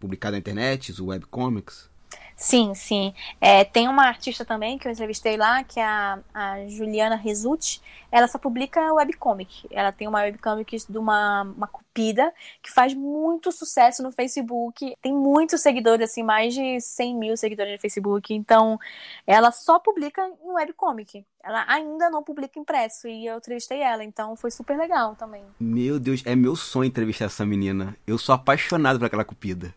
publicado 0.00 0.32
na 0.32 0.38
internet, 0.38 0.90
os 0.90 1.00
webcomics? 1.00 1.91
Sim, 2.42 2.74
sim. 2.74 3.14
É, 3.40 3.62
tem 3.62 3.86
uma 3.86 4.04
artista 4.04 4.44
também 4.44 4.76
que 4.76 4.88
eu 4.88 4.90
entrevistei 4.90 5.36
lá, 5.36 5.62
que 5.62 5.78
é 5.78 5.84
a, 5.84 6.18
a 6.34 6.66
Juliana 6.66 7.14
Resutti. 7.14 7.80
Ela 8.10 8.26
só 8.26 8.36
publica 8.36 8.92
webcomic. 8.94 9.68
Ela 9.70 9.92
tem 9.92 10.08
uma 10.08 10.22
webcomic 10.22 10.76
de 10.88 10.98
uma, 10.98 11.42
uma 11.42 11.68
cupida 11.68 12.34
que 12.60 12.68
faz 12.68 12.94
muito 12.94 13.52
sucesso 13.52 14.02
no 14.02 14.10
Facebook. 14.10 14.92
Tem 15.00 15.14
muitos 15.14 15.60
seguidores, 15.60 16.10
assim, 16.10 16.24
mais 16.24 16.52
de 16.52 16.80
100 16.80 17.16
mil 17.16 17.36
seguidores 17.36 17.74
no 17.74 17.78
Facebook. 17.78 18.34
Então, 18.34 18.76
ela 19.24 19.52
só 19.52 19.78
publica 19.78 20.20
em 20.44 20.50
webcomic. 20.50 21.24
Ela 21.44 21.64
ainda 21.68 22.10
não 22.10 22.24
publica 22.24 22.58
impresso. 22.58 23.06
E 23.06 23.24
eu 23.24 23.38
entrevistei 23.38 23.82
ela, 23.82 24.02
então 24.02 24.34
foi 24.34 24.50
super 24.50 24.76
legal 24.76 25.14
também. 25.14 25.44
Meu 25.60 26.00
Deus, 26.00 26.22
é 26.26 26.34
meu 26.34 26.56
sonho 26.56 26.88
entrevistar 26.88 27.26
essa 27.26 27.46
menina. 27.46 27.96
Eu 28.04 28.18
sou 28.18 28.34
apaixonado 28.34 28.98
por 28.98 29.06
aquela 29.06 29.24
cupida. 29.24 29.72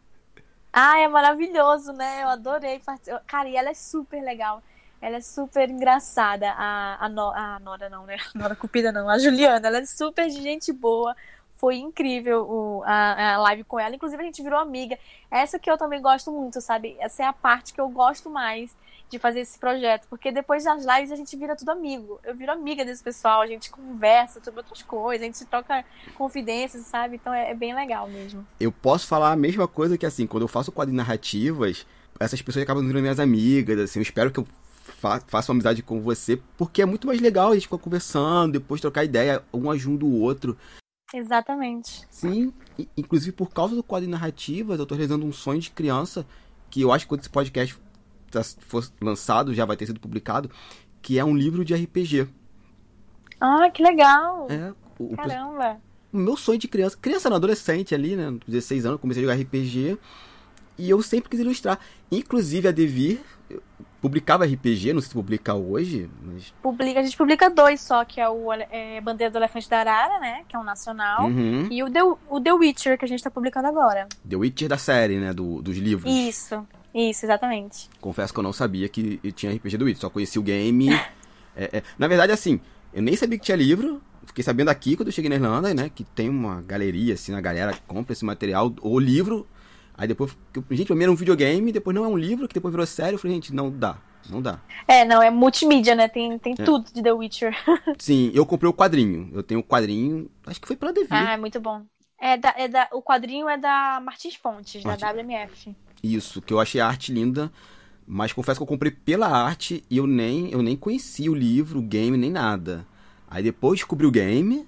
Ah, 0.78 1.00
é 1.00 1.08
maravilhoso, 1.08 1.94
né? 1.94 2.24
Eu 2.24 2.28
adorei. 2.28 2.82
Cara, 3.26 3.48
e 3.48 3.56
ela 3.56 3.70
é 3.70 3.74
super 3.74 4.22
legal. 4.22 4.62
Ela 5.02 5.18
é 5.18 5.22
super 5.22 5.70
engraçada. 5.70 6.52
A, 6.52 7.06
a, 7.06 7.08
no... 7.08 7.32
a 7.32 7.60
Nora 7.60 7.90
não, 7.90 8.06
né? 8.06 8.18
Nora 8.36 8.58
Cupida 8.58 8.92
não. 8.92 9.10
A 9.10 9.18
Juliana, 9.18 9.66
ela 9.70 9.78
é 9.78 9.86
super 9.86 10.28
de 10.28 10.42
gente 10.42 10.74
boa. 10.74 11.16
Foi 11.56 11.78
incrível 11.78 12.46
o, 12.50 12.84
a, 12.84 13.36
a 13.36 13.38
live 13.38 13.64
com 13.64 13.80
ela. 13.80 13.96
Inclusive, 13.96 14.22
a 14.22 14.26
gente 14.26 14.44
virou 14.44 14.60
amiga. 14.60 14.98
Essa 15.32 15.58
que 15.58 15.70
eu 15.70 15.78
também 15.78 16.02
gosto 16.02 16.32
muito, 16.32 16.60
sabe? 16.62 16.96
Essa 17.00 17.24
é 17.24 17.26
a 17.26 17.34
parte 17.34 17.74
que 17.74 17.82
eu 17.82 17.90
gosto 17.90 18.30
mais 18.30 18.76
de 19.10 19.20
fazer 19.20 19.42
esse 19.42 19.58
projeto, 19.60 20.08
porque 20.10 20.32
depois 20.32 20.64
das 20.64 20.84
lives 20.84 21.12
a 21.12 21.16
gente 21.16 21.36
vira 21.38 21.56
tudo 21.56 21.70
amigo. 21.70 22.20
Eu 22.24 22.36
viro 22.36 22.52
amiga 22.52 22.84
desse 22.84 23.04
pessoal, 23.04 23.42
a 23.42 23.48
gente 23.48 23.70
conversa 23.70 24.42
sobre 24.44 24.60
outras 24.60 24.82
coisas, 24.82 25.22
a 25.22 25.26
gente 25.26 25.46
troca 25.46 25.86
confidências, 26.16 26.86
sabe? 26.86 27.16
Então 27.16 27.34
é, 27.34 27.52
é 27.52 27.54
bem 27.54 27.74
legal 27.74 28.08
mesmo. 28.08 28.46
Eu 28.60 28.72
posso 28.72 29.08
falar 29.08 29.32
a 29.32 29.36
mesma 29.36 29.68
coisa 29.68 29.98
que 29.98 30.06
assim, 30.06 30.26
quando 30.26 30.44
eu 30.44 30.48
faço 30.48 30.72
quadro 30.72 30.94
narrativas, 30.94 31.86
essas 32.20 32.42
pessoas 32.42 32.64
acabam 32.64 32.86
virando 32.86 33.04
minhas 33.04 33.20
amigas, 33.20 33.78
assim, 33.80 34.00
eu 34.00 34.04
espero 34.04 34.32
que 34.32 34.40
eu 34.40 34.48
fa 34.84 35.20
faça 35.28 35.52
amizade 35.52 35.84
com 35.84 36.02
você, 36.02 36.40
porque 36.58 36.82
é 36.82 36.86
muito 36.86 37.08
mais 37.08 37.22
legal 37.22 37.52
a 37.52 37.54
gente 37.54 37.64
ficar 37.64 37.78
conversando, 37.78 38.54
depois 38.54 38.82
trocar 38.82 39.04
ideia, 39.04 39.44
um 39.54 39.70
ajuda 39.70 40.06
o 40.06 40.20
outro. 40.20 40.58
Exatamente. 41.16 42.06
Sim, 42.10 42.52
inclusive 42.98 43.32
por 43.32 43.50
causa 43.50 43.74
do 43.74 43.82
quadro 43.82 44.10
narrativas, 44.10 44.78
eu 44.78 44.86
tô 44.86 44.96
realizando 44.96 45.26
um 45.26 45.32
sonho 45.32 45.62
de 45.62 45.72
criança, 45.72 46.26
que 46.70 46.82
eu 46.82 46.92
acho 46.92 47.06
que 47.06 47.10
quando 47.10 47.22
esse 47.22 47.30
podcast 47.30 47.80
tá, 48.30 48.44
for 48.44 48.86
lançado, 49.00 49.54
já 49.54 49.64
vai 49.64 49.78
ter 49.78 49.86
sido 49.86 50.00
publicado, 50.00 50.52
que 51.02 51.18
é 51.18 51.24
um 51.24 51.34
livro 51.34 51.64
de 51.64 51.74
RPG. 51.74 52.28
Ah, 53.40 53.70
que 53.70 53.82
legal! 53.82 54.48
É, 54.50 54.74
o, 55.00 55.16
Caramba! 55.16 55.80
O 56.12 56.18
meu 56.18 56.36
sonho 56.36 56.60
de 56.60 56.68
criança, 56.68 56.98
criança 57.02 57.30
não, 57.30 57.38
adolescente 57.38 57.96
ali, 57.96 58.18
né, 58.18 58.38
16 58.46 58.86
anos, 58.86 59.00
comecei 59.00 59.24
a 59.24 59.28
jogar 59.28 59.42
RPG 59.42 59.98
e 60.78 60.90
eu 60.90 61.02
sempre 61.02 61.30
quis 61.30 61.40
ilustrar. 61.40 61.80
Inclusive 62.12 62.68
a 62.68 62.72
Devir 62.72 63.22
publicava 64.06 64.46
RPG, 64.46 64.94
não 64.94 65.02
sei 65.02 65.10
se 65.10 65.16
publica 65.16 65.56
hoje, 65.56 66.08
mas... 66.22 66.54
Publica, 66.62 67.00
a 67.00 67.04
gente 67.04 67.18
publica 67.18 67.50
dois 67.50 67.82
só, 67.82 68.06
que 68.06 68.22
é 68.22 68.30
o 68.30 68.54
é, 68.54 69.02
Bandeira 69.02 69.32
do 69.32 69.40
Elefante 69.40 69.68
da 69.68 69.80
Arara, 69.80 70.20
né, 70.20 70.44
que 70.48 70.56
é 70.56 70.60
um 70.60 70.64
nacional, 70.64 71.26
uhum. 71.26 71.68
e 71.72 71.82
o 71.82 71.90
The, 71.90 72.04
o 72.30 72.40
The 72.40 72.54
Witcher, 72.54 73.00
que 73.00 73.06
a 73.06 73.08
gente 73.08 73.24
tá 73.24 73.32
publicando 73.32 73.68
agora. 73.68 74.08
The 74.30 74.36
Witcher 74.36 74.70
da 74.70 74.78
série, 74.78 75.18
né, 75.18 75.34
do, 75.34 75.60
dos 75.60 75.76
livros. 75.76 76.14
Isso, 76.14 76.64
isso, 76.94 77.26
exatamente. 77.26 77.90
Confesso 78.00 78.32
que 78.32 78.40
eu 78.40 78.44
não 78.44 78.54
sabia 78.54 78.88
que 78.88 79.20
tinha 79.32 79.52
RPG 79.52 79.78
do 79.78 79.86
Witch, 79.86 79.98
só 79.98 80.10
conheci 80.12 80.38
o 80.38 80.44
game. 80.44 80.94
é, 81.58 81.78
é, 81.78 81.84
na 81.98 82.08
verdade, 82.08 82.32
assim, 82.32 82.62
eu 82.94 83.02
nem 83.02 83.16
sabia 83.16 83.40
que 83.40 83.46
tinha 83.46 83.58
livro. 83.58 84.00
Fiquei 84.28 84.44
sabendo 84.44 84.70
aqui 84.70 84.96
quando 84.96 85.08
eu 85.08 85.12
cheguei 85.12 85.30
na 85.30 85.36
Irlanda, 85.36 85.74
né? 85.74 85.90
Que 85.94 86.04
tem 86.04 86.30
uma 86.30 86.62
galeria, 86.62 87.14
assim, 87.16 87.34
a 87.34 87.42
galera 87.42 87.76
compra 87.88 88.14
esse 88.14 88.24
material, 88.24 88.74
ou 88.82 89.00
livro. 89.00 89.48
Aí 89.98 90.08
depois, 90.08 90.36
gente, 90.72 90.88
primeiro 90.88 91.12
um 91.12 91.16
videogame, 91.16 91.72
depois 91.72 91.96
não 91.96 92.04
é 92.04 92.08
um 92.08 92.18
livro, 92.18 92.48
que 92.48 92.54
depois 92.54 92.72
virou 92.72 92.86
série. 92.86 93.16
Eu 93.16 93.20
falei, 93.20 93.36
gente, 93.36 93.54
não 93.54 93.72
dá, 93.72 93.98
não 94.30 94.42
dá. 94.42 94.60
É, 94.88 95.06
não, 95.06 95.22
é 95.22 95.30
multimídia, 95.30 95.96
né? 95.96 96.08
Tem, 96.08 96.38
tem 96.38 96.54
é. 96.58 96.64
tudo 96.64 96.92
de 96.94 97.02
The 97.02 97.14
Witcher. 97.14 97.56
Sim, 97.98 98.32
eu 98.34 98.46
comprei 98.46 98.70
o 98.70 98.74
quadrinho. 98.74 99.30
Eu 99.34 99.42
tenho 99.42 99.62
o 99.62 99.64
quadrinho, 99.64 100.30
acho 100.46 100.60
que 100.60 100.68
foi 100.68 100.76
pela 100.76 100.92
Devir. 100.92 101.14
Ah, 101.14 101.34
é 101.34 101.38
muito 101.38 101.60
bom. 101.60 101.84
É 102.20 102.38
da, 102.38 102.54
é 102.58 102.68
da, 102.68 102.90
o 102.92 103.02
quadrinho 103.02 103.48
é 103.48 103.58
da 103.58 104.02
Martins 104.04 104.36
Fontes, 104.36 104.84
Martins. 104.84 105.02
da 105.02 105.14
WMF. 105.14 105.76
Isso, 106.04 106.42
que 106.42 106.54
eu 106.54 106.60
achei 106.60 106.82
a 106.82 106.88
arte 106.88 107.12
linda, 107.12 107.52
mas 108.06 108.34
confesso 108.34 108.60
que 108.60 108.64
eu 108.64 108.68
comprei 108.68 108.92
pela 108.92 109.28
arte 109.28 109.84
e 109.90 109.98
eu 109.98 110.08
nem, 110.08 110.52
eu 110.52 110.62
nem 110.62 110.76
conhecia 110.76 111.32
o 111.32 111.36
livro, 111.36 111.80
o 111.80 111.82
game, 111.82 112.18
nem 112.18 112.32
nada. 112.32 112.86
Aí 113.30 113.44
depois 113.44 113.80
descobri 113.80 114.06
o 114.06 114.12
game, 114.12 114.68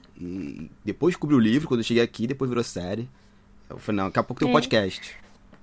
depois 0.84 1.13
descobri 1.13 1.36
o 1.36 1.40
livro, 1.40 1.68
quando 1.68 1.82
eu 1.82 1.84
cheguei 1.84 2.02
aqui, 2.02 2.26
depois 2.28 2.50
virou 2.50 2.63
série. 2.63 3.10
Eu 3.69 3.77
falei, 3.77 3.97
não, 3.97 4.06
daqui 4.08 4.19
a 4.19 4.23
pouco 4.23 4.39
tem 4.39 4.47
um 4.47 4.51
é. 4.51 4.53
podcast. 4.53 5.17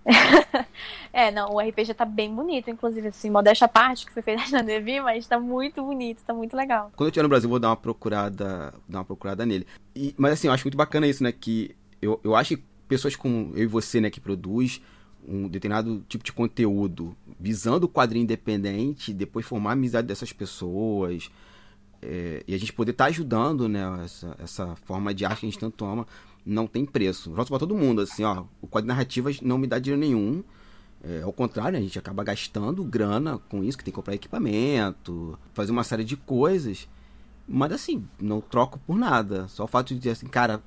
é, 1.12 1.30
não, 1.30 1.54
o 1.54 1.60
RPG 1.60 1.94
tá 1.94 2.04
bem 2.04 2.34
bonito, 2.34 2.70
inclusive, 2.70 3.08
assim, 3.08 3.30
modéstia 3.30 3.64
a 3.64 3.68
parte 3.68 4.04
que 4.04 4.12
foi 4.12 4.22
feita 4.22 4.42
na 4.50 4.62
Devi, 4.62 5.00
mas 5.00 5.26
tá 5.26 5.38
muito 5.38 5.82
bonito, 5.82 6.22
tá 6.24 6.34
muito 6.34 6.56
legal. 6.56 6.92
Quando 6.94 7.08
eu 7.08 7.10
estiver 7.10 7.22
no 7.22 7.28
Brasil, 7.28 7.48
vou 7.48 7.58
dar 7.58 7.68
uma 7.68 7.76
procurada, 7.76 8.74
dar 8.88 8.98
uma 8.98 9.04
procurada 9.04 9.46
nele. 9.46 9.66
E, 9.96 10.14
mas 10.18 10.34
assim, 10.34 10.48
eu 10.48 10.52
acho 10.52 10.64
muito 10.64 10.76
bacana 10.76 11.06
isso, 11.06 11.22
né, 11.22 11.32
que 11.32 11.74
eu, 12.02 12.20
eu 12.22 12.36
acho 12.36 12.56
que 12.56 12.64
pessoas 12.86 13.16
como 13.16 13.52
eu 13.54 13.62
e 13.62 13.66
você, 13.66 14.00
né, 14.00 14.10
que 14.10 14.20
produz, 14.20 14.80
um 15.26 15.48
determinado 15.48 16.04
tipo 16.06 16.22
de 16.22 16.32
conteúdo 16.32 17.16
visando 17.40 17.86
o 17.86 17.88
quadrinho 17.88 18.24
independente, 18.24 19.12
depois 19.12 19.46
formar 19.46 19.70
a 19.70 19.72
amizade 19.72 20.06
dessas 20.06 20.32
pessoas 20.32 21.30
é, 22.02 22.42
e 22.46 22.54
a 22.54 22.58
gente 22.58 22.72
poder 22.72 22.90
estar 22.90 23.04
tá 23.04 23.10
ajudando 23.10 23.68
né, 23.68 23.80
essa, 24.04 24.36
essa 24.38 24.76
forma 24.84 25.14
de 25.14 25.24
arte 25.24 25.40
que 25.40 25.46
a 25.46 25.50
gente 25.50 25.58
tanto 25.58 25.84
ama, 25.86 26.06
não 26.44 26.66
tem 26.66 26.85
preço. 26.85 27.33
Volto 27.33 27.48
para 27.48 27.59
todo 27.59 27.74
mundo, 27.74 28.02
assim, 28.02 28.24
ó, 28.24 28.44
o 28.61 28.66
quadrinho 28.66 28.94
narrativas 28.94 29.40
não 29.40 29.59
me 29.59 29.66
dá 29.66 29.78
dinheiro 29.78 30.00
nenhum. 30.00 30.42
É, 31.02 31.22
ao 31.22 31.33
contrário, 31.33 31.78
a 31.78 31.80
gente 31.80 31.98
acaba 31.98 32.24
gastando 32.24 32.83
grana 32.83 33.38
com 33.48 33.62
isso, 33.62 33.76
que 33.76 33.85
tem 33.85 33.92
que 33.92 33.96
comprar 33.96 34.14
equipamento, 34.14 35.38
fazer 35.52 35.70
uma 35.70 35.85
série 35.85 36.04
de 36.04 36.16
coisas. 36.16 36.88
Mas 37.46 37.72
assim, 37.72 38.07
não 38.18 38.40
troco 38.40 38.78
por 38.78 38.96
nada. 38.96 39.46
Só 39.48 39.64
o 39.64 39.68
fato 39.68 39.88
de 39.88 39.96
dizer 39.96 40.11
assim, 40.12 40.26
cara, 40.26 40.62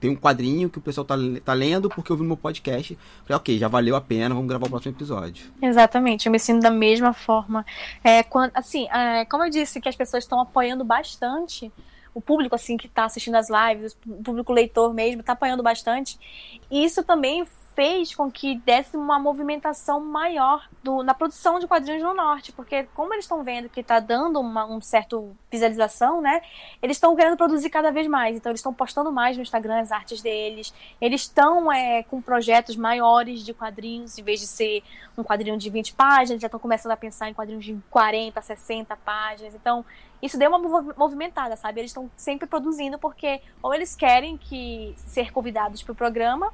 tem 0.00 0.10
um 0.10 0.16
quadrinho 0.16 0.70
que 0.70 0.78
o 0.78 0.80
pessoal 0.80 1.04
tá, 1.04 1.14
tá 1.44 1.52
lendo 1.52 1.88
porque 1.88 2.10
eu 2.10 2.16
vi 2.16 2.22
no 2.22 2.28
meu 2.28 2.36
podcast. 2.36 2.98
Falei, 3.24 3.36
ok, 3.36 3.58
já 3.58 3.68
valeu 3.68 3.94
a 3.94 4.00
pena, 4.00 4.34
vamos 4.34 4.48
gravar 4.48 4.66
o 4.66 4.70
próximo 4.70 4.94
episódio. 4.94 5.52
Exatamente, 5.60 6.26
eu 6.26 6.32
me 6.32 6.38
sinto 6.38 6.62
da 6.62 6.70
mesma 6.70 7.12
forma. 7.12 7.64
É, 8.02 8.22
quando, 8.22 8.50
assim, 8.54 8.88
é, 8.90 9.24
como 9.26 9.44
eu 9.44 9.50
disse, 9.50 9.80
que 9.80 9.88
as 9.88 9.94
pessoas 9.94 10.24
estão 10.24 10.40
apoiando 10.40 10.84
bastante 10.84 11.70
o 12.14 12.20
público 12.20 12.54
assim 12.54 12.76
que 12.76 12.86
está 12.86 13.04
assistindo 13.04 13.36
as 13.36 13.48
lives, 13.48 13.96
o 14.06 14.22
público 14.22 14.52
leitor 14.52 14.92
mesmo, 14.92 15.20
está 15.20 15.32
apoiando 15.32 15.62
bastante. 15.62 16.18
E 16.72 16.82
isso 16.86 17.04
também 17.04 17.44
fez 17.74 18.14
com 18.14 18.30
que 18.30 18.56
desse 18.60 18.96
uma 18.96 19.18
movimentação 19.18 20.00
maior 20.00 20.66
do, 20.82 21.02
na 21.02 21.12
produção 21.12 21.58
de 21.58 21.66
quadrinhos 21.66 22.02
no 22.02 22.14
norte, 22.14 22.50
porque 22.50 22.84
como 22.94 23.12
eles 23.12 23.26
estão 23.26 23.44
vendo 23.44 23.68
que 23.68 23.80
está 23.80 24.00
dando 24.00 24.40
uma 24.40 24.64
um 24.64 24.80
certo 24.80 25.36
visualização, 25.50 26.22
né, 26.22 26.40
eles 26.82 26.96
estão 26.96 27.14
querendo 27.14 27.36
produzir 27.36 27.68
cada 27.68 27.90
vez 27.90 28.06
mais, 28.06 28.36
então 28.36 28.50
eles 28.50 28.60
estão 28.60 28.72
postando 28.72 29.12
mais 29.12 29.36
no 29.36 29.42
Instagram 29.42 29.80
as 29.80 29.92
artes 29.92 30.22
deles, 30.22 30.72
eles 30.98 31.22
estão 31.22 31.70
é, 31.70 32.02
com 32.04 32.22
projetos 32.22 32.74
maiores 32.74 33.44
de 33.44 33.52
quadrinhos, 33.52 34.16
em 34.16 34.22
vez 34.22 34.40
de 34.40 34.46
ser 34.46 34.82
um 35.16 35.22
quadrinho 35.22 35.58
de 35.58 35.68
20 35.68 35.92
páginas, 35.92 36.40
já 36.40 36.46
estão 36.46 36.60
começando 36.60 36.92
a 36.92 36.96
pensar 36.96 37.28
em 37.28 37.34
quadrinhos 37.34 37.66
de 37.66 37.78
40, 37.90 38.40
60 38.40 38.96
páginas, 38.96 39.54
então 39.54 39.84
isso 40.22 40.38
deu 40.38 40.48
uma 40.48 40.58
movimentada, 40.96 41.56
sabe? 41.56 41.80
Eles 41.80 41.90
estão 41.90 42.10
sempre 42.16 42.46
produzindo 42.46 42.98
porque 42.98 43.40
ou 43.62 43.74
eles 43.74 43.96
querem 43.96 44.36
que 44.36 44.94
ser 44.98 45.32
convidados 45.32 45.82
para 45.82 45.92
o 45.92 45.96
programa 45.96 46.52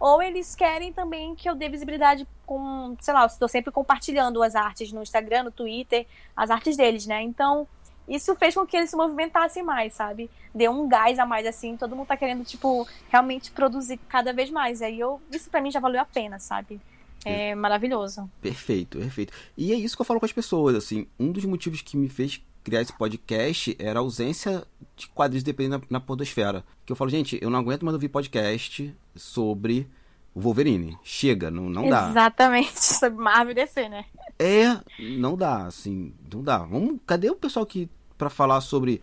ou 0.00 0.22
eles 0.22 0.56
querem 0.56 0.92
também 0.92 1.34
que 1.34 1.48
eu 1.48 1.54
dê 1.54 1.68
visibilidade 1.68 2.26
com, 2.46 2.96
sei 3.00 3.12
lá, 3.12 3.22
eu 3.22 3.26
estou 3.26 3.46
sempre 3.46 3.70
compartilhando 3.70 4.42
as 4.42 4.56
artes 4.56 4.90
no 4.90 5.02
Instagram, 5.02 5.44
no 5.44 5.50
Twitter, 5.50 6.06
as 6.34 6.50
artes 6.50 6.74
deles, 6.74 7.06
né? 7.06 7.20
Então, 7.22 7.68
isso 8.08 8.34
fez 8.34 8.54
com 8.54 8.66
que 8.66 8.76
eles 8.76 8.88
se 8.88 8.96
movimentassem 8.96 9.62
mais, 9.62 9.92
sabe? 9.92 10.30
Deu 10.54 10.72
um 10.72 10.88
gás 10.88 11.18
a 11.18 11.26
mais, 11.26 11.46
assim, 11.46 11.76
todo 11.76 11.94
mundo 11.94 12.08
tá 12.08 12.16
querendo, 12.16 12.44
tipo, 12.44 12.88
realmente 13.10 13.50
produzir 13.50 13.98
cada 14.08 14.32
vez 14.32 14.50
mais. 14.50 14.80
Aí 14.80 14.98
eu, 14.98 15.20
isso 15.30 15.50
para 15.50 15.60
mim 15.60 15.70
já 15.70 15.78
valeu 15.78 16.00
a 16.00 16.06
pena, 16.06 16.38
sabe? 16.38 16.80
É 17.22 17.54
maravilhoso. 17.54 18.28
Perfeito, 18.40 18.98
perfeito. 18.98 19.32
E 19.56 19.72
é 19.72 19.76
isso 19.76 19.94
que 19.94 20.00
eu 20.00 20.06
falo 20.06 20.18
com 20.18 20.26
as 20.26 20.32
pessoas, 20.32 20.74
assim, 20.74 21.06
um 21.18 21.30
dos 21.30 21.44
motivos 21.44 21.82
que 21.82 21.96
me 21.96 22.08
fez 22.08 22.42
criar 22.62 22.82
esse 22.82 22.92
podcast 22.92 23.76
era 23.78 23.98
a 23.98 24.02
ausência 24.02 24.64
de 24.96 25.08
quadrinhos 25.08 25.42
dependendo 25.42 25.78
na, 25.78 25.98
na 25.98 26.00
podosfera. 26.00 26.64
Que 26.84 26.92
eu 26.92 26.96
falo, 26.96 27.10
gente, 27.10 27.38
eu 27.40 27.50
não 27.50 27.58
aguento 27.58 27.84
mais 27.84 27.94
ouvir 27.94 28.08
podcast 28.08 28.94
sobre 29.14 29.88
o 30.34 30.40
Wolverine. 30.40 30.98
Chega, 31.02 31.50
não, 31.50 31.68
não 31.68 31.88
dá. 31.88 32.10
Exatamente, 32.10 32.78
sobre 32.82 33.22
Marvel 33.22 33.54
DC, 33.54 33.88
né? 33.88 34.04
É, 34.38 34.78
não 34.98 35.36
dá, 35.36 35.66
assim, 35.66 36.12
não 36.32 36.42
dá. 36.42 36.58
Vamos, 36.58 36.98
cadê 37.06 37.30
o 37.30 37.36
pessoal 37.36 37.66
que 37.66 37.88
para 38.16 38.30
falar 38.30 38.60
sobre, 38.60 39.00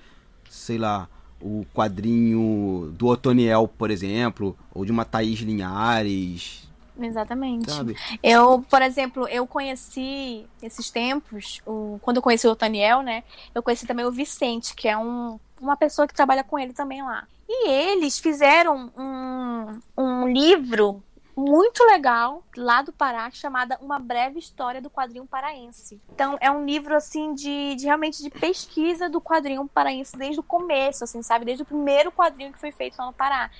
sei 0.49 0.77
lá, 0.77 1.09
o 1.41 1.65
quadrinho 1.73 2.91
do 2.97 3.07
Otoniel, 3.07 3.67
por 3.67 3.91
exemplo, 3.91 4.57
ou 4.73 4.85
de 4.85 4.91
uma 4.91 5.05
Thaís 5.05 5.39
Linhares, 5.39 6.66
Exatamente. 6.99 7.71
Sabe? 7.71 7.95
Eu, 8.21 8.65
por 8.69 8.81
exemplo, 8.81 9.27
eu 9.27 9.45
conheci 9.45 10.45
esses 10.61 10.89
tempos, 10.89 11.61
o, 11.65 11.99
quando 12.01 12.17
eu 12.17 12.21
conheci 12.21 12.47
o 12.47 12.55
Taniel, 12.55 13.01
né? 13.01 13.23
Eu 13.53 13.61
conheci 13.61 13.85
também 13.85 14.05
o 14.05 14.11
Vicente, 14.11 14.75
que 14.75 14.87
é 14.87 14.97
um, 14.97 15.39
uma 15.61 15.77
pessoa 15.77 16.07
que 16.07 16.13
trabalha 16.13 16.43
com 16.43 16.57
ele 16.57 16.73
também 16.73 17.03
lá. 17.03 17.27
E 17.47 17.69
eles 17.69 18.19
fizeram 18.19 18.91
um, 18.97 19.79
um 19.97 20.27
livro 20.27 21.01
muito 21.37 21.83
legal 21.83 22.43
lá 22.57 22.81
do 22.81 22.91
Pará 22.91 23.29
chamada 23.29 23.77
Uma 23.79 23.99
Breve 23.99 24.39
História 24.39 24.81
do 24.81 24.89
Quadrinho 24.89 25.27
Paraense. 25.27 26.01
Então 26.11 26.35
é 26.41 26.49
um 26.49 26.65
livro 26.65 26.95
assim 26.95 27.35
de, 27.35 27.75
de, 27.75 27.85
realmente 27.85 28.23
de 28.23 28.29
pesquisa 28.31 29.07
do 29.07 29.21
quadrinho 29.21 29.67
paraense 29.67 30.17
desde 30.17 30.39
o 30.39 30.43
começo, 30.43 31.03
assim, 31.03 31.21
sabe, 31.21 31.45
desde 31.45 31.61
o 31.61 31.65
primeiro 31.65 32.11
quadrinho 32.11 32.51
que 32.51 32.57
foi 32.57 32.71
feito 32.71 32.97
lá 32.97 33.05
no 33.05 33.13
Pará. 33.13 33.51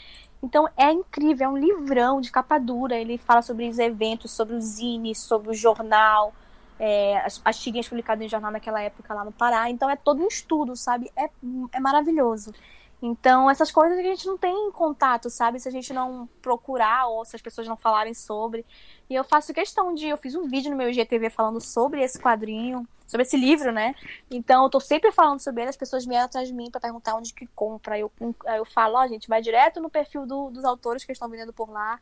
Então 0.42 0.68
é 0.78 0.92
incrível, 0.92 1.48
é 1.48 1.50
um 1.50 1.58
livrão 1.58 2.22
de 2.22 2.32
capa 2.32 2.58
dura. 2.58 2.96
Ele 2.96 3.18
fala 3.18 3.42
sobre 3.42 3.68
os 3.68 3.80
eventos, 3.80 4.32
sobre 4.32 4.56
o 4.56 4.62
zine, 4.62 5.16
sobre 5.16 5.50
o 5.50 5.54
jornal, 5.54 6.34
é, 6.80 7.18
as, 7.26 7.42
as 7.44 7.60
tirinhas 7.60 7.88
publicadas 7.88 8.24
em 8.26 8.30
jornal 8.30 8.52
naquela 8.52 8.82
época 8.82 9.14
lá 9.14 9.26
no 9.26 9.32
Pará. 9.32 9.70
Então 9.70 9.90
é 9.90 9.96
todo 9.96 10.22
um 10.22 10.28
estudo, 10.28 10.76
sabe? 10.76 11.12
É, 11.16 11.30
é 11.72 11.80
maravilhoso. 11.80 12.54
Então, 13.02 13.50
essas 13.50 13.72
coisas 13.72 13.98
a 13.98 14.02
gente 14.02 14.26
não 14.26 14.38
tem 14.38 14.72
contato, 14.72 15.30
sabe? 15.30 15.60
Se 15.60 15.68
a 15.68 15.72
gente 15.72 15.94
não 15.94 16.28
procurar 16.42 17.08
ou 17.08 17.24
se 17.24 17.36
as 17.36 17.42
pessoas 17.42 17.68
não 17.68 17.78
falarem 17.78 18.14
sobre. 18.14 18.66
E 19.10 19.14
eu 19.14 19.24
faço 19.24 19.54
questão 19.54 19.94
de. 19.94 20.08
Eu 20.08 20.18
fiz 20.18 20.34
um 20.34 20.48
vídeo 20.48 20.72
no 20.72 20.78
meu 20.78 20.90
IGTV 20.90 21.30
falando 21.30 21.62
sobre 21.62 22.02
esse 22.02 22.20
quadrinho, 22.20 22.88
sobre 23.06 23.22
esse 23.22 23.38
livro, 23.38 23.72
né? 23.72 23.94
Então, 24.32 24.64
eu 24.64 24.70
tô 24.70 24.80
sempre 24.80 25.12
falando 25.12 25.40
sobre 25.40 25.62
ele, 25.62 25.70
as 25.70 25.78
pessoas 25.78 26.06
vêm 26.06 26.18
atrás 26.18 26.48
de 26.48 26.54
mim 26.56 26.72
para 26.72 26.82
perguntar 26.82 27.16
onde 27.16 27.34
que 27.34 27.46
compra. 27.48 28.00
Eu, 28.00 28.12
eu 28.56 28.66
falo, 28.66 28.96
ó, 28.98 29.06
oh, 29.06 29.08
gente, 29.08 29.28
vai 29.28 29.42
direto 29.42 29.80
no 29.80 29.92
perfil 29.92 30.26
do, 30.26 30.50
dos 30.50 30.66
autores 30.66 31.06
que 31.06 31.12
estão 31.12 31.30
vendendo 31.30 31.54
por 31.54 31.70
lá. 31.70 32.00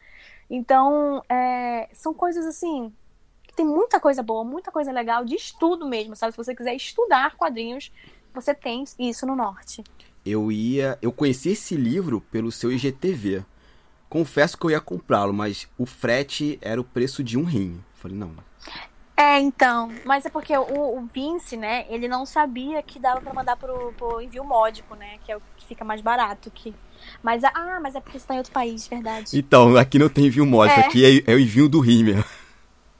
Então, 0.49 1.21
é, 1.27 1.89
são 1.91 2.13
coisas 2.13 2.45
assim. 2.45 2.93
Tem 3.53 3.65
muita 3.65 3.99
coisa 3.99 4.23
boa, 4.23 4.45
muita 4.45 4.71
coisa 4.71 4.91
legal 4.93 5.25
de 5.25 5.35
estudo 5.35 5.85
mesmo, 5.87 6.15
sabe? 6.15 6.31
Se 6.31 6.37
você 6.37 6.55
quiser 6.55 6.73
estudar 6.73 7.35
quadrinhos, 7.35 7.91
você 8.33 8.53
tem 8.53 8.85
isso 8.97 9.25
no 9.25 9.35
norte 9.35 9.83
eu 10.25 10.51
ia. 10.51 10.97
Eu 11.01 11.11
conheci 11.11 11.49
esse 11.49 11.75
livro 11.75 12.21
pelo 12.31 12.51
seu 12.51 12.71
IGTV. 12.71 13.43
Confesso 14.09 14.57
que 14.57 14.65
eu 14.65 14.71
ia 14.71 14.79
comprá-lo, 14.79 15.33
mas 15.33 15.67
o 15.77 15.85
frete 15.85 16.57
era 16.61 16.79
o 16.79 16.83
preço 16.83 17.23
de 17.23 17.37
um 17.37 17.43
rim. 17.43 17.83
Falei, 17.95 18.17
não. 18.17 18.31
É, 19.17 19.39
então. 19.39 19.91
Mas 20.03 20.25
é 20.25 20.29
porque 20.29 20.55
o, 20.57 20.97
o 20.97 21.05
Vince, 21.05 21.55
né, 21.55 21.85
ele 21.89 22.07
não 22.07 22.25
sabia 22.25 22.81
que 22.83 22.99
dava 22.99 23.21
para 23.21 23.33
mandar 23.33 23.55
pro, 23.55 23.93
pro 23.93 24.21
envio 24.21 24.43
módico, 24.43 24.95
né? 24.95 25.17
Que 25.25 25.31
é 25.31 25.37
o 25.37 25.41
que 25.55 25.65
fica 25.65 25.85
mais 25.85 26.01
barato 26.01 26.51
que. 26.51 26.73
Mas, 27.21 27.43
ah, 27.43 27.79
mas 27.81 27.95
é 27.95 27.99
porque 27.99 28.19
você 28.19 28.25
tá 28.25 28.33
em 28.33 28.37
outro 28.37 28.51
país, 28.51 28.87
verdade. 28.87 29.37
Então, 29.37 29.77
aqui 29.77 29.99
não 29.99 30.09
tem 30.09 30.25
envio 30.25 30.45
módico, 30.45 30.79
é. 30.79 30.85
aqui 30.85 31.23
é, 31.27 31.31
é 31.31 31.35
o 31.35 31.39
envio 31.39 31.69
do 31.69 31.79
rim 31.79 32.03
mesmo. 32.03 32.25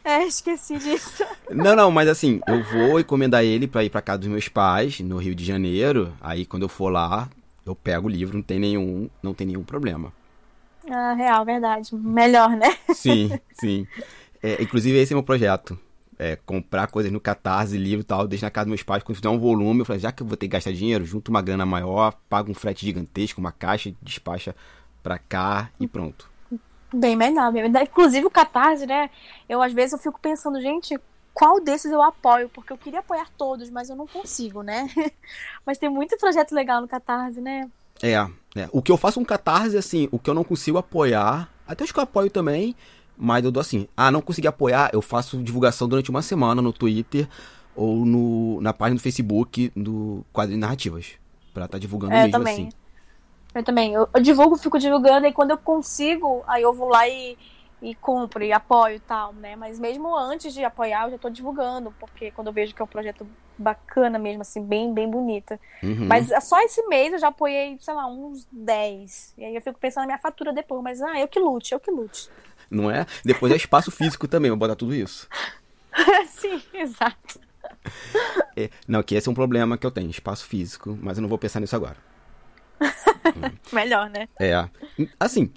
É, 0.05 0.23
esqueci 0.23 0.77
disso. 0.77 1.25
Não, 1.49 1.75
não, 1.75 1.89
mas 1.89 2.07
assim, 2.07 2.39
eu 2.47 2.63
vou 2.63 2.99
encomendar 2.99 3.43
ele 3.43 3.67
para 3.67 3.83
ir 3.83 3.89
para 3.89 4.01
casa 4.01 4.19
dos 4.19 4.27
meus 4.27 4.47
pais, 4.47 4.99
no 4.99 5.17
Rio 5.17 5.33
de 5.33 5.43
Janeiro. 5.43 6.13
Aí 6.21 6.45
quando 6.45 6.63
eu 6.63 6.69
for 6.69 6.89
lá, 6.89 7.29
eu 7.65 7.75
pego 7.75 8.07
o 8.07 8.09
livro, 8.09 8.35
não 8.35 8.43
tem 8.43 8.59
nenhum, 8.59 9.09
não 9.21 9.33
tem 9.33 9.47
nenhum 9.47 9.63
problema. 9.63 10.11
Ah, 10.89 11.13
real, 11.13 11.43
verdade. 11.45 11.95
Melhor, 11.95 12.49
né? 12.49 12.75
Sim, 12.93 13.31
sim. 13.59 13.87
É, 14.41 14.61
inclusive 14.61 14.97
esse 14.97 15.13
é 15.13 15.15
meu 15.15 15.23
projeto. 15.23 15.77
É, 16.17 16.35
comprar 16.45 16.87
coisas 16.87 17.11
no 17.11 17.19
Catarse, 17.19 17.77
livro 17.77 18.01
e 18.01 18.03
tal, 18.03 18.27
deixo 18.27 18.45
na 18.45 18.51
casa 18.51 18.65
dos 18.65 18.71
meus 18.71 18.83
pais, 18.83 19.03
quando 19.03 19.17
fizer 19.17 19.29
um 19.29 19.39
volume, 19.39 19.81
eu 19.81 19.85
falei, 19.85 19.99
já 19.99 20.11
que 20.11 20.23
eu 20.23 20.27
vou 20.27 20.37
ter 20.37 20.47
que 20.47 20.53
gastar 20.53 20.71
dinheiro, 20.71 21.03
junto 21.05 21.29
uma 21.29 21.41
grana 21.41 21.65
maior, 21.65 22.13
pago 22.29 22.49
um 22.49 22.53
frete 22.53 22.85
gigantesco, 22.85 23.41
uma 23.41 23.51
caixa, 23.51 23.93
despacha 24.01 24.55
pra 25.03 25.17
cá 25.19 25.69
e 25.79 25.87
pronto. 25.87 26.29
Bem 26.95 27.15
melhor, 27.15 27.51
bem. 27.51 27.65
Inclusive 27.65 28.25
o 28.25 28.31
Catarse, 28.31 28.85
né? 28.85 29.09
Eu 29.49 29.61
às 29.61 29.73
vezes 29.73 29.93
eu 29.93 29.99
fico 29.99 30.19
pensando, 30.19 30.61
gente, 30.61 30.97
qual 31.33 31.59
desses 31.59 31.91
eu 31.91 32.01
apoio? 32.01 32.47
Porque 32.47 32.71
eu 32.71 32.77
queria 32.77 32.99
apoiar 32.99 33.27
todos, 33.37 33.69
mas 33.69 33.89
eu 33.89 33.95
não 33.95 34.07
consigo, 34.07 34.61
né? 34.61 34.89
mas 35.65 35.77
tem 35.77 35.89
muito 35.89 36.17
projeto 36.17 36.53
legal 36.53 36.81
no 36.81 36.87
Catarse, 36.87 37.41
né? 37.41 37.69
É, 38.01 38.13
é. 38.13 38.69
O 38.71 38.81
que 38.81 38.91
eu 38.91 38.97
faço 38.97 39.19
com 39.19 39.25
Catarse, 39.25 39.77
assim, 39.77 40.07
o 40.11 40.17
que 40.17 40.29
eu 40.29 40.33
não 40.33 40.43
consigo 40.43 40.77
apoiar, 40.77 41.49
até 41.67 41.83
os 41.83 41.91
que 41.91 41.99
eu 41.99 42.03
apoio 42.03 42.29
também, 42.29 42.73
mas 43.17 43.43
eu 43.43 43.51
dou 43.51 43.59
assim, 43.59 43.87
ah, 43.95 44.09
não 44.09 44.21
consegui 44.21 44.47
apoiar, 44.47 44.89
eu 44.93 45.01
faço 45.01 45.43
divulgação 45.43 45.89
durante 45.89 46.09
uma 46.09 46.21
semana 46.21 46.61
no 46.61 46.71
Twitter 46.71 47.27
ou 47.75 48.05
no, 48.05 48.61
na 48.61 48.71
página 48.71 48.95
do 48.95 49.01
Facebook 49.01 49.71
do 49.75 50.25
Quadrinhos 50.31 50.61
Narrativas. 50.61 51.13
Pra 51.53 51.65
estar 51.65 51.75
tá 51.75 51.79
divulgando 51.79 52.13
é, 52.13 52.23
mesmo 52.23 52.31
também. 52.31 52.53
assim. 52.53 52.84
Eu 53.55 53.63
também. 53.63 53.93
Eu, 53.93 54.09
eu, 54.13 54.21
divulgo, 54.21 54.57
fico 54.57 54.77
divulgando, 54.77 55.25
e 55.25 55.31
quando 55.31 55.51
eu 55.51 55.57
consigo, 55.57 56.43
aí 56.45 56.61
eu 56.61 56.73
vou 56.73 56.89
lá 56.89 57.07
e, 57.07 57.37
e 57.81 57.95
compro 57.95 58.43
e 58.43 58.51
apoio 58.51 58.97
e 58.97 58.99
tal, 58.99 59.31
né? 59.33 59.55
Mas 59.55 59.79
mesmo 59.79 60.15
antes 60.15 60.53
de 60.53 60.63
apoiar, 60.63 61.05
eu 61.05 61.11
já 61.11 61.17
tô 61.17 61.29
divulgando, 61.29 61.93
porque 61.97 62.31
quando 62.31 62.47
eu 62.47 62.53
vejo 62.53 62.75
que 62.75 62.81
é 62.81 62.85
um 62.85 62.87
projeto 62.87 63.25
bacana 63.57 64.19
mesmo, 64.19 64.41
assim, 64.41 64.61
bem, 64.61 64.93
bem 64.93 65.09
bonita. 65.09 65.57
Uhum. 65.81 66.05
Mas 66.05 66.29
é 66.29 66.41
só 66.41 66.59
esse 66.59 66.85
mês 66.87 67.13
eu 67.13 67.19
já 67.19 67.29
apoiei, 67.29 67.77
sei 67.79 67.93
lá, 67.93 68.05
uns 68.07 68.45
10. 68.51 69.33
E 69.37 69.45
aí 69.45 69.55
eu 69.55 69.61
fico 69.61 69.79
pensando 69.79 70.01
na 70.01 70.07
minha 70.07 70.19
fatura 70.19 70.51
depois, 70.51 70.83
mas 70.83 71.01
ah, 71.01 71.17
eu 71.17 71.27
que 71.27 71.39
lute, 71.39 71.73
eu 71.73 71.79
que 71.79 71.89
lute. 71.89 72.29
Não 72.69 72.91
é? 72.91 73.05
Depois 73.23 73.53
é 73.53 73.55
espaço 73.55 73.89
físico 73.95 74.27
também, 74.27 74.51
vou 74.51 74.57
botar 74.57 74.75
tudo 74.75 74.93
isso. 74.93 75.29
Sim, 76.27 76.61
exato. 76.73 77.39
É, 78.57 78.69
não, 78.85 79.01
que 79.01 79.15
esse 79.15 79.29
é 79.29 79.31
um 79.31 79.35
problema 79.35 79.77
que 79.77 79.85
eu 79.85 79.91
tenho, 79.91 80.09
espaço 80.09 80.45
físico, 80.45 80.97
mas 81.01 81.17
eu 81.17 81.21
não 81.21 81.29
vou 81.29 81.37
pensar 81.37 81.61
nisso 81.61 81.75
agora. 81.75 81.97
Melhor, 83.71 84.09
né? 84.09 84.27
É. 84.39 84.67
Assim, 85.19 85.49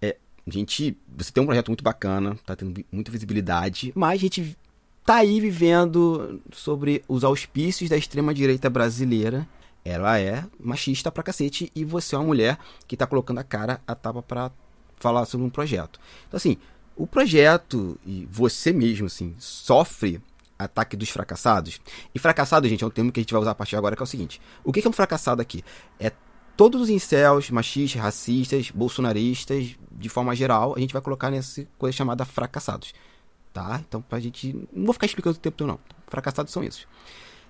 é, 0.00 0.16
a 0.46 0.50
gente. 0.50 0.96
Você 1.16 1.32
tem 1.32 1.42
um 1.42 1.46
projeto 1.46 1.68
muito 1.68 1.84
bacana, 1.84 2.36
tá 2.46 2.56
tendo 2.56 2.84
muita 2.90 3.10
visibilidade, 3.10 3.92
mas 3.94 4.12
a 4.12 4.20
gente 4.20 4.56
tá 5.04 5.16
aí 5.16 5.40
vivendo 5.40 6.40
sobre 6.52 7.04
os 7.08 7.24
auspícios 7.24 7.90
da 7.90 7.96
extrema-direita 7.96 8.70
brasileira. 8.70 9.46
Ela 9.84 10.18
é 10.18 10.44
machista 10.58 11.10
pra 11.10 11.22
cacete 11.22 11.72
e 11.74 11.84
você 11.84 12.14
é 12.14 12.18
uma 12.18 12.26
mulher 12.26 12.58
que 12.86 12.96
tá 12.96 13.06
colocando 13.06 13.38
a 13.38 13.44
cara 13.44 13.80
a 13.86 13.94
tapa 13.94 14.22
pra 14.22 14.50
falar 14.98 15.24
sobre 15.24 15.46
um 15.46 15.50
projeto. 15.50 15.98
Então, 16.28 16.36
assim, 16.36 16.58
o 16.94 17.06
projeto 17.06 17.98
e 18.04 18.28
você 18.30 18.72
mesmo, 18.72 19.06
assim, 19.06 19.34
sofre 19.38 20.20
ataque 20.58 20.96
dos 20.96 21.08
fracassados. 21.08 21.80
E 22.14 22.18
fracassado, 22.18 22.68
gente, 22.68 22.84
é 22.84 22.86
um 22.86 22.90
termo 22.90 23.10
que 23.10 23.20
a 23.20 23.22
gente 23.22 23.32
vai 23.32 23.40
usar 23.40 23.52
a 23.52 23.54
partir 23.54 23.70
de 23.70 23.76
agora, 23.76 23.96
que 23.96 24.02
é 24.02 24.04
o 24.04 24.06
seguinte. 24.06 24.40
O 24.62 24.72
que 24.72 24.86
é 24.86 24.88
um 24.88 24.92
fracassado 24.92 25.40
aqui? 25.40 25.64
É 25.98 26.12
todos 26.60 26.78
os 26.78 26.90
incels, 26.90 27.48
machistas, 27.48 28.02
racistas, 28.02 28.70
bolsonaristas, 28.70 29.78
de 29.92 30.08
forma 30.10 30.36
geral, 30.36 30.74
a 30.76 30.78
gente 30.78 30.92
vai 30.92 31.00
colocar 31.00 31.30
nessa 31.30 31.66
coisa 31.78 31.96
chamada 31.96 32.22
fracassados. 32.26 32.92
Tá? 33.50 33.80
Então, 33.88 34.02
pra 34.02 34.20
gente. 34.20 34.52
Não 34.70 34.84
vou 34.84 34.92
ficar 34.92 35.06
explicando 35.06 35.38
o 35.38 35.40
tempo 35.40 35.56
todo, 35.56 35.68
não. 35.68 35.80
Fracassados 36.06 36.52
são 36.52 36.62
isso. 36.62 36.86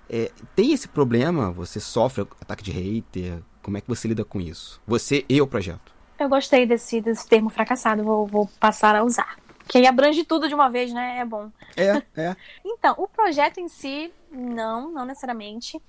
É, 0.09 0.31
tem 0.55 0.73
esse 0.73 0.87
problema? 0.87 1.51
Você 1.51 1.81
sofre 1.81 2.23
ataque 2.41 2.63
de 2.63 2.71
hater? 2.71 3.43
Como 3.61 3.77
é 3.77 3.81
que 3.81 3.89
você 3.89 4.07
lida 4.07 4.25
com 4.25 4.41
isso? 4.41 4.81
Você 4.87 5.25
e 5.29 5.43
o 5.43 5.47
projeto? 5.47 5.93
Eu 6.17 6.29
gostei 6.29 6.65
desse, 6.65 7.01
desse 7.01 7.27
termo 7.27 7.51
fracassado, 7.51 8.05
vou, 8.05 8.29
vou 8.29 8.49
passar 8.61 8.95
a 8.95 9.03
usar. 9.03 9.39
Que 9.67 9.79
aí 9.79 9.89
abrange 9.89 10.23
tudo 10.23 10.47
de 10.47 10.55
uma 10.55 10.71
vez, 10.71 10.93
né? 10.93 11.19
É 11.19 11.25
bom. 11.25 11.51
É, 11.77 12.01
é. 12.15 12.37
então, 12.65 12.95
o 12.97 13.09
projeto 13.09 13.59
em 13.59 13.67
si, 13.67 14.13
não, 14.31 14.93
não 14.93 15.05
necessariamente. 15.05 15.83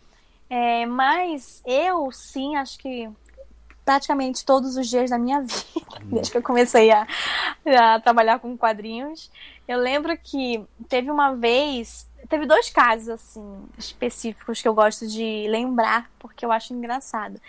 É, 0.53 0.85
mas 0.85 1.63
eu, 1.65 2.11
sim, 2.11 2.57
acho 2.57 2.77
que 2.77 3.09
praticamente 3.85 4.43
todos 4.43 4.75
os 4.75 4.85
dias 4.89 5.09
da 5.09 5.17
minha 5.17 5.39
vida, 5.47 6.01
desde 6.03 6.29
que 6.29 6.37
eu 6.39 6.43
comecei 6.43 6.91
a, 6.91 7.07
a, 7.65 8.01
trabalhar 8.01 8.37
com 8.37 8.57
quadrinhos. 8.57 9.31
Eu 9.65 9.79
lembro 9.79 10.17
que 10.17 10.61
teve 10.89 11.09
uma 11.09 11.33
vez, 11.33 12.05
teve 12.27 12.45
dois 12.45 12.69
casos, 12.69 13.07
assim, 13.07 13.63
específicos 13.77 14.61
que 14.61 14.67
eu 14.67 14.73
gosto 14.73 15.07
de 15.07 15.47
lembrar, 15.47 16.11
porque 16.19 16.43
eu 16.43 16.51
acho 16.51 16.73
engraçado. 16.73 17.39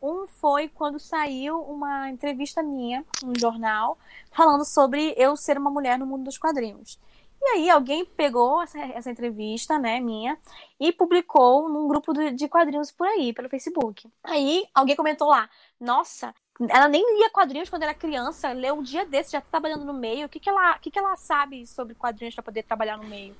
Um 0.00 0.28
foi 0.28 0.68
quando 0.68 1.00
saiu 1.00 1.60
uma 1.62 2.10
entrevista 2.10 2.62
minha 2.62 3.04
no 3.24 3.36
jornal, 3.36 3.98
falando 4.30 4.64
sobre 4.64 5.14
eu 5.16 5.36
ser 5.36 5.58
uma 5.58 5.68
mulher 5.68 5.98
no 5.98 6.06
mundo 6.06 6.22
dos 6.22 6.38
quadrinhos. 6.38 6.96
E 7.44 7.48
aí 7.56 7.70
alguém 7.70 8.04
pegou 8.04 8.62
essa, 8.62 8.78
essa 8.78 9.10
entrevista, 9.10 9.76
né, 9.76 9.98
minha, 9.98 10.38
e 10.78 10.92
publicou 10.92 11.68
num 11.68 11.88
grupo 11.88 12.12
de 12.12 12.46
quadrinhos 12.46 12.92
por 12.92 13.04
aí, 13.04 13.32
pelo 13.32 13.48
Facebook. 13.48 14.08
Aí 14.22 14.64
alguém 14.72 14.94
comentou 14.94 15.28
lá, 15.28 15.50
nossa, 15.80 16.32
ela 16.68 16.86
nem 16.86 17.02
lia 17.18 17.30
quadrinhos 17.30 17.68
quando 17.68 17.82
era 17.82 17.94
criança, 17.94 18.52
leu 18.52 18.76
um 18.76 18.82
dia 18.82 19.04
desse, 19.04 19.32
já 19.32 19.40
tá 19.40 19.48
trabalhando 19.50 19.84
no 19.84 19.92
meio. 19.92 20.26
O 20.26 20.28
que, 20.28 20.38
que, 20.38 20.48
ela, 20.48 20.78
que, 20.78 20.88
que 20.88 20.98
ela 20.98 21.16
sabe 21.16 21.66
sobre 21.66 21.96
quadrinhos 21.96 22.34
para 22.34 22.44
poder 22.44 22.62
trabalhar 22.62 22.96
no 22.96 23.08
meio? 23.08 23.34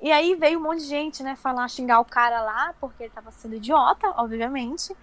E 0.00 0.10
aí 0.10 0.34
veio 0.34 0.58
um 0.58 0.62
monte 0.62 0.80
de 0.80 0.88
gente, 0.88 1.22
né, 1.22 1.36
falar, 1.36 1.68
xingar 1.68 2.00
o 2.00 2.04
cara 2.04 2.42
lá, 2.42 2.74
porque 2.80 3.04
ele 3.04 3.12
tava 3.12 3.30
sendo 3.30 3.54
idiota, 3.54 4.08
obviamente. 4.16 4.96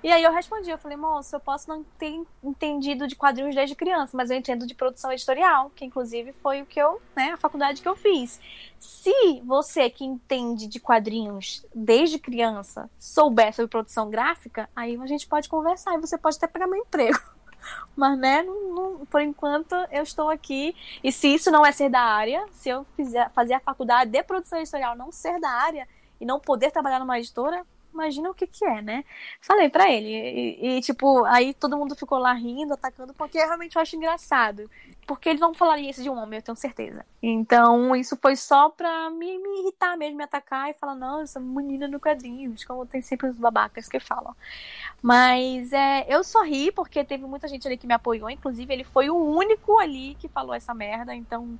E 0.00 0.12
aí 0.12 0.22
eu 0.22 0.32
respondi, 0.32 0.70
eu 0.70 0.78
falei, 0.78 0.96
moço, 0.96 1.34
eu 1.34 1.40
posso 1.40 1.68
não 1.68 1.82
ter 1.98 2.22
entendido 2.42 3.08
de 3.08 3.16
quadrinhos 3.16 3.54
desde 3.54 3.74
criança, 3.74 4.16
mas 4.16 4.30
eu 4.30 4.36
entendo 4.36 4.64
de 4.64 4.74
produção 4.74 5.10
editorial, 5.10 5.72
que 5.74 5.84
inclusive 5.84 6.32
foi 6.34 6.62
o 6.62 6.66
que 6.66 6.80
eu, 6.80 7.02
né, 7.16 7.32
a 7.32 7.36
faculdade 7.36 7.82
que 7.82 7.88
eu 7.88 7.96
fiz. 7.96 8.40
Se 8.78 9.40
você 9.44 9.90
que 9.90 10.04
entende 10.04 10.68
de 10.68 10.78
quadrinhos 10.78 11.66
desde 11.74 12.16
criança 12.16 12.88
souber 12.96 13.52
sobre 13.52 13.70
produção 13.70 14.08
gráfica, 14.08 14.70
aí 14.74 14.96
a 14.96 15.06
gente 15.06 15.26
pode 15.26 15.48
conversar 15.48 15.94
e 15.94 16.00
você 16.00 16.16
pode 16.16 16.36
até 16.36 16.46
pegar 16.46 16.68
meu 16.68 16.78
emprego. 16.80 17.18
Mas, 17.96 18.16
né, 18.16 18.44
não, 18.44 18.72
não, 18.72 19.06
por 19.06 19.20
enquanto 19.20 19.74
eu 19.90 20.04
estou 20.04 20.30
aqui. 20.30 20.76
E 21.02 21.10
se 21.10 21.26
isso 21.26 21.50
não 21.50 21.66
é 21.66 21.72
ser 21.72 21.90
da 21.90 22.00
área, 22.00 22.46
se 22.52 22.68
eu 22.68 22.86
fizer, 22.94 23.28
fazer 23.30 23.54
a 23.54 23.60
faculdade 23.60 24.12
de 24.12 24.22
produção 24.22 24.60
editorial 24.60 24.96
não 24.96 25.10
ser 25.10 25.40
da 25.40 25.50
área 25.50 25.88
e 26.20 26.24
não 26.24 26.38
poder 26.38 26.70
trabalhar 26.70 27.00
numa 27.00 27.18
editora, 27.18 27.66
imagina 27.98 28.30
o 28.30 28.34
que 28.34 28.46
que 28.46 28.64
é, 28.64 28.80
né? 28.80 29.04
Falei 29.40 29.68
para 29.68 29.90
ele. 29.90 30.08
E, 30.08 30.78
e, 30.78 30.80
tipo, 30.80 31.24
aí 31.24 31.52
todo 31.52 31.76
mundo 31.76 31.96
ficou 31.96 32.18
lá 32.18 32.32
rindo, 32.32 32.74
atacando, 32.74 33.12
porque 33.12 33.38
eu 33.38 33.46
realmente 33.46 33.78
acho 33.78 33.96
engraçado. 33.96 34.70
Porque 35.06 35.30
ele 35.30 35.40
não 35.40 35.54
falaria 35.54 35.90
isso 35.90 36.02
de 36.02 36.10
um 36.10 36.16
homem, 36.16 36.38
eu 36.38 36.42
tenho 36.42 36.56
certeza. 36.56 37.04
Então, 37.22 37.96
isso 37.96 38.16
foi 38.16 38.36
só 38.36 38.68
pra 38.68 39.10
me, 39.10 39.38
me 39.38 39.60
irritar 39.62 39.96
mesmo, 39.96 40.18
me 40.18 40.24
atacar 40.24 40.70
e 40.70 40.74
falar, 40.74 40.94
não, 40.94 41.20
eu 41.20 41.26
sou 41.26 41.40
menina 41.42 41.88
no 41.88 41.98
quadrinhos, 41.98 42.64
como 42.64 42.86
tem 42.86 43.02
sempre 43.02 43.28
os 43.28 43.38
babacas 43.38 43.88
que 43.88 43.98
falam. 43.98 44.36
Mas 45.02 45.72
é, 45.72 46.06
eu 46.08 46.22
sorri 46.22 46.70
porque 46.70 47.02
teve 47.04 47.24
muita 47.24 47.48
gente 47.48 47.66
ali 47.66 47.76
que 47.76 47.86
me 47.86 47.94
apoiou, 47.94 48.28
inclusive 48.28 48.72
ele 48.72 48.84
foi 48.84 49.08
o 49.08 49.16
único 49.16 49.78
ali 49.78 50.14
que 50.16 50.28
falou 50.28 50.54
essa 50.54 50.74
merda, 50.74 51.14
então 51.14 51.58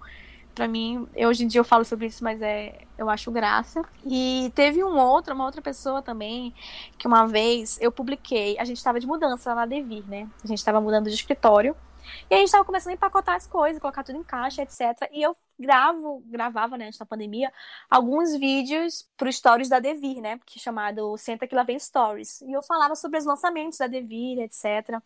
para 0.58 0.66
mim, 0.66 1.06
eu, 1.14 1.28
hoje 1.28 1.44
em 1.44 1.46
dia 1.46 1.60
eu 1.60 1.64
falo 1.64 1.84
sobre 1.84 2.06
isso, 2.06 2.24
mas 2.24 2.42
é, 2.42 2.80
eu 2.98 3.08
acho 3.08 3.30
graça. 3.30 3.80
E 4.04 4.50
teve 4.56 4.82
um 4.82 4.98
outro, 4.98 5.32
uma 5.32 5.44
outra 5.44 5.62
pessoa 5.62 6.02
também, 6.02 6.52
que 6.98 7.06
uma 7.06 7.28
vez 7.28 7.78
eu 7.80 7.92
publiquei, 7.92 8.58
a 8.58 8.64
gente 8.64 8.78
estava 8.78 8.98
de 8.98 9.06
mudança 9.06 9.50
lá 9.50 9.54
na 9.60 9.66
Devir, 9.66 10.02
né? 10.08 10.28
A 10.42 10.48
gente 10.48 10.58
estava 10.58 10.80
mudando 10.80 11.04
de 11.04 11.14
escritório. 11.14 11.76
E 12.30 12.34
a 12.34 12.38
gente 12.38 12.46
estava 12.46 12.64
começando 12.64 12.90
a 12.90 12.94
empacotar 12.94 13.34
as 13.34 13.46
coisas, 13.46 13.80
colocar 13.80 14.02
tudo 14.02 14.18
em 14.18 14.22
caixa, 14.22 14.62
etc. 14.62 15.08
E 15.12 15.22
eu 15.22 15.36
gravo, 15.58 16.22
gravava, 16.26 16.78
né, 16.78 16.86
antes 16.86 16.98
da 16.98 17.04
pandemia, 17.04 17.52
alguns 17.90 18.36
vídeos 18.36 19.08
pro 19.16 19.32
Stories 19.32 19.68
da 19.68 19.80
Devir, 19.80 20.20
né? 20.20 20.38
Que 20.46 20.58
é 20.58 20.62
chamado 20.62 21.16
Senta 21.16 21.46
que 21.46 21.54
lá 21.54 21.62
vem 21.62 21.78
Stories. 21.78 22.40
E 22.42 22.52
eu 22.52 22.62
falava 22.62 22.94
sobre 22.94 23.18
os 23.18 23.24
lançamentos 23.24 23.78
da 23.78 23.86
Devir, 23.86 24.38
etc. 24.40 25.00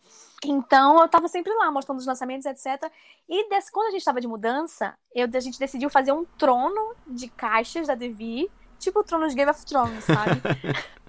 Então 0.45 1.01
eu 1.01 1.07
tava 1.07 1.27
sempre 1.27 1.53
lá 1.55 1.71
mostrando 1.71 1.99
os 1.99 2.05
lançamentos, 2.05 2.45
etc. 2.45 2.91
E 3.27 3.49
desse, 3.49 3.71
quando 3.71 3.87
a 3.87 3.91
gente 3.91 4.05
tava 4.05 4.21
de 4.21 4.27
mudança, 4.27 4.95
eu, 5.13 5.27
a 5.33 5.39
gente 5.39 5.57
decidiu 5.57 5.89
fazer 5.89 6.11
um 6.11 6.25
trono 6.25 6.95
de 7.07 7.27
caixas 7.29 7.87
da 7.87 7.95
Devir, 7.95 8.49
tipo 8.77 8.99
o 8.99 9.03
trono 9.03 9.27
de 9.27 9.35
Game 9.35 9.49
of 9.49 9.65
Thrones, 9.65 10.03
sabe? 10.03 10.41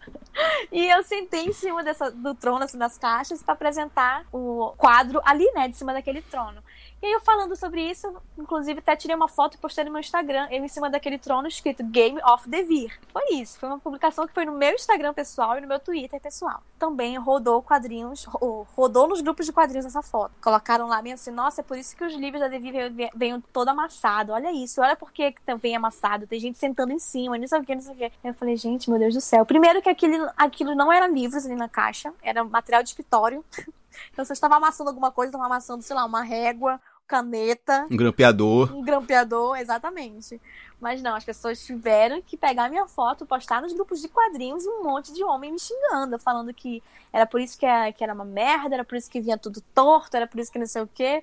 E 0.73 0.89
eu 0.89 1.03
sentei 1.05 1.45
em 1.45 1.53
cima 1.53 1.83
dessa, 1.85 2.11
do 2.11 2.35
trono, 2.35 2.65
assim, 2.65 2.79
das 2.79 2.99
caixas, 2.99 3.43
para 3.43 3.55
apresentar 3.55 4.27
o 4.33 4.75
quadro 4.77 5.21
ali, 5.25 5.49
né, 5.55 5.69
de 5.69 5.77
cima 5.77 5.93
daquele 5.93 6.23
trono. 6.23 6.63
E 7.05 7.07
aí 7.07 7.13
eu 7.13 7.21
falando 7.21 7.55
sobre 7.55 7.83
isso, 7.83 8.11
inclusive 8.39 8.79
até 8.79 8.97
tirei 8.97 9.15
uma 9.15 9.29
foto 9.29 9.57
e 9.57 9.59
postei 9.59 9.85
no 9.85 9.91
meu 9.91 10.01
Instagram, 10.01 10.49
eu 10.51 10.65
em 10.65 10.69
cima 10.69 10.89
daquele 10.89 11.19
trono 11.19 11.47
escrito 11.47 11.85
Game 11.85 12.19
of 12.25 12.49
the 12.49 12.63
Vir. 12.63 12.99
Foi 13.13 13.23
isso, 13.35 13.59
foi 13.59 13.69
uma 13.69 13.79
publicação 13.79 14.27
que 14.27 14.33
foi 14.33 14.47
no 14.47 14.53
meu 14.53 14.75
Instagram 14.75 15.13
pessoal 15.13 15.59
e 15.59 15.61
no 15.61 15.69
meu 15.69 15.79
Twitter 15.79 16.19
pessoal. 16.19 16.63
Também 16.79 17.19
rodou 17.19 17.63
quadrinhos, 17.63 18.25
rodou 18.25 19.07
nos 19.07 19.21
grupos 19.21 19.45
de 19.45 19.53
quadrinhos 19.53 19.85
essa 19.85 20.01
foto. 20.01 20.33
Colocaram 20.41 20.89
lá 20.89 21.03
bem 21.03 21.13
assim, 21.13 21.31
nossa, 21.31 21.61
é 21.61 21.65
por 21.65 21.77
isso 21.77 21.95
que 21.95 22.05
os 22.05 22.15
livros 22.15 22.41
da 22.41 22.49
Devir 22.49 22.91
vêm 23.15 23.39
todo 23.53 23.69
amassado. 23.69 24.33
Olha 24.33 24.51
isso, 24.51 24.81
olha 24.81 24.97
por 24.97 25.13
que 25.13 25.35
vem 25.61 25.77
amassado. 25.77 26.27
Tem 26.27 26.41
gente 26.41 26.57
sentando 26.57 26.95
em 26.95 26.99
cima, 26.99 27.37
não 27.37 27.47
sei 27.47 27.61
o 27.61 27.65
que, 27.65 27.75
não 27.75 27.83
sei 27.83 27.93
o 27.93 27.97
que. 27.99 28.13
Eu 28.25 28.33
falei, 28.33 28.57
gente, 28.57 28.89
meu 28.89 28.99
Deus 28.99 29.13
do 29.13 29.21
céu. 29.21 29.45
Primeiro 29.45 29.83
que 29.83 29.91
aquilo, 29.91 30.27
aquilo 30.39 30.75
não 30.75 30.91
era 30.91 31.07
livros 31.07 31.45
ali 31.45 31.55
na 31.55 31.69
caixa, 31.69 32.15
era 32.23 32.43
material 32.43 32.83
de 32.83 32.89
escritório. 32.89 33.45
Então, 34.13 34.25
se 34.25 34.33
eu 34.33 34.35
estava 34.35 34.57
amassando 34.57 34.91
alguma 34.91 35.11
coisa, 35.11 35.31
estava 35.31 35.47
amassando, 35.47 35.83
sei 35.83 35.95
lá, 35.95 36.05
uma 36.05 36.23
régua, 36.23 36.81
caneta. 37.07 37.87
Um 37.91 37.97
grampeador. 37.97 38.75
Um 38.75 38.83
grampeador, 38.83 39.57
exatamente. 39.57 40.41
Mas 40.81 41.01
não, 41.03 41.15
as 41.15 41.25
pessoas 41.25 41.65
tiveram 41.65 42.21
que 42.21 42.37
pegar 42.37 42.69
minha 42.69 42.87
foto, 42.87 43.25
postar 43.25 43.63
nos 43.63 43.73
grupos 43.73 44.01
de 44.01 44.09
quadrinhos 44.09 44.65
e 44.65 44.69
um 44.69 44.83
monte 44.83 45.13
de 45.13 45.23
homem 45.25 45.53
me 45.53 45.59
xingando, 45.59 46.19
falando 46.19 46.53
que 46.53 46.83
era 47.13 47.27
por 47.27 47.41
isso 47.41 47.59
que 47.59 47.65
era, 47.65 47.93
que 47.93 48.03
era 48.03 48.13
uma 48.13 48.25
merda, 48.25 48.75
era 48.75 48.85
por 48.85 48.97
isso 48.97 49.11
que 49.11 49.21
vinha 49.21 49.39
tudo 49.39 49.63
torto, 49.75 50.17
era 50.17 50.27
por 50.27 50.39
isso 50.41 50.53
que 50.53 50.59
não 50.59 50.67
sei 50.67 50.83
o 50.83 50.91
quê. 50.93 51.23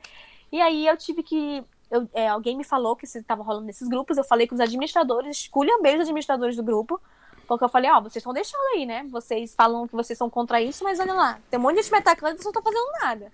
E 0.52 0.62
aí 0.62 0.88
eu 0.88 0.98
tive 0.98 1.24
que. 1.24 1.64
Eu, 1.90 2.08
é, 2.14 2.28
alguém 2.30 2.58
me 2.58 2.64
falou 2.64 2.96
que 2.96 3.06
estava 3.06 3.44
rolando 3.44 3.66
nesses 3.66 3.88
grupos, 3.88 4.18
eu 4.18 4.24
falei 4.24 4.48
com 4.48 4.56
os 4.56 4.62
administradores, 4.62 5.38
escolha 5.38 5.78
bem 5.82 5.96
os 5.96 6.02
administradores 6.02 6.56
do 6.56 6.64
grupo, 6.64 7.02
porque 7.46 7.66
eu 7.66 7.70
falei, 7.70 7.92
ó, 7.92 7.98
oh, 7.98 8.02
vocês 8.02 8.18
estão 8.18 8.32
deixando 8.32 8.62
aí, 8.74 8.86
né? 8.86 9.06
Vocês 9.12 9.54
falam 9.54 9.86
que 9.86 9.94
vocês 9.94 10.18
são 10.18 10.30
contra 10.30 10.62
isso, 10.62 10.86
mas 10.86 11.02
olha 11.02 11.14
lá, 11.14 11.40
tem 11.50 11.60
um 11.60 11.64
monte 11.64 11.76
de 11.76 11.82
gente 11.82 11.92
me 11.92 11.98
atacando 11.98 12.36
e 12.36 12.38
vocês 12.38 12.46
não 12.46 12.52
estão 12.52 12.64
fazendo 12.64 12.92
nada. 13.02 13.32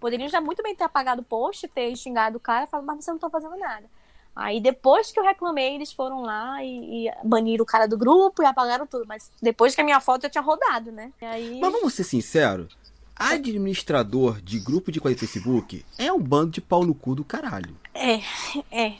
Poderiam 0.00 0.28
já 0.28 0.40
muito 0.40 0.62
bem 0.62 0.74
ter 0.74 0.84
apagado 0.84 1.22
o 1.22 1.24
post, 1.24 1.66
ter 1.68 1.94
xingado 1.96 2.36
o 2.36 2.40
cara, 2.40 2.66
falando, 2.66 2.86
mas 2.86 3.04
você 3.04 3.10
não 3.10 3.18
tá 3.18 3.30
fazendo 3.30 3.56
nada. 3.56 3.84
Aí 4.36 4.60
depois 4.60 5.12
que 5.12 5.20
eu 5.20 5.24
reclamei, 5.24 5.76
eles 5.76 5.92
foram 5.92 6.22
lá 6.22 6.62
e, 6.62 7.06
e, 7.06 7.12
baniram 7.22 7.62
o 7.62 7.66
cara 7.66 7.86
do 7.86 7.96
grupo 7.96 8.42
e 8.42 8.46
apagaram 8.46 8.86
tudo. 8.86 9.04
Mas 9.06 9.30
depois 9.40 9.74
que 9.74 9.80
a 9.80 9.84
minha 9.84 10.00
foto 10.00 10.22
já 10.22 10.30
tinha 10.30 10.42
rodado, 10.42 10.90
né? 10.90 11.12
Aí... 11.20 11.60
Mas 11.60 11.72
vamos 11.72 11.94
ser 11.94 12.04
sinceros. 12.04 12.76
Administrador 13.16 14.40
de 14.40 14.58
grupo 14.58 14.90
de 14.90 15.00
coisa 15.00 15.16
Facebook 15.16 15.84
é 15.96 16.12
um 16.12 16.20
bando 16.20 16.50
de 16.50 16.60
pau 16.60 16.84
no 16.84 16.94
cu 16.94 17.14
do 17.14 17.24
caralho. 17.24 17.76
É, 17.94 18.20
é. 18.72 18.94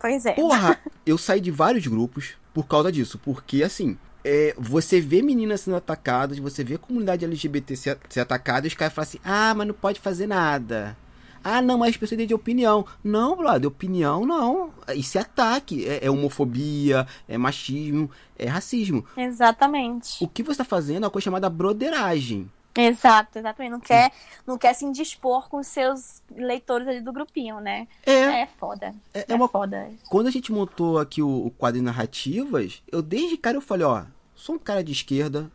Pois 0.00 0.26
é. 0.26 0.32
Porra, 0.32 0.80
eu 1.06 1.16
saí 1.16 1.40
de 1.40 1.52
vários 1.52 1.86
grupos 1.86 2.34
por 2.52 2.66
causa 2.66 2.90
disso. 2.90 3.16
Porque, 3.18 3.62
assim, 3.62 3.96
é, 4.24 4.54
você 4.58 5.00
vê 5.00 5.22
meninas 5.22 5.62
sendo 5.62 5.76
atacadas, 5.76 6.38
você 6.38 6.62
vê 6.62 6.74
a 6.74 6.78
comunidade 6.78 7.24
LGBT 7.24 7.76
ser, 7.76 7.98
ser 8.08 8.20
atacada, 8.20 8.66
e 8.66 8.68
os 8.68 8.74
caras 8.74 8.92
falam 8.92 9.08
assim: 9.08 9.18
ah, 9.24 9.54
mas 9.54 9.66
não 9.66 9.74
pode 9.74 10.00
fazer 10.00 10.26
nada. 10.26 10.96
Ah, 11.42 11.62
não, 11.62 11.78
mas 11.78 11.90
as 11.90 11.96
pessoas 11.96 12.18
têm 12.18 12.26
de 12.26 12.34
opinião. 12.34 12.84
Não, 13.02 13.34
brother, 13.36 13.66
opinião 13.66 14.26
não. 14.26 14.70
Isso 14.94 15.16
é 15.16 15.22
ataque. 15.22 15.88
É, 15.88 16.04
é, 16.04 16.10
homofobia, 16.10 17.06
é 17.26 17.38
machismo, 17.38 18.10
é 18.38 18.46
racismo. 18.46 19.04
Exatamente. 19.16 20.22
O 20.22 20.28
que 20.28 20.42
você 20.42 20.52
está 20.52 20.64
fazendo 20.64 21.04
é 21.04 21.06
uma 21.06 21.10
coisa 21.10 21.24
chamada 21.24 21.48
broderagem. 21.48 22.50
Exato, 22.76 23.38
exatamente. 23.38 23.72
Não 23.72 23.80
quer, 23.80 24.12
não 24.46 24.56
quer 24.56 24.74
se 24.74 24.84
indispor 24.84 25.48
com 25.48 25.62
seus 25.62 26.22
leitores 26.34 26.86
ali 26.86 27.00
do 27.00 27.12
grupinho, 27.12 27.60
né? 27.60 27.88
É. 28.06 28.42
É 28.42 28.46
foda. 28.46 28.94
É, 29.12 29.20
é, 29.20 29.24
é 29.28 29.34
uma 29.34 29.48
foda. 29.48 29.90
Quando 30.08 30.28
a 30.28 30.30
gente 30.30 30.52
montou 30.52 30.98
aqui 30.98 31.22
o, 31.22 31.46
o 31.46 31.50
quadro 31.50 31.80
de 31.80 31.84
narrativas, 31.84 32.82
eu 32.90 33.02
desde 33.02 33.36
cara 33.36 33.56
eu 33.56 33.60
falei, 33.60 33.86
ó, 33.86 34.04
sou 34.34 34.54
um 34.54 34.58
cara 34.58 34.84
de 34.84 34.92
esquerda, 34.92 35.50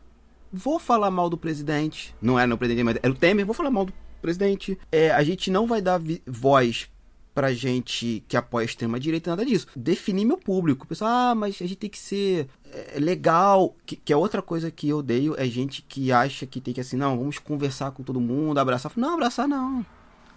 vou 0.51 0.77
falar 0.79 1.09
mal 1.09 1.29
do 1.29 1.37
presidente. 1.37 2.15
Não 2.21 2.37
era 2.37 2.47
no 2.47 2.57
presidente, 2.57 2.83
mas 2.83 2.97
era 3.01 3.11
o 3.11 3.15
Temer, 3.15 3.45
vou 3.45 3.55
falar 3.55 3.71
mal 3.71 3.85
do 3.85 3.93
presidente. 4.21 4.77
É, 4.91 5.11
a 5.11 5.23
gente 5.23 5.49
não 5.49 5.67
vai 5.67 5.81
dar 5.81 5.99
voz 6.25 6.89
pra 7.35 7.51
gente 7.53 8.23
que 8.29 8.37
apoia 8.37 8.63
a 8.63 8.65
extrema-direita, 8.65 9.29
nada 9.29 9.45
disso. 9.45 9.67
Definir 9.75 10.23
meu 10.23 10.37
público. 10.37 10.87
Pessoal, 10.87 11.11
ah, 11.11 11.35
mas 11.35 11.55
a 11.61 11.65
gente 11.65 11.75
tem 11.75 11.89
que 11.89 11.99
ser 11.99 12.47
é, 12.71 12.97
legal. 12.97 13.75
Que, 13.85 13.97
que, 13.97 14.13
é 14.13 14.17
outra 14.17 14.41
coisa 14.41 14.71
que 14.71 14.87
eu 14.87 14.99
odeio, 14.99 15.35
é 15.37 15.45
gente 15.45 15.81
que 15.81 16.13
acha 16.13 16.47
que 16.47 16.61
tem 16.61 16.73
que 16.73 16.79
assim, 16.79 16.95
não, 16.95 17.17
vamos 17.17 17.37
conversar 17.37 17.91
com 17.91 18.03
todo 18.03 18.21
mundo, 18.21 18.57
abraçar. 18.57 18.89
Não, 18.95 19.15
abraçar 19.15 19.49
não. 19.49 19.85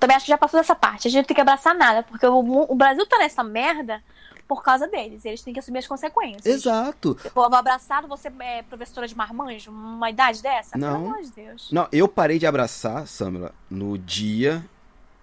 Também 0.00 0.16
acho 0.16 0.26
que 0.26 0.32
já 0.32 0.36
passou 0.38 0.58
dessa 0.58 0.74
parte. 0.74 1.06
A 1.06 1.10
gente 1.10 1.20
não 1.20 1.24
tem 1.24 1.36
que 1.36 1.40
abraçar 1.40 1.74
nada, 1.74 2.02
porque 2.02 2.26
o, 2.26 2.66
o 2.68 2.74
Brasil 2.74 3.06
tá 3.06 3.16
nessa 3.18 3.44
merda 3.44 4.02
por 4.48 4.64
causa 4.64 4.88
deles. 4.88 5.24
Eles 5.24 5.40
têm 5.40 5.54
que 5.54 5.60
assumir 5.60 5.78
as 5.78 5.86
consequências. 5.86 6.44
Exato. 6.46 7.16
Vou 7.32 7.44
abraçar, 7.44 8.04
você 8.08 8.28
é 8.40 8.62
professora 8.64 9.06
de 9.06 9.16
marmanjo, 9.16 9.70
uma 9.70 10.10
idade 10.10 10.42
dessa? 10.42 10.76
Não. 10.76 10.94
Pelo 10.94 11.06
amor 11.12 11.22
de 11.22 11.30
Deus. 11.30 11.70
Não, 11.70 11.86
eu 11.92 12.08
parei 12.08 12.40
de 12.40 12.46
abraçar, 12.46 13.06
Samela, 13.06 13.54
no 13.70 13.96
dia. 13.96 14.64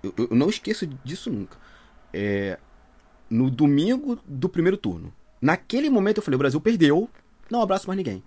Eu, 0.01 0.13
eu 0.17 0.27
não 0.31 0.47
esqueço 0.47 0.87
disso 1.03 1.29
nunca 1.29 1.64
é, 2.15 2.57
no 3.29 3.49
domingo 3.51 4.17
do 4.25 4.47
primeiro 4.47 4.77
turno. 4.77 5.13
Naquele 5.41 5.89
momento 5.89 6.17
eu 6.17 6.23
falei, 6.23 6.35
o 6.35 6.39
Brasil 6.39 6.61
perdeu, 6.61 7.09
não 7.51 7.61
abraço 7.61 7.87
mais 7.87 7.97
ninguém. 7.97 8.23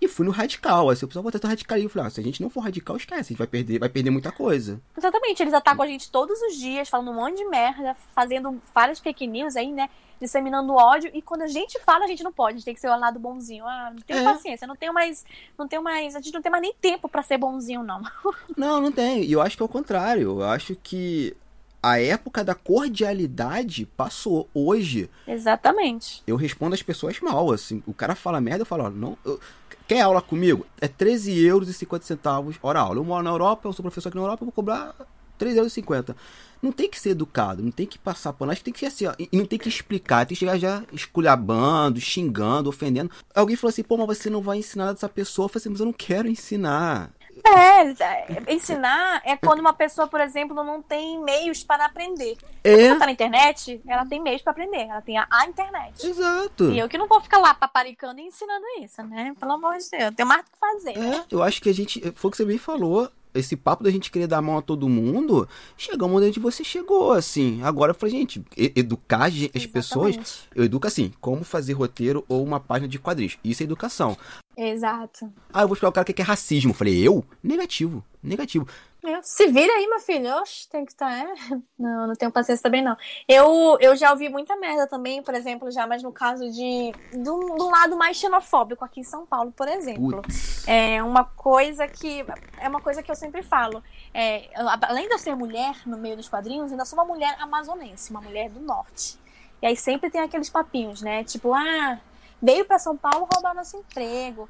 E 0.00 0.08
fui 0.08 0.24
no 0.24 0.32
radical. 0.32 0.88
Assim, 0.88 1.04
o 1.04 1.08
pessoal 1.08 1.22
vai 1.22 1.30
tentar 1.30 1.48
radical. 1.48 1.76
E 1.78 1.84
eu 1.84 1.90
falei, 1.90 2.06
ah, 2.06 2.10
se 2.10 2.20
a 2.20 2.24
gente 2.24 2.42
não 2.42 2.48
for 2.48 2.60
radical, 2.60 2.96
esquece, 2.96 3.20
a 3.20 3.22
gente 3.22 3.38
vai 3.38 3.46
perder, 3.46 3.78
vai 3.78 3.88
perder 3.88 4.10
muita 4.10 4.32
coisa. 4.32 4.80
Exatamente, 4.96 5.42
eles 5.42 5.52
atacam 5.54 5.84
a 5.84 5.86
gente 5.86 6.10
todos 6.10 6.40
os 6.40 6.56
dias, 6.56 6.88
falando 6.88 7.10
um 7.10 7.14
monte 7.14 7.36
de 7.36 7.44
merda, 7.44 7.94
fazendo 8.14 8.60
várias 8.74 8.98
fake 8.98 9.26
news 9.26 9.56
aí, 9.56 9.70
né? 9.72 9.88
disseminando 10.20 10.74
ódio. 10.74 11.10
E 11.14 11.22
quando 11.22 11.42
a 11.42 11.46
gente 11.46 11.78
fala, 11.80 12.04
a 12.04 12.06
gente 12.06 12.22
não 12.22 12.30
pode. 12.30 12.52
A 12.54 12.56
gente 12.58 12.64
tem 12.66 12.74
que 12.74 12.80
ser 12.80 12.88
o 12.90 12.98
lado 12.98 13.18
bonzinho. 13.18 13.66
Ah, 13.66 13.90
não 13.94 14.02
tenho 14.02 14.18
É. 14.20 14.24
paciência, 14.24 14.66
não 14.66 14.76
tenho 14.76 14.92
mais. 14.92 15.24
Não 15.58 15.66
tenho 15.66 15.82
mais. 15.82 16.14
A 16.14 16.20
gente 16.20 16.34
não 16.34 16.42
tem 16.42 16.52
mais 16.52 16.60
nem 16.60 16.74
tempo 16.78 17.08
pra 17.08 17.22
ser 17.22 17.38
bonzinho, 17.38 17.82
não. 17.82 18.02
Não, 18.54 18.82
não 18.82 18.92
tem. 18.92 19.24
E 19.24 19.32
eu 19.32 19.40
acho 19.40 19.56
que 19.56 19.62
é 19.62 19.64
o 19.64 19.68
contrário. 19.68 20.22
Eu 20.22 20.42
acho 20.44 20.76
que 20.76 21.34
a 21.82 22.00
época 22.00 22.42
da 22.44 22.54
cordialidade 22.54 23.86
passou. 23.96 24.48
Hoje, 24.54 25.08
Exatamente. 25.26 26.22
eu 26.26 26.36
respondo 26.36 26.74
as 26.74 26.82
pessoas 26.82 27.18
mal, 27.20 27.50
assim. 27.52 27.82
O 27.86 27.94
cara 27.94 28.14
fala 28.14 28.40
merda, 28.40 28.62
eu 28.62 28.66
falo, 28.66 28.84
ó, 28.84 28.90
não... 28.90 29.16
eu- 29.24 29.40
Quer 29.88 30.02
aula 30.02 30.22
comigo? 30.22 30.64
É 30.80 30.86
13 30.86 31.36
euros 31.44 31.68
e 31.68 31.72
50 31.74 32.04
centavos 32.06 32.54
hora 32.62 32.78
aula. 32.78 33.00
Eu 33.00 33.04
moro 33.04 33.24
na 33.24 33.30
Europa, 33.30 33.68
eu 33.68 33.72
sou 33.72 33.82
professor 33.82 34.08
aqui 34.08 34.16
na 34.16 34.22
Europa, 34.22 34.44
eu 34.44 34.46
vou 34.46 34.52
cobrar 34.52 34.94
13 35.36 35.56
euros 35.58 35.72
50. 35.72 36.14
Não 36.62 36.70
tem 36.70 36.88
que 36.88 37.00
ser 37.00 37.10
educado, 37.10 37.60
não 37.60 37.72
tem 37.72 37.86
que 37.88 37.98
passar 37.98 38.32
pano. 38.32 38.52
Acho 38.52 38.60
que 38.60 38.66
tem 38.66 38.72
que 38.72 38.78
ser 38.78 38.86
assim, 38.86 39.06
ó. 39.06 39.14
E 39.18 39.36
não 39.36 39.44
tem 39.44 39.58
que 39.58 39.68
explicar, 39.68 40.24
tem 40.26 40.36
que 40.36 40.38
chegar 40.38 40.56
já 40.58 40.84
esculhambando, 40.92 42.00
xingando, 42.00 42.68
ofendendo. 42.68 43.10
Alguém 43.34 43.56
falou 43.56 43.70
assim, 43.70 43.82
pô, 43.82 43.96
mas 43.96 44.18
você 44.18 44.30
não 44.30 44.40
vai 44.40 44.58
ensinar 44.58 44.84
nada 44.84 44.94
dessa 44.94 45.08
pessoa. 45.08 45.46
Eu 45.46 45.48
falei 45.48 45.60
assim, 45.62 45.70
mas 45.70 45.80
eu 45.80 45.86
não 45.86 45.92
quero 45.92 46.28
ensinar. 46.28 47.10
É, 47.44 47.82
é, 48.04 48.54
ensinar 48.54 49.22
é 49.24 49.36
quando 49.36 49.60
uma 49.60 49.72
pessoa, 49.72 50.06
por 50.06 50.20
exemplo, 50.20 50.54
não 50.62 50.82
tem 50.82 51.22
meios 51.22 51.64
para 51.64 51.86
aprender. 51.86 52.36
É, 52.62 52.86
Ela 52.86 52.98
tá 52.98 53.06
na 53.06 53.12
internet, 53.12 53.80
ela 53.86 54.06
tem 54.06 54.20
meios 54.20 54.42
para 54.42 54.52
aprender. 54.52 54.82
Ela 54.82 55.00
tem 55.00 55.18
a, 55.18 55.26
a 55.30 55.46
internet. 55.46 56.06
exato. 56.06 56.70
E 56.70 56.78
eu 56.78 56.88
que 56.88 56.98
não 56.98 57.08
vou 57.08 57.20
ficar 57.20 57.38
lá 57.38 57.54
paparicando 57.54 58.20
e 58.20 58.24
ensinando 58.24 58.64
isso, 58.82 59.02
né? 59.02 59.34
Pelo 59.38 59.52
amor 59.52 59.78
de 59.78 59.90
Deus, 59.90 60.02
eu 60.04 60.14
tenho 60.14 60.28
mais 60.28 60.42
o 60.42 60.44
que 60.44 60.58
fazer. 60.58 60.98
É, 60.98 61.24
eu 61.30 61.42
acho 61.42 61.60
que 61.60 61.68
a 61.68 61.74
gente. 61.74 62.00
Foi 62.14 62.28
o 62.28 62.30
que 62.30 62.36
você 62.36 62.44
bem 62.44 62.58
falou. 62.58 63.10
Esse 63.34 63.56
papo 63.56 63.84
da 63.84 63.90
gente 63.90 64.10
querer 64.10 64.26
dar 64.26 64.38
a 64.38 64.42
mão 64.42 64.58
a 64.58 64.62
todo 64.62 64.88
mundo, 64.88 65.48
chegamos 65.76 66.22
onde 66.22 66.40
você 66.40 66.64
chegou, 66.64 67.12
assim. 67.12 67.62
Agora 67.62 67.92
eu 67.92 67.94
falei, 67.94 68.16
gente, 68.16 68.44
educar 68.56 69.30
as 69.54 69.66
pessoas. 69.66 70.48
Eu 70.54 70.64
educo 70.64 70.86
assim, 70.86 71.12
como 71.20 71.44
fazer 71.44 71.74
roteiro 71.74 72.24
ou 72.28 72.42
uma 72.42 72.58
página 72.58 72.88
de 72.88 72.98
quadrinhos. 72.98 73.38
Isso 73.44 73.62
é 73.62 73.64
educação. 73.64 74.16
Exato. 74.56 75.32
Ah, 75.52 75.62
eu 75.62 75.68
vou 75.68 75.74
explicar 75.74 75.88
o 75.88 75.92
cara 75.92 76.12
que 76.12 76.20
é 76.20 76.24
racismo. 76.24 76.70
Eu 76.72 76.74
falei, 76.74 77.06
eu? 77.06 77.24
Negativo, 77.42 78.04
negativo. 78.22 78.66
É, 79.04 79.22
Se 79.22 79.46
vira 79.46 79.72
aí, 79.72 79.86
meu 79.86 80.00
filho. 80.00 80.30
Oxe, 80.36 80.68
tem 80.68 80.84
que 80.84 80.92
estar. 80.92 81.10
É. 81.12 81.32
Não, 81.78 82.06
não 82.08 82.14
tenho 82.14 82.30
paciência 82.30 82.62
também, 82.62 82.82
não. 82.82 82.94
Eu, 83.26 83.78
eu 83.80 83.96
já 83.96 84.10
ouvi 84.10 84.28
muita 84.28 84.54
merda 84.56 84.86
também, 84.86 85.22
por 85.22 85.34
exemplo, 85.34 85.70
já, 85.70 85.86
mas 85.86 86.02
no 86.02 86.12
caso 86.12 86.50
de. 86.50 86.92
Do, 87.12 87.38
do 87.56 87.70
lado 87.70 87.96
mais 87.96 88.18
xenofóbico 88.18 88.84
aqui 88.84 89.00
em 89.00 89.04
São 89.04 89.24
Paulo, 89.24 89.50
por 89.52 89.66
exemplo. 89.66 90.20
Putz. 90.20 90.68
É 90.68 91.02
uma 91.02 91.24
coisa 91.24 91.88
que. 91.88 92.24
É 92.58 92.68
uma 92.68 92.82
coisa 92.82 93.02
que 93.02 93.10
eu 93.10 93.14
sempre 93.14 93.42
falo. 93.42 93.82
É, 94.12 94.50
além 94.82 95.08
de 95.08 95.14
eu 95.14 95.18
ser 95.18 95.34
mulher 95.34 95.74
no 95.86 95.96
meio 95.96 96.16
dos 96.16 96.28
quadrinhos, 96.28 96.70
ainda 96.70 96.84
sou 96.84 96.98
uma 96.98 97.04
mulher 97.06 97.34
amazonense, 97.40 98.10
uma 98.10 98.20
mulher 98.20 98.50
do 98.50 98.60
norte. 98.60 99.18
E 99.62 99.66
aí 99.66 99.76
sempre 99.76 100.10
tem 100.10 100.20
aqueles 100.20 100.50
papinhos, 100.50 101.00
né? 101.00 101.24
Tipo, 101.24 101.54
ah, 101.54 101.98
veio 102.42 102.66
pra 102.66 102.78
São 102.78 102.96
Paulo 102.96 103.26
roubar 103.32 103.54
nosso 103.54 103.78
emprego. 103.78 104.48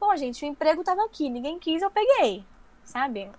Pô, 0.00 0.16
gente, 0.16 0.44
o 0.44 0.48
emprego 0.48 0.82
tava 0.82 1.04
aqui, 1.04 1.30
ninguém 1.30 1.60
quis, 1.60 1.80
eu 1.80 1.90
peguei. 1.90 2.44
Sabe? 2.84 3.30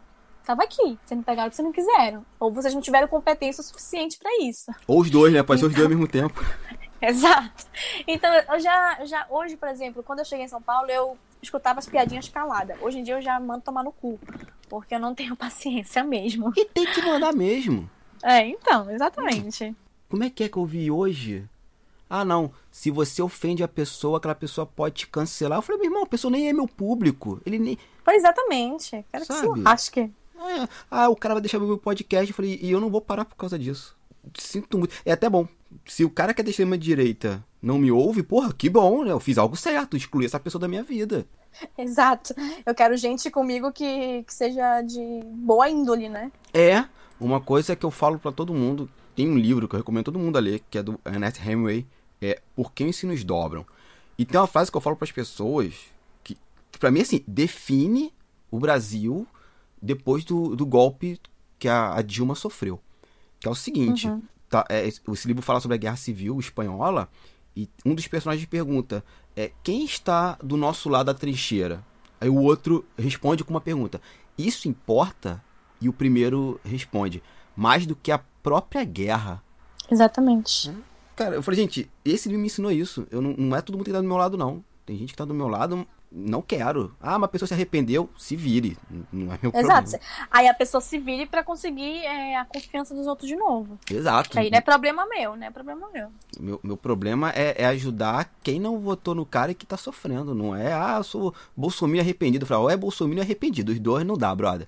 Tava 0.45 0.63
aqui. 0.63 0.97
Vocês 1.05 1.17
não 1.17 1.23
pegaram 1.23 1.49
porque 1.49 1.55
vocês 1.55 1.65
não 1.65 1.71
quiseram. 1.71 2.25
Ou 2.39 2.51
vocês 2.51 2.73
não 2.73 2.81
tiveram 2.81 3.07
competência 3.07 3.61
o 3.61 3.63
suficiente 3.63 4.17
pra 4.17 4.29
isso. 4.41 4.71
Ou 4.87 4.99
os 4.99 5.09
dois, 5.09 5.33
né? 5.33 5.41
Pode 5.41 5.59
ser 5.59 5.67
os 5.67 5.73
dois 5.73 5.83
ao 5.83 5.89
mesmo 5.89 6.07
tempo. 6.07 6.43
Exato. 7.01 7.65
Então, 8.07 8.33
eu 8.33 8.59
já, 8.59 8.97
eu 8.99 9.05
já, 9.05 9.27
hoje, 9.29 9.57
por 9.57 9.67
exemplo, 9.67 10.03
quando 10.03 10.19
eu 10.19 10.25
cheguei 10.25 10.45
em 10.45 10.49
São 10.49 10.61
Paulo, 10.61 10.89
eu 10.89 11.17
escutava 11.41 11.79
as 11.79 11.87
piadinhas 11.87 12.29
caladas. 12.29 12.77
Hoje 12.81 12.99
em 12.99 13.03
dia 13.03 13.15
eu 13.15 13.21
já 13.21 13.39
mando 13.39 13.61
tomar 13.61 13.83
no 13.83 13.91
cu. 13.91 14.19
Porque 14.69 14.95
eu 14.95 14.99
não 14.99 15.13
tenho 15.13 15.35
paciência 15.37 16.03
mesmo. 16.03 16.51
E 16.55 16.65
tem 16.65 16.85
que 16.85 17.01
mandar 17.01 17.33
mesmo. 17.33 17.89
É, 18.21 18.47
então, 18.47 18.89
exatamente. 18.89 19.75
Como 20.09 20.23
é 20.23 20.29
que 20.29 20.43
é 20.43 20.49
que 20.49 20.57
eu 20.57 20.65
vi 20.65 20.89
hoje? 20.89 21.47
Ah, 22.09 22.23
não. 22.23 22.51
Se 22.71 22.91
você 22.91 23.21
ofende 23.21 23.63
a 23.63 23.67
pessoa, 23.67 24.17
aquela 24.17 24.35
pessoa 24.35 24.65
pode 24.65 24.95
te 24.95 25.07
cancelar. 25.07 25.57
Eu 25.57 25.61
falei, 25.61 25.81
meu 25.81 25.89
irmão, 25.89 26.03
a 26.03 26.07
pessoa 26.07 26.31
nem 26.31 26.47
é 26.47 26.53
meu 26.53 26.67
público. 26.67 27.41
Ele 27.45 27.57
nem. 27.57 27.77
Pois 28.03 28.17
exatamente. 28.17 29.03
Quero 29.11 29.25
que 29.25 29.33
Sabe? 29.33 29.39
se 29.39 29.61
lasque. 29.61 30.13
Ah, 30.89 31.09
o 31.09 31.15
cara 31.15 31.35
vai 31.35 31.41
deixar 31.41 31.59
meu 31.59 31.77
podcast. 31.77 32.29
Eu 32.29 32.35
falei, 32.35 32.59
e 32.61 32.71
eu 32.71 32.79
não 32.79 32.89
vou 32.89 33.01
parar 33.01 33.25
por 33.25 33.35
causa 33.35 33.57
disso. 33.57 33.95
Sinto 34.37 34.77
muito. 34.77 34.93
É 35.05 35.11
até 35.11 35.29
bom. 35.29 35.47
Se 35.85 36.05
o 36.05 36.09
cara 36.09 36.33
que 36.33 36.41
é 36.41 36.43
da 36.43 36.49
extrema 36.49 36.77
direita 36.77 37.43
não 37.61 37.77
me 37.77 37.91
ouve, 37.91 38.23
porra, 38.23 38.53
que 38.53 38.69
bom, 38.69 39.03
né? 39.03 39.11
Eu 39.11 39.19
fiz 39.19 39.37
algo 39.37 39.55
certo, 39.55 39.97
excluí 39.97 40.25
essa 40.25 40.39
pessoa 40.39 40.61
da 40.61 40.67
minha 40.67 40.83
vida. 40.83 41.25
Exato. 41.77 42.33
Eu 42.65 42.73
quero 42.73 42.97
gente 42.97 43.29
comigo 43.29 43.71
que, 43.71 44.23
que 44.23 44.33
seja 44.33 44.81
de 44.81 45.21
boa 45.25 45.69
índole, 45.69 46.09
né? 46.09 46.31
É, 46.53 46.85
uma 47.19 47.39
coisa 47.39 47.75
que 47.75 47.85
eu 47.85 47.91
falo 47.91 48.19
pra 48.19 48.31
todo 48.31 48.53
mundo. 48.53 48.89
Tem 49.15 49.29
um 49.29 49.37
livro 49.37 49.67
que 49.67 49.75
eu 49.75 49.79
recomendo 49.79 50.05
todo 50.05 50.19
mundo 50.19 50.37
a 50.37 50.41
ler, 50.41 50.61
que 50.69 50.77
é 50.77 50.83
do 50.83 50.99
Ernest 51.05 51.39
Hemingway, 51.39 51.85
é 52.21 52.41
Por 52.55 52.71
Quem 52.73 52.89
os 52.89 52.95
Sinos 52.95 53.23
Dobram. 53.23 53.65
E 54.17 54.25
tem 54.25 54.39
uma 54.39 54.47
frase 54.47 54.71
que 54.71 54.77
eu 54.77 54.81
falo 54.81 54.95
pras 54.95 55.11
pessoas 55.11 55.75
que, 56.23 56.37
que 56.71 56.79
para 56.79 56.91
mim, 56.91 57.01
assim, 57.01 57.23
define 57.27 58.13
o 58.49 58.59
Brasil 58.59 59.27
depois 59.83 60.23
do, 60.23 60.55
do 60.55 60.65
golpe 60.65 61.19
que 61.59 61.67
a, 61.67 61.95
a 61.95 62.01
Dilma 62.01 62.35
sofreu. 62.35 62.79
Que 63.39 63.47
é 63.47 63.51
o 63.51 63.55
seguinte, 63.55 64.09
tá, 64.49 64.65
é, 64.69 64.87
esse 64.87 65.27
livro 65.27 65.43
fala 65.43 65.59
sobre 65.59 65.75
a 65.75 65.77
Guerra 65.77 65.97
Civil 65.97 66.39
Espanhola 66.39 67.09
e 67.55 67.69
um 67.85 67.93
dos 67.93 68.07
personagens 68.07 68.47
pergunta 68.47 69.03
é, 69.35 69.51
quem 69.61 69.83
está 69.83 70.37
do 70.41 70.55
nosso 70.55 70.87
lado 70.87 71.07
da 71.07 71.13
trincheira? 71.13 71.83
Aí 72.21 72.29
o 72.29 72.37
outro 72.37 72.85
responde 72.97 73.43
com 73.43 73.51
uma 73.51 73.59
pergunta. 73.59 73.99
Isso 74.37 74.69
importa? 74.69 75.43
E 75.81 75.89
o 75.89 75.93
primeiro 75.93 76.59
responde, 76.63 77.21
mais 77.55 77.85
do 77.85 77.95
que 77.95 78.11
a 78.11 78.17
própria 78.41 78.85
guerra. 78.85 79.43
Exatamente. 79.91 80.71
Cara, 81.13 81.35
eu 81.35 81.43
falei, 81.43 81.59
gente, 81.59 81.91
esse 82.05 82.29
livro 82.29 82.41
me 82.41 82.47
ensinou 82.47 82.71
isso. 82.71 83.05
Eu 83.11 83.21
não, 83.21 83.33
não 83.33 83.57
é 83.57 83.61
todo 83.61 83.75
mundo 83.75 83.85
que 83.85 83.91
tá 83.91 83.99
do 83.99 84.07
meu 84.07 84.15
lado, 84.15 84.37
não. 84.37 84.63
Tem 84.85 84.97
gente 84.97 85.09
que 85.09 85.17
tá 85.17 85.25
do 85.25 85.33
meu 85.33 85.49
lado, 85.49 85.85
não 86.15 86.43
quero. 86.43 86.95
Ah, 87.01 87.17
uma 87.17 87.27
pessoa 87.27 87.47
se 87.47 87.53
arrependeu, 87.55 88.07
se 88.15 88.35
vire. 88.35 88.77
Não 89.11 89.33
é 89.33 89.39
meu 89.41 89.51
Exato. 89.55 89.89
problema. 89.91 89.99
Aí 90.29 90.47
a 90.47 90.53
pessoa 90.53 90.79
se 90.79 90.99
vire 90.99 91.25
pra 91.25 91.43
conseguir 91.43 92.05
é, 92.05 92.37
a 92.37 92.45
confiança 92.45 92.93
dos 92.93 93.07
outros 93.07 93.27
de 93.27 93.35
novo. 93.35 93.79
Exato. 93.89 94.37
Aí 94.37 94.51
não 94.51 94.57
é 94.59 94.61
problema 94.61 95.07
meu, 95.07 95.35
não 95.35 95.47
é 95.47 95.49
problema 95.49 95.89
meu. 95.91 96.09
Meu, 96.39 96.59
meu 96.63 96.77
problema 96.77 97.31
é, 97.31 97.63
é 97.63 97.65
ajudar 97.65 98.31
quem 98.43 98.59
não 98.59 98.79
votou 98.79 99.15
no 99.15 99.25
cara 99.25 99.51
e 99.51 99.55
que 99.55 99.65
tá 99.65 99.75
sofrendo. 99.75 100.35
Não 100.35 100.55
é, 100.55 100.71
ah, 100.71 100.97
eu 100.97 101.03
sou 101.03 101.33
Bolsonaro 101.57 101.99
arrependido. 101.99 102.43
Eu 102.43 102.47
falo, 102.47 102.63
ou 102.63 102.69
é 102.69 102.77
Bolsonaro 102.77 103.19
arrependido. 103.19 103.71
Os 103.71 103.79
dois 103.79 104.05
não 104.05 104.15
dá, 104.15 104.33
brother. 104.35 104.67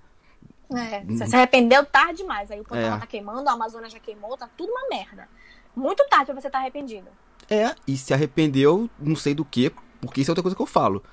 É, 0.71 1.03
você 1.03 1.27
se 1.27 1.35
arrependeu 1.35 1.85
tarde 1.85 2.23
demais. 2.23 2.49
Aí 2.49 2.59
o 2.59 2.63
Pantanal 2.63 2.97
É. 2.97 2.99
tá 2.99 3.05
queimando, 3.05 3.47
a 3.47 3.53
Amazônia 3.53 3.87
já 3.87 3.99
queimou, 3.99 4.35
tá 4.35 4.49
tudo 4.57 4.71
uma 4.71 4.89
merda. 4.89 5.29
Muito 5.75 6.03
tarde 6.09 6.25
pra 6.31 6.41
você 6.41 6.47
estar 6.47 6.57
arrependido. 6.57 7.07
É, 7.47 7.75
e 7.87 7.95
se 7.95 8.13
arrependeu, 8.13 8.89
não 8.99 9.15
sei 9.15 9.35
do 9.35 9.45
que, 9.45 9.71
porque 10.01 10.21
isso 10.21 10.31
é 10.31 10.33
outra 10.33 10.41
coisa 10.41 10.55
que 10.55 10.61
eu 10.61 10.65
falo. 10.65 11.03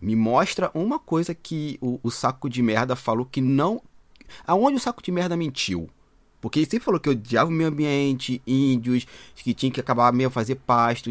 Me 0.00 0.14
mostra 0.14 0.70
uma 0.74 0.98
coisa 0.98 1.34
que 1.34 1.78
o, 1.80 1.98
o 2.02 2.10
saco 2.10 2.48
de 2.48 2.62
merda 2.62 2.94
falou 2.94 3.26
que 3.26 3.40
não. 3.40 3.82
Aonde 4.46 4.76
o 4.76 4.80
saco 4.80 5.02
de 5.02 5.10
merda 5.10 5.36
mentiu? 5.36 5.88
Porque 6.40 6.60
ele 6.60 6.66
sempre 6.66 6.84
falou 6.84 7.00
que 7.00 7.10
odiava 7.10 7.50
o 7.50 7.52
meio 7.52 7.68
ambiente, 7.68 8.40
índios, 8.46 9.06
que 9.34 9.52
tinha 9.52 9.72
que 9.72 9.80
acabar 9.80 10.12
meio 10.12 10.30
fazer 10.30 10.54
pasto. 10.54 11.10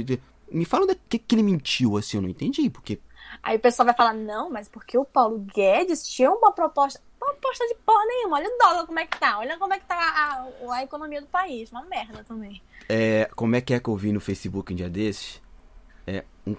Me 0.51 0.63
fala 0.63 0.83
onde 0.83 0.93
é 0.93 0.97
que, 1.09 1.19
que 1.19 1.35
ele 1.35 1.43
mentiu, 1.43 1.97
assim, 1.97 2.17
eu 2.17 2.21
não 2.21 2.29
entendi. 2.29 2.69
Porque. 2.69 2.99
Aí 3.43 3.57
o 3.57 3.59
pessoal 3.59 3.85
vai 3.85 3.95
falar, 3.95 4.13
não, 4.13 4.49
mas 4.49 4.69
porque 4.69 4.97
o 4.97 5.03
Paulo 5.03 5.39
Guedes 5.53 6.07
tinha 6.07 6.31
uma 6.31 6.51
proposta. 6.51 7.01
Uma 7.21 7.33
proposta 7.33 7.67
de 7.67 7.75
porra 7.85 8.05
nenhuma. 8.05 8.37
Olha 8.37 8.47
o 8.47 8.57
dólar 8.57 8.85
como 8.85 8.99
é 8.99 9.05
que 9.05 9.19
tá. 9.19 9.37
Olha 9.39 9.57
como 9.57 9.73
é 9.73 9.79
que 9.79 9.85
tá 9.85 9.95
a, 9.95 10.69
a, 10.71 10.75
a 10.75 10.83
economia 10.83 11.19
do 11.19 11.27
país. 11.27 11.71
Uma 11.71 11.83
merda 11.83 12.23
também. 12.23 12.61
É, 12.87 13.29
como 13.35 13.55
é 13.55 13.61
que 13.61 13.73
é 13.73 13.79
que 13.81 13.89
eu 13.89 13.97
vi 13.97 14.13
no 14.13 14.21
Facebook 14.21 14.71
um 14.71 14.75
dia 14.75 14.89
desses? 14.89 15.41
É, 16.07 16.23
um, 16.45 16.55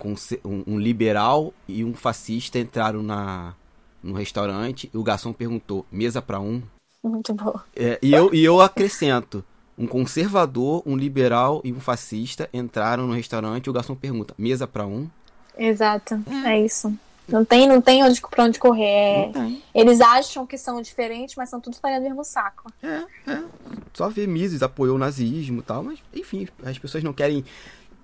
um, 0.67 0.79
liberal 0.79 1.55
e 1.67 1.83
um 1.83 1.95
fascista 1.95 2.59
entraram 2.59 3.03
na, 3.03 3.55
no 4.03 4.15
restaurante 4.15 4.91
e 4.93 4.99
o 4.99 5.03
garçom 5.03 5.33
perguntou: 5.33 5.87
mesa 5.91 6.21
pra 6.21 6.39
um? 6.39 6.63
Muito 7.03 7.33
boa. 7.33 7.65
É, 7.75 7.99
e, 8.03 8.13
eu, 8.13 8.35
e 8.35 8.45
eu 8.45 8.61
acrescento: 8.61 9.43
um 9.79 9.87
conservador, 9.87 10.83
um 10.85 10.97
liberal 10.97 11.63
e 11.65 11.73
um 11.73 11.81
fascista 11.81 12.49
entraram 12.53 13.07
no 13.07 13.15
restaurante 13.15 13.67
e 13.67 13.71
o 13.71 13.73
garçom 13.73 13.95
pergunta: 13.95 14.35
mesa 14.37 14.67
pra 14.67 14.87
um? 14.87 15.09
Exato. 15.57 16.23
É 16.45 16.61
isso. 16.61 16.93
Não 17.29 17.45
tem, 17.45 17.69
não 17.69 17.81
tem 17.81 18.03
onde, 18.03 18.21
pra 18.23 18.45
onde 18.45 18.59
correr. 18.59 19.31
É-. 19.35 19.57
Eles 19.75 20.01
acham 20.01 20.47
que 20.47 20.57
são 20.57 20.81
diferentes, 20.81 21.37
mas 21.37 21.51
são 21.51 21.61
tudo 21.61 21.77
farinha 21.77 22.01
do 22.01 22.05
mesmo 22.05 22.25
saco. 22.25 22.73
Só 23.93 24.09
ver 24.09 24.27
Mises 24.27 24.63
apoiou 24.63 24.97
o 24.97 24.99
nazismo 24.99 25.61
e 25.61 25.63
tal, 25.63 25.83
mas 25.83 25.99
enfim, 26.15 26.49
as 26.65 26.79
pessoas 26.79 27.05
não 27.05 27.13
querem. 27.13 27.45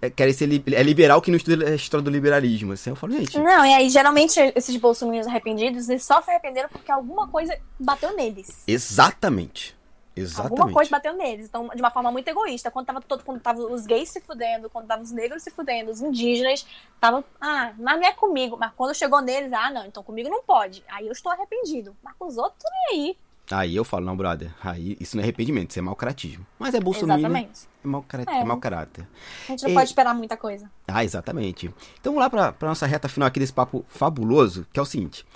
É, 0.07 0.11
querem 0.11 0.33
ser 0.33 0.47
li- 0.47 0.65
é 0.73 0.83
liberal 0.83 1.21
que 1.21 1.31
não 1.31 1.37
estuda 1.37 1.69
a 1.69 1.75
história 1.75 2.03
do 2.05 2.11
liberalismo. 2.11 2.73
Assim, 2.73 2.91
eu 2.91 2.97
falo, 2.97 3.13
gente. 3.13 3.39
Não, 3.39 3.65
e 3.65 3.73
aí 3.75 3.89
geralmente 3.89 4.39
esses 4.55 4.77
bolsominions 4.77 5.27
arrependidos, 5.27 5.89
eles 5.89 6.05
só 6.05 6.21
se 6.23 6.31
arrependeram 6.31 6.69
porque 6.69 6.91
alguma 6.91 7.29
coisa 7.29 7.59
bateu 7.79 8.15
neles. 8.17 8.63
Exatamente. 8.67 9.77
Exatamente. 10.17 10.53
Alguma 10.53 10.73
coisa 10.73 10.91
bateu 10.91 11.13
neles. 11.15 11.47
Então, 11.47 11.69
de 11.75 11.83
uma 11.83 11.91
forma 11.91 12.13
muito 12.13 12.29
egoísta. 12.29 12.71
Quando 12.71 12.87
tava 12.87 13.01
todo, 13.01 13.25
quando 13.25 13.41
tava 13.41 13.61
os 13.61 13.85
gays 13.85 14.09
se 14.11 14.21
fudendo, 14.21 14.71
quando 14.71 14.87
tava 14.87 15.03
os 15.03 15.11
negros 15.11 15.43
se 15.43 15.51
fudendo, 15.51 15.91
os 15.91 16.01
indígenas, 16.01 16.65
tava, 17.01 17.25
ah, 17.41 17.73
mas 17.77 17.99
não 17.99 18.07
é 18.07 18.13
comigo. 18.13 18.57
Mas 18.57 18.71
quando 18.77 18.95
chegou 18.95 19.21
neles, 19.21 19.53
ah, 19.53 19.71
não, 19.73 19.85
então 19.87 20.05
comigo 20.05 20.29
não 20.29 20.43
pode. 20.45 20.85
Aí 20.89 21.07
eu 21.07 21.13
estou 21.13 21.33
arrependido. 21.33 21.97
Mas 22.01 22.15
com 22.17 22.27
os 22.29 22.37
outros, 22.39 22.63
nem 22.91 23.01
aí. 23.01 23.17
Aí 23.51 23.76
eu 23.76 23.84
falo, 23.84 24.07
não, 24.07 24.16
brother, 24.16 24.51
aí 24.62 24.97
isso 24.99 25.16
não 25.16 25.22
é 25.22 25.24
arrependimento, 25.24 25.70
isso 25.70 25.78
é 25.78 25.82
mau 25.82 25.95
caratismo. 25.95 26.47
Mas 26.59 26.72
é 26.74 26.80
Bolsonaro. 26.80 27.20
Exatamente. 27.20 27.61
É 27.84 27.86
mau, 27.86 28.03
cara... 28.03 28.24
É. 28.26 28.38
é 28.40 28.45
mau 28.45 28.57
caráter. 28.59 29.07
A 29.47 29.51
gente 29.53 29.62
não 29.64 29.70
E- 29.70 29.74
pode 29.74 29.88
esperar 29.90 30.14
muita 30.14 30.36
coisa. 30.36 30.70
Ah, 30.88 31.05
exatamente. 31.05 31.66
Então 32.01 32.12
vamos 32.14 32.20
lá 32.20 32.30
para 32.30 32.53
pra 32.53 32.68
nossa 32.68 32.86
reta 32.86 33.07
final 33.09 33.26
aqui 33.26 33.38
desse 33.38 33.53
papo 33.53 33.84
fabuloso, 33.88 34.66
que 34.72 34.80
é 34.80 34.82
o 34.82 34.86
seguinte. 34.86 35.26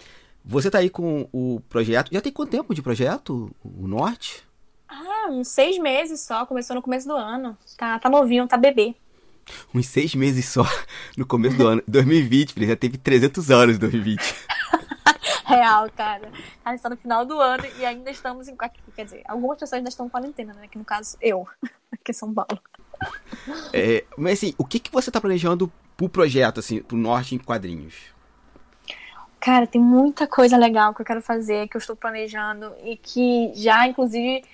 Você 0.45 0.71
tá 0.71 0.79
aí 0.79 0.89
com 0.89 1.29
o 1.33 1.61
projeto. 1.69 2.11
Já 2.11 2.23
tem 2.23 2.33
quanto 2.33 2.51
tempo 2.51 2.75
de 2.75 2.81
projeto? 2.81 3.55
O 3.63 3.87
Norte? 3.87 4.43
Ah, 4.89 5.29
uns 5.31 5.49
seis 5.49 5.77
meses 5.79 6.21
só, 6.23 6.47
começou 6.47 6.75
no 6.75 6.81
começo 6.81 7.07
do 7.07 7.15
ano. 7.15 7.55
Tá, 7.77 7.99
tá 7.99 8.09
novinho, 8.09 8.49
tá 8.49 8.57
bebê. 8.57 8.95
Uns 9.75 9.87
seis 9.87 10.15
meses 10.15 10.47
só 10.49 10.65
no 11.17 11.27
começo 11.27 11.59
do 11.59 11.67
ano. 11.67 11.83
2020, 11.87 12.55
filho, 12.55 12.67
já 12.69 12.77
teve 12.77 12.97
300 12.97 13.51
anos 13.51 13.77
em 13.77 13.79
2020. 13.79 14.35
Real, 15.49 15.91
cara. 15.91 16.31
A 16.63 16.71
gente 16.73 16.83
tá 16.83 16.91
no 16.91 16.97
final 16.97 17.25
do 17.25 17.41
ano 17.41 17.65
e 17.79 17.87
ainda 17.87 18.11
estamos 18.11 18.49
em. 18.49 18.57
Quer 18.95 19.05
dizer, 19.05 19.23
algumas 19.27 19.57
pessoas 19.59 19.79
ainda 19.79 19.89
estão 19.89 20.05
em 20.07 20.11
quarentena, 20.11 20.53
né? 20.53 20.69
Que 20.69 20.77
no 20.77 20.85
caso, 20.85 21.17
eu, 21.23 21.49
aqui 21.91 22.11
em 22.11 22.13
São 22.13 22.35
Paulo. 22.35 22.61
É, 23.73 24.05
mas 24.17 24.35
assim, 24.39 24.55
o 24.59 24.65
que, 24.65 24.79
que 24.79 24.93
você 24.93 25.11
tá 25.11 25.21
planejando 25.21 25.73
pro 25.97 26.09
projeto, 26.09 26.61
assim, 26.61 26.83
pro 26.83 26.99
Norte 26.99 27.35
em 27.35 27.39
quadrinhos? 27.39 27.95
Cara, 29.41 29.67
tem 29.67 29.81
muita 29.81 30.27
coisa 30.27 30.57
legal 30.57 30.93
que 30.93 31.01
eu 31.01 31.07
quero 31.07 31.23
fazer, 31.23 31.69
que 31.69 31.77
eu 31.77 31.79
estou 31.79 31.97
planejando 31.97 32.75
e 32.83 32.97
que 32.97 33.53
já, 33.55 33.87
inclusive, 33.87 34.45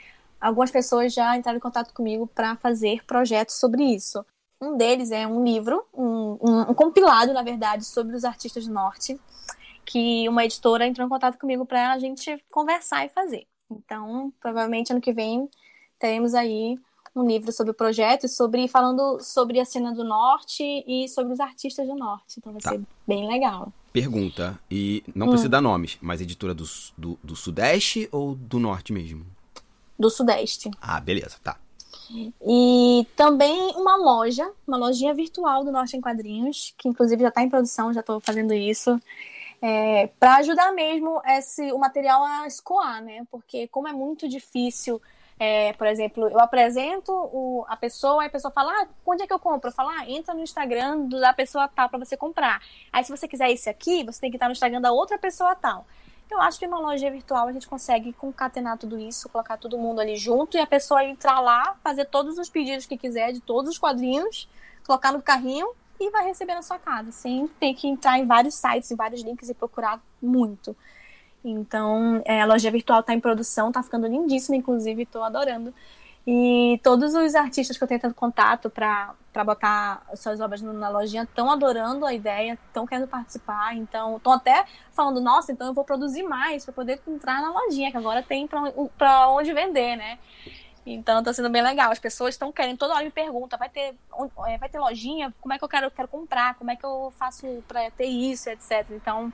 algumas 0.40 0.70
pessoas 0.70 1.12
já 1.12 1.36
entraram 1.36 1.56
em 1.56 1.60
contato 1.60 1.92
comigo 1.92 2.26
para 2.26 2.54
fazer 2.56 3.04
projetos 3.04 3.56
sobre 3.56 3.82
isso. 3.82 4.24
Um 4.60 4.76
deles 4.76 5.10
é 5.10 5.26
um 5.26 5.42
livro, 5.42 5.84
um, 5.92 6.38
um- 6.40 6.60
um 6.70 6.74
compilado, 6.74 7.32
na 7.32 7.42
verdade, 7.42 7.84
sobre 7.84 8.14
os 8.14 8.24
artistas 8.24 8.66
do 8.66 8.72
norte, 8.72 9.18
que 9.84 10.28
uma 10.28 10.44
editora 10.44 10.86
entrou 10.86 11.06
em 11.06 11.10
contato 11.10 11.38
comigo 11.38 11.64
para 11.66 11.92
a 11.92 11.98
gente 11.98 12.42
conversar 12.50 13.04
e 13.06 13.08
fazer. 13.08 13.46
Então, 13.70 14.32
provavelmente 14.40 14.92
ano 14.92 15.00
que 15.00 15.12
vem 15.12 15.48
teremos 15.98 16.34
aí 16.34 16.78
um 17.16 17.24
livro 17.26 17.52
sobre 17.52 17.70
o 17.70 17.74
projeto 17.74 18.24
e 18.24 18.28
sobre 18.28 18.66
falando 18.66 19.20
sobre 19.20 19.60
a 19.60 19.64
cena 19.64 19.92
do 19.94 20.02
norte 20.02 20.62
e 20.86 21.08
sobre 21.08 21.32
os 21.32 21.38
artistas 21.40 21.86
do 21.86 21.94
norte. 21.94 22.36
Então 22.38 22.52
vai 22.52 22.60
Tá. 22.60 22.70
ser 22.70 22.82
bem 23.06 23.28
legal. 23.28 23.72
Pergunta, 23.92 24.58
e 24.68 25.04
não 25.14 25.26
Hum. 25.28 25.30
precisa 25.30 25.48
dar 25.48 25.60
nomes, 25.60 25.96
mas 26.02 26.20
editora 26.20 26.52
do, 26.52 26.64
do, 26.98 27.18
do 27.22 27.36
Sudeste 27.36 28.08
ou 28.10 28.34
do 28.34 28.58
Norte 28.58 28.92
mesmo? 28.92 29.24
Do 29.96 30.10
Sudeste. 30.10 30.68
Ah, 30.82 30.98
beleza, 31.00 31.36
tá. 31.42 31.56
E 32.46 33.06
também 33.16 33.72
uma 33.76 33.96
loja, 33.96 34.50
uma 34.66 34.76
lojinha 34.76 35.14
virtual 35.14 35.64
do 35.64 35.70
Norte 35.72 35.96
em 35.96 36.00
Quadrinhos, 36.00 36.74
que 36.76 36.88
inclusive 36.88 37.22
já 37.22 37.28
está 37.28 37.42
em 37.42 37.48
produção, 37.48 37.92
já 37.92 38.00
estou 38.00 38.20
fazendo 38.20 38.52
isso, 38.52 39.00
é, 39.66 40.08
para 40.20 40.36
ajudar 40.36 40.72
mesmo 40.72 41.22
esse, 41.24 41.72
o 41.72 41.78
material 41.78 42.22
a 42.22 42.46
escoar, 42.46 43.02
né? 43.02 43.24
Porque 43.30 43.66
como 43.68 43.88
é 43.88 43.92
muito 43.94 44.28
difícil, 44.28 45.00
é, 45.38 45.72
por 45.72 45.86
exemplo, 45.86 46.28
eu 46.28 46.38
apresento 46.38 47.10
o- 47.10 47.64
a 47.66 47.74
pessoa, 47.74 48.26
a 48.26 48.28
pessoa 48.28 48.52
fala, 48.52 48.70
ah, 48.82 48.86
onde 49.06 49.22
é 49.22 49.26
que 49.26 49.32
eu 49.32 49.38
compro? 49.38 49.70
Eu 49.70 49.74
falo, 49.74 49.88
ah, 49.88 50.04
entra 50.06 50.34
no 50.34 50.42
Instagram 50.42 51.08
da 51.08 51.32
pessoa 51.32 51.66
tal 51.66 51.88
para 51.88 51.98
você 51.98 52.14
comprar. 52.14 52.60
Aí 52.92 53.02
se 53.04 53.10
você 53.10 53.26
quiser 53.26 53.50
esse 53.50 53.70
aqui, 53.70 54.04
você 54.04 54.20
tem 54.20 54.30
que 54.30 54.36
estar 54.36 54.48
no 54.48 54.52
Instagram 54.52 54.82
da 54.82 54.92
outra 54.92 55.16
pessoa 55.18 55.54
tal. 55.54 55.86
Eu 56.30 56.42
acho 56.42 56.58
que 56.58 56.66
numa 56.66 56.80
loja 56.80 57.10
virtual 57.10 57.48
a 57.48 57.52
gente 57.52 57.66
consegue 57.66 58.12
concatenar 58.12 58.76
tudo 58.76 58.98
isso, 58.98 59.30
colocar 59.30 59.56
todo 59.56 59.78
mundo 59.78 59.98
ali 59.98 60.16
junto 60.16 60.58
e 60.58 60.60
a 60.60 60.66
pessoa 60.66 61.02
entrar 61.02 61.40
lá, 61.40 61.74
fazer 61.82 62.04
todos 62.04 62.36
os 62.36 62.50
pedidos 62.50 62.84
que 62.84 62.98
quiser 62.98 63.32
de 63.32 63.40
todos 63.40 63.70
os 63.70 63.78
quadrinhos, 63.78 64.46
colocar 64.86 65.10
no 65.10 65.22
carrinho 65.22 65.68
e 65.98 66.10
vai 66.10 66.24
receber 66.26 66.54
na 66.54 66.62
sua 66.62 66.78
casa, 66.78 67.12
sem 67.12 67.46
ter 67.46 67.74
que 67.74 67.86
entrar 67.86 68.18
em 68.18 68.26
vários 68.26 68.54
sites, 68.56 68.90
em 68.90 68.96
vários 68.96 69.22
links 69.22 69.48
e 69.48 69.54
procurar 69.54 70.00
muito. 70.20 70.76
Então, 71.44 72.22
é, 72.24 72.40
a 72.40 72.46
loja 72.46 72.70
virtual 72.70 73.00
está 73.00 73.12
em 73.12 73.20
produção, 73.20 73.68
está 73.68 73.82
ficando 73.82 74.06
lindíssima, 74.06 74.56
inclusive, 74.56 75.02
estou 75.02 75.22
adorando. 75.22 75.74
E 76.26 76.80
todos 76.82 77.14
os 77.14 77.34
artistas 77.34 77.76
que 77.76 77.84
eu 77.84 77.88
tenho 77.88 78.00
tendo 78.00 78.14
contato 78.14 78.70
para 78.70 79.14
botar 79.44 80.02
as 80.10 80.20
suas 80.20 80.40
obras 80.40 80.62
na 80.62 80.88
lojinha 80.88 81.24
estão 81.24 81.50
adorando 81.50 82.06
a 82.06 82.14
ideia, 82.14 82.58
estão 82.66 82.86
querendo 82.86 83.06
participar, 83.06 83.76
então 83.76 84.16
estão 84.16 84.32
até 84.32 84.64
falando, 84.92 85.20
nossa, 85.20 85.52
então 85.52 85.66
eu 85.66 85.74
vou 85.74 85.84
produzir 85.84 86.22
mais 86.22 86.64
para 86.64 86.72
poder 86.72 86.98
entrar 87.06 87.42
na 87.42 87.52
lojinha, 87.52 87.90
que 87.90 87.96
agora 87.98 88.22
tem 88.22 88.48
para 88.48 89.28
onde 89.28 89.52
vender, 89.52 89.96
né? 89.96 90.18
Então 90.86 91.22
tá 91.22 91.32
sendo 91.32 91.48
bem 91.48 91.62
legal. 91.62 91.90
As 91.90 91.98
pessoas 91.98 92.34
estão 92.34 92.52
querendo, 92.52 92.78
toda 92.78 92.94
hora 92.94 93.04
me 93.04 93.10
perguntam, 93.10 93.58
vai 93.58 93.68
ter, 93.68 93.94
é, 94.46 94.58
vai 94.58 94.68
ter 94.68 94.78
lojinha? 94.78 95.32
Como 95.40 95.52
é 95.52 95.58
que 95.58 95.64
eu 95.64 95.68
quero, 95.68 95.90
quero 95.90 96.08
comprar? 96.08 96.54
Como 96.54 96.70
é 96.70 96.76
que 96.76 96.84
eu 96.84 97.12
faço 97.18 97.46
para 97.66 97.90
ter 97.90 98.06
isso, 98.06 98.50
etc. 98.50 98.86
Então 98.90 99.32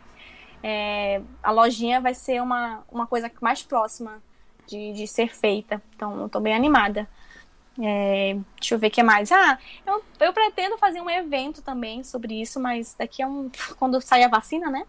é, 0.63 1.21
a 1.43 1.51
lojinha 1.51 2.01
vai 2.01 2.15
ser 2.15 2.41
uma, 2.41 2.85
uma 2.91 3.07
coisa 3.07 3.31
mais 3.41 3.63
próxima 3.63 4.23
de, 4.67 4.93
de 4.93 5.07
ser 5.07 5.29
feita. 5.29 5.83
Então 5.97 6.21
eu 6.21 6.29
tô 6.29 6.39
bem 6.39 6.55
animada. 6.55 7.09
É, 7.83 8.37
deixa 8.59 8.75
eu 8.75 8.79
ver 8.79 8.89
o 8.89 8.91
que 8.91 9.03
mais. 9.03 9.33
Ah, 9.33 9.59
eu, 9.87 10.03
eu 10.21 10.33
pretendo 10.33 10.77
fazer 10.77 11.01
um 11.01 11.09
evento 11.09 11.63
também 11.63 12.05
sobre 12.05 12.41
isso, 12.41 12.61
mas 12.61 12.95
daqui 12.99 13.23
a 13.23 13.27
um. 13.27 13.51
Quando 13.79 14.01
sair 14.01 14.25
a 14.25 14.29
vacina, 14.29 14.71
né? 14.71 14.85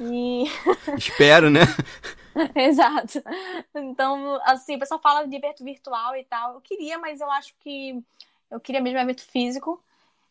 E. 0.00 0.44
Espero, 0.96 1.50
né? 1.50 1.60
Exato. 2.54 3.22
Então, 3.74 4.40
assim, 4.44 4.76
o 4.76 4.78
pessoal 4.78 5.00
fala 5.00 5.26
de 5.26 5.36
evento 5.36 5.64
virtual 5.64 6.16
e 6.16 6.24
tal. 6.24 6.54
Eu 6.54 6.60
queria, 6.60 6.98
mas 6.98 7.20
eu 7.20 7.30
acho 7.30 7.54
que 7.60 8.02
eu 8.50 8.60
queria 8.60 8.80
mesmo 8.80 8.98
evento 8.98 9.22
físico. 9.22 9.82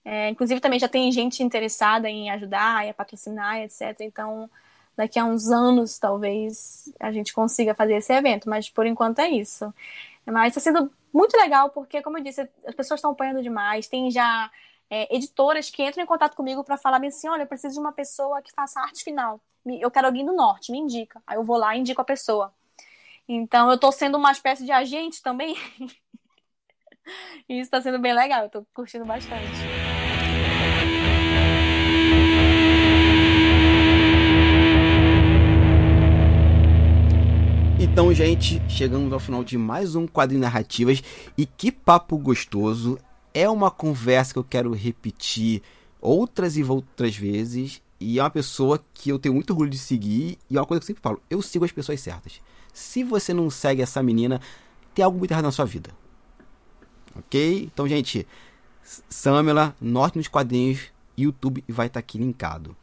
É, 0.05 0.29
inclusive, 0.29 0.61
também 0.61 0.79
já 0.79 0.87
tem 0.87 1.11
gente 1.11 1.43
interessada 1.43 2.09
em 2.09 2.29
ajudar 2.31 2.85
e 2.85 2.89
a 2.89 2.93
patrocinar, 2.93 3.57
etc. 3.59 4.01
Então, 4.01 4.49
daqui 4.95 5.19
a 5.19 5.25
uns 5.25 5.49
anos, 5.49 5.99
talvez, 5.99 6.91
a 6.99 7.11
gente 7.11 7.33
consiga 7.33 7.75
fazer 7.75 7.95
esse 7.95 8.13
evento. 8.13 8.49
Mas, 8.49 8.69
por 8.69 8.85
enquanto, 8.85 9.19
é 9.19 9.29
isso. 9.29 9.73
Mas 10.25 10.49
está 10.57 10.61
sendo 10.61 10.91
muito 11.13 11.35
legal, 11.37 11.69
porque, 11.71 12.01
como 12.01 12.17
eu 12.17 12.23
disse, 12.23 12.41
as 12.65 12.75
pessoas 12.75 12.99
estão 12.99 13.11
apoiando 13.11 13.41
demais. 13.41 13.87
Tem 13.87 14.11
já 14.11 14.49
é, 14.89 15.15
editoras 15.15 15.69
que 15.69 15.83
entram 15.83 16.03
em 16.03 16.07
contato 16.07 16.35
comigo 16.35 16.63
para 16.63 16.77
falar 16.77 17.03
assim: 17.05 17.27
olha, 17.27 17.43
eu 17.43 17.47
preciso 17.47 17.75
de 17.75 17.79
uma 17.79 17.91
pessoa 17.91 18.41
que 18.41 18.51
faça 18.51 18.79
arte 18.79 19.03
final. 19.03 19.39
Eu 19.65 19.91
quero 19.91 20.07
alguém 20.07 20.25
do 20.25 20.33
norte, 20.33 20.71
me 20.71 20.77
indica. 20.77 21.21
Aí 21.27 21.37
eu 21.37 21.43
vou 21.43 21.57
lá 21.57 21.75
e 21.75 21.79
indico 21.79 22.01
a 22.01 22.05
pessoa. 22.05 22.53
Então 23.27 23.69
eu 23.69 23.77
tô 23.77 23.91
sendo 23.91 24.17
uma 24.17 24.31
espécie 24.31 24.63
de 24.63 24.71
agente 24.71 25.21
também. 25.21 25.55
e 27.49 27.59
isso 27.59 27.69
tá 27.69 27.81
sendo 27.81 27.99
bem 27.99 28.13
legal, 28.13 28.43
eu 28.43 28.49
tô 28.49 28.65
curtindo 28.73 29.03
bastante. 29.03 29.43
Então, 37.79 38.13
gente, 38.13 38.61
chegamos 38.69 39.11
ao 39.11 39.19
final 39.19 39.43
de 39.43 39.57
mais 39.57 39.95
um 39.95 40.07
quadrinho 40.07 40.41
narrativas 40.41 41.03
e 41.37 41.45
que 41.45 41.71
papo 41.71 42.17
gostoso. 42.17 42.97
É 43.37 43.47
uma 43.47 43.69
conversa 43.69 44.33
que 44.33 44.39
eu 44.39 44.43
quero 44.43 44.73
repetir 44.73 45.61
outras 46.01 46.57
e 46.57 46.63
outras 46.63 47.15
vezes 47.15 47.83
e 47.99 48.17
é 48.17 48.23
uma 48.23 48.31
pessoa 48.31 48.83
que 48.95 49.11
eu 49.11 49.19
tenho 49.19 49.35
muito 49.35 49.51
orgulho 49.51 49.69
de 49.69 49.77
seguir 49.77 50.39
e 50.49 50.57
é 50.57 50.59
uma 50.59 50.65
coisa 50.65 50.79
que 50.79 50.85
eu 50.85 50.87
sempre 50.87 51.03
falo, 51.03 51.21
eu 51.29 51.39
sigo 51.43 51.63
as 51.63 51.71
pessoas 51.71 52.01
certas. 52.01 52.41
Se 52.73 53.03
você 53.03 53.35
não 53.35 53.47
segue 53.51 53.83
essa 53.83 54.01
menina, 54.01 54.41
tem 54.95 55.05
algo 55.05 55.19
muito 55.19 55.29
errado 55.29 55.43
na 55.43 55.51
sua 55.51 55.65
vida. 55.65 55.91
OK? 57.15 57.69
Então, 57.71 57.87
gente, 57.87 58.27
Samela, 59.07 59.75
Norte 59.79 60.17
nos 60.17 60.27
quadrinhos, 60.27 60.85
YouTube 61.15 61.63
vai 61.69 61.85
estar 61.85 61.99
aqui 61.99 62.17
linkado. 62.17 62.75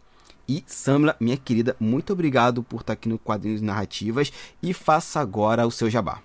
E 0.46 0.62
Samla, 0.68 1.16
minha 1.18 1.36
querida, 1.36 1.74
muito 1.80 2.12
obrigado 2.12 2.62
por 2.62 2.82
estar 2.82 2.92
aqui 2.92 3.08
no 3.08 3.18
Quadrinhos 3.18 3.60
Narrativas 3.60 4.32
e 4.62 4.72
faça 4.72 5.18
agora 5.18 5.66
o 5.66 5.70
seu 5.72 5.90
jabá. 5.90 6.22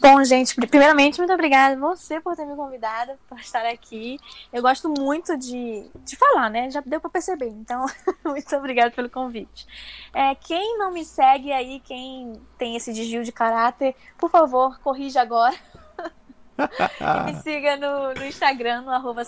Bom, 0.00 0.22
gente, 0.24 0.54
primeiramente, 0.54 1.18
muito 1.18 1.32
obrigada 1.32 1.78
você 1.78 2.20
por 2.20 2.36
ter 2.36 2.44
me 2.44 2.56
convidado 2.56 3.12
para 3.28 3.40
estar 3.40 3.64
aqui. 3.64 4.18
Eu 4.52 4.60
gosto 4.60 4.88
muito 4.88 5.36
de, 5.36 5.88
de 6.04 6.16
falar, 6.16 6.50
né? 6.50 6.70
Já 6.70 6.82
deu 6.84 7.00
para 7.00 7.10
perceber. 7.10 7.48
Então, 7.48 7.86
muito 8.24 8.56
obrigada 8.56 8.90
pelo 8.90 9.08
convite. 9.08 9.66
É, 10.12 10.34
quem 10.34 10.76
não 10.78 10.92
me 10.92 11.04
segue 11.04 11.52
aí, 11.52 11.80
quem 11.80 12.40
tem 12.58 12.76
esse 12.76 12.92
desvio 12.92 13.24
de 13.24 13.32
caráter, 13.32 13.94
por 14.18 14.30
favor, 14.30 14.78
corrija 14.80 15.22
agora. 15.22 15.54
me 17.26 17.34
siga 17.42 17.76
no, 17.76 18.14
no 18.14 18.24
Instagram, 18.26 18.82
no 18.82 18.90
arroba. 18.90 19.22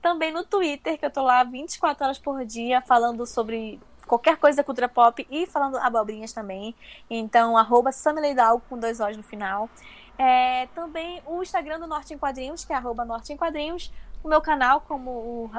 Também 0.00 0.30
no 0.30 0.44
Twitter, 0.44 0.98
que 0.98 1.04
eu 1.04 1.10
tô 1.10 1.22
lá 1.22 1.42
24 1.42 2.04
horas 2.04 2.18
por 2.18 2.44
dia 2.44 2.80
falando 2.80 3.26
sobre 3.26 3.80
qualquer 4.08 4.36
coisa 4.38 4.56
da 4.56 4.64
cultura 4.64 4.88
pop 4.88 5.24
e 5.30 5.46
falando 5.46 5.76
abobrinhas 5.76 6.32
também. 6.32 6.74
Então, 7.08 7.56
arroba 7.56 7.92
Samela 7.92 8.26
Hidalgo 8.26 8.64
com 8.68 8.78
dois 8.78 8.98
O's 8.98 9.16
no 9.16 9.22
final. 9.22 9.70
É, 10.18 10.66
também 10.74 11.22
o 11.26 11.42
Instagram 11.42 11.78
do 11.78 11.86
Norte 11.86 12.12
em 12.12 12.18
Quadrinhos, 12.18 12.64
que 12.64 12.72
é 12.72 12.76
arroba 12.76 13.04
Norte 13.04 13.32
em 13.32 13.36
Quadrinhos. 13.36 13.92
O 14.24 14.28
meu 14.28 14.40
canal, 14.40 14.80
como 14.80 15.10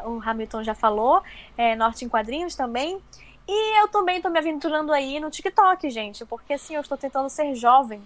o, 0.03 0.21
Hamilton 0.25 0.63
já 0.63 0.75
falou, 0.75 1.23
é 1.57 1.75
Norte 1.77 2.03
em 2.03 2.09
Quadrinhos 2.09 2.55
também. 2.55 3.01
E 3.47 3.81
eu 3.81 3.87
também 3.87 4.21
tô 4.21 4.29
me 4.29 4.37
aventurando 4.37 4.91
aí 4.91 5.19
no 5.19 5.31
TikTok, 5.31 5.89
gente, 5.89 6.25
porque 6.25 6.53
assim, 6.53 6.75
eu 6.75 6.81
estou 6.81 6.97
tentando 6.97 7.29
ser 7.29 7.55
jovem. 7.55 8.01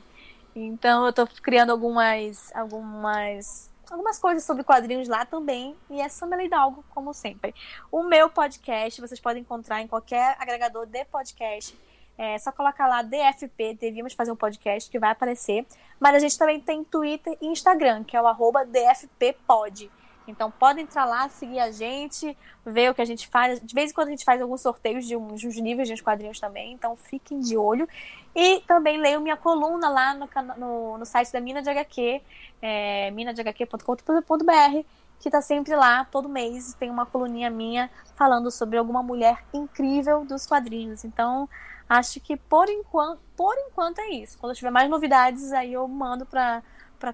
Então 0.56 1.06
eu 1.06 1.12
tô 1.12 1.26
criando 1.26 1.72
algumas 1.72 2.56
algumas 2.56 3.73
algumas 3.94 4.18
coisas 4.18 4.44
sobre 4.44 4.64
quadrinhos 4.64 5.08
lá 5.08 5.24
também, 5.24 5.76
e 5.90 6.02
é 6.02 6.10
Samela 6.10 6.44
Hidalgo, 6.44 6.84
como 6.90 7.14
sempre. 7.14 7.54
O 7.92 8.04
meu 8.04 8.28
podcast 8.28 9.00
vocês 9.00 9.20
podem 9.20 9.44
encontrar 9.44 9.82
em 9.82 9.88
qualquer 9.88 10.36
agregador 10.40 10.88
de 10.88 11.06
podcast. 11.06 11.78
É 12.18 12.38
só 12.40 12.52
colocar 12.52 12.88
lá 12.88 13.02
DFP, 13.02 13.76
devíamos 13.80 14.14
fazer 14.14 14.32
um 14.32 14.36
podcast 14.36 14.90
que 14.90 15.00
vai 15.00 15.12
aparecer. 15.12 15.66
Mas 16.00 16.16
a 16.16 16.20
gente 16.20 16.38
também 16.38 16.60
tem 16.60 16.84
Twitter 16.84 17.38
e 17.40 17.48
Instagram, 17.48 18.04
que 18.04 18.18
é 18.18 18.22
o 18.22 18.28
arroba 18.28 18.66
DFPpod. 18.66 19.92
Então 20.28 20.50
pode 20.50 20.80
entrar 20.80 21.06
lá, 21.06 21.28
seguir 21.30 21.60
a 21.60 21.72
gente, 21.72 22.38
ver 22.66 22.90
o 22.90 22.96
que 22.96 23.02
a 23.02 23.06
gente 23.06 23.28
faz. 23.28 23.60
De 23.60 23.74
vez 23.74 23.92
em 23.92 23.94
quando 23.94 24.08
a 24.08 24.12
gente 24.12 24.24
faz 24.24 24.42
alguns 24.42 24.62
sorteios 24.62 25.06
de 25.06 25.16
uns, 25.16 25.44
uns 25.44 25.58
níveis 25.58 25.88
de 25.88 25.94
uns 25.94 26.02
quadrinhos 26.02 26.40
também, 26.40 26.74
então 26.74 26.96
fiquem 26.96 27.40
de 27.40 27.58
olho. 27.58 27.88
E 28.36 28.62
também 28.62 28.98
leiam 28.98 29.22
minha 29.22 29.38
coluna 29.38 29.90
lá 29.90 30.14
no, 30.14 30.30
no, 30.58 30.98
no 30.98 31.06
site 31.06 31.32
da 31.32 31.40
Mina 31.40 31.62
de 31.62 31.70
HQ, 31.70 32.22
é, 32.62 33.12
minadehq.com.br, 33.12 34.86
que 35.20 35.30
está 35.30 35.42
sempre 35.42 35.76
lá, 35.76 36.06
todo 36.06 36.28
mês 36.28 36.74
tem 36.74 36.90
uma 36.90 37.06
coluninha 37.06 37.50
minha 37.50 37.90
falando 38.16 38.50
sobre 38.50 38.78
alguma 38.78 39.04
mulher 39.04 39.44
incrível 39.54 40.26
dos 40.26 40.46
quadrinhos. 40.46 41.06
Então, 41.06 41.48
acho 41.88 42.20
que 42.20 42.36
por 42.36 42.68
enquanto, 42.70 43.20
por 43.36 43.56
enquanto 43.58 44.00
é 44.00 44.10
isso. 44.10 44.38
Quando 44.38 44.52
eu 44.52 44.56
tiver 44.56 44.72
mais 44.72 44.90
novidades, 44.90 45.52
aí 45.52 45.74
eu 45.74 45.88
mando 45.88 46.26
para 46.26 46.64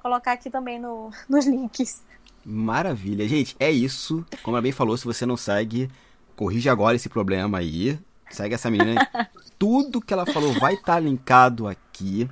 colocar 0.01 0.31
aqui 0.31 0.49
também 0.49 0.79
no, 0.79 1.11
nos 1.27 1.45
links. 1.45 2.03
Maravilha. 2.49 3.27
Gente, 3.27 3.55
é 3.59 3.69
isso. 3.69 4.25
Como 4.41 4.57
ela 4.57 4.61
bem 4.63 4.71
falou, 4.71 4.97
se 4.97 5.05
você 5.05 5.23
não 5.23 5.37
segue, 5.37 5.87
corrige 6.35 6.67
agora 6.67 6.95
esse 6.95 7.07
problema 7.07 7.59
aí. 7.59 7.99
Segue 8.31 8.55
essa 8.55 8.71
menina. 8.71 9.07
Tudo 9.59 10.01
que 10.01 10.11
ela 10.11 10.25
falou 10.25 10.51
vai 10.53 10.73
estar 10.73 10.93
tá 10.93 10.99
linkado 10.99 11.67
aqui. 11.67 12.27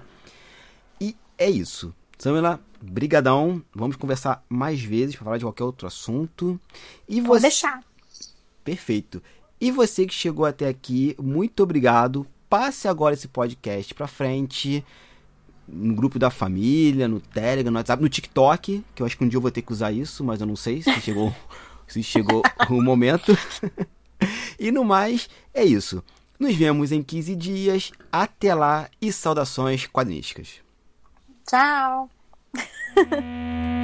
E 1.00 1.16
é 1.38 1.48
isso. 1.48 1.94
Samela, 2.18 2.60
brigadão. 2.82 3.62
Vamos 3.76 3.96
conversar 3.96 4.44
mais 4.50 4.82
vezes 4.82 5.16
para 5.16 5.26
falar 5.26 5.38
de 5.38 5.46
qualquer 5.46 5.66
outro 5.66 5.86
assunto. 5.86 6.60
E 7.08 7.22
Vou 7.22 7.36
você... 7.36 7.44
deixar. 7.44 7.84
Perfeito. 8.64 9.22
E 9.62 9.72
você 9.72 10.08
que 10.08 10.16
chegou 10.16 10.46
até 10.48 10.68
aqui, 10.68 11.16
muito 11.22 11.62
obrigado. 11.62 12.26
Passe 12.50 12.88
agora 12.88 13.14
esse 13.14 13.28
podcast 13.28 13.94
para 13.94 14.08
frente 14.08 14.84
no 15.68 15.94
grupo 15.96 16.18
da 16.18 16.30
família, 16.30 17.08
no 17.08 17.20
Telegram, 17.20 17.72
no 17.72 17.78
WhatsApp, 17.78 18.02
no 18.02 18.10
TikTok, 18.10 18.84
que 18.96 19.02
eu 19.02 19.06
acho 19.06 19.18
que 19.18 19.24
um 19.24 19.28
dia 19.28 19.38
eu 19.38 19.42
vou 19.42 19.52
ter 19.52 19.62
que 19.62 19.72
usar 19.72 19.92
isso, 19.92 20.24
mas 20.24 20.40
eu 20.40 20.48
não 20.48 20.56
sei 20.56 20.82
se 20.82 20.92
chegou, 21.02 21.36
se 21.88 22.02
chegou 22.02 22.42
o 22.70 22.82
momento. 22.82 23.38
e 24.60 24.72
no 24.72 24.84
mais, 24.84 25.30
é 25.54 25.64
isso. 25.64 26.04
Nos 26.40 26.56
vemos 26.56 26.92
em 26.92 27.02
15 27.02 27.36
dias. 27.36 27.92
Até 28.12 28.54
lá 28.54 28.90
e 29.02 29.12
saudações 29.12 29.88
quadrinísticas. 29.88 30.62
Tchau! 31.46 32.10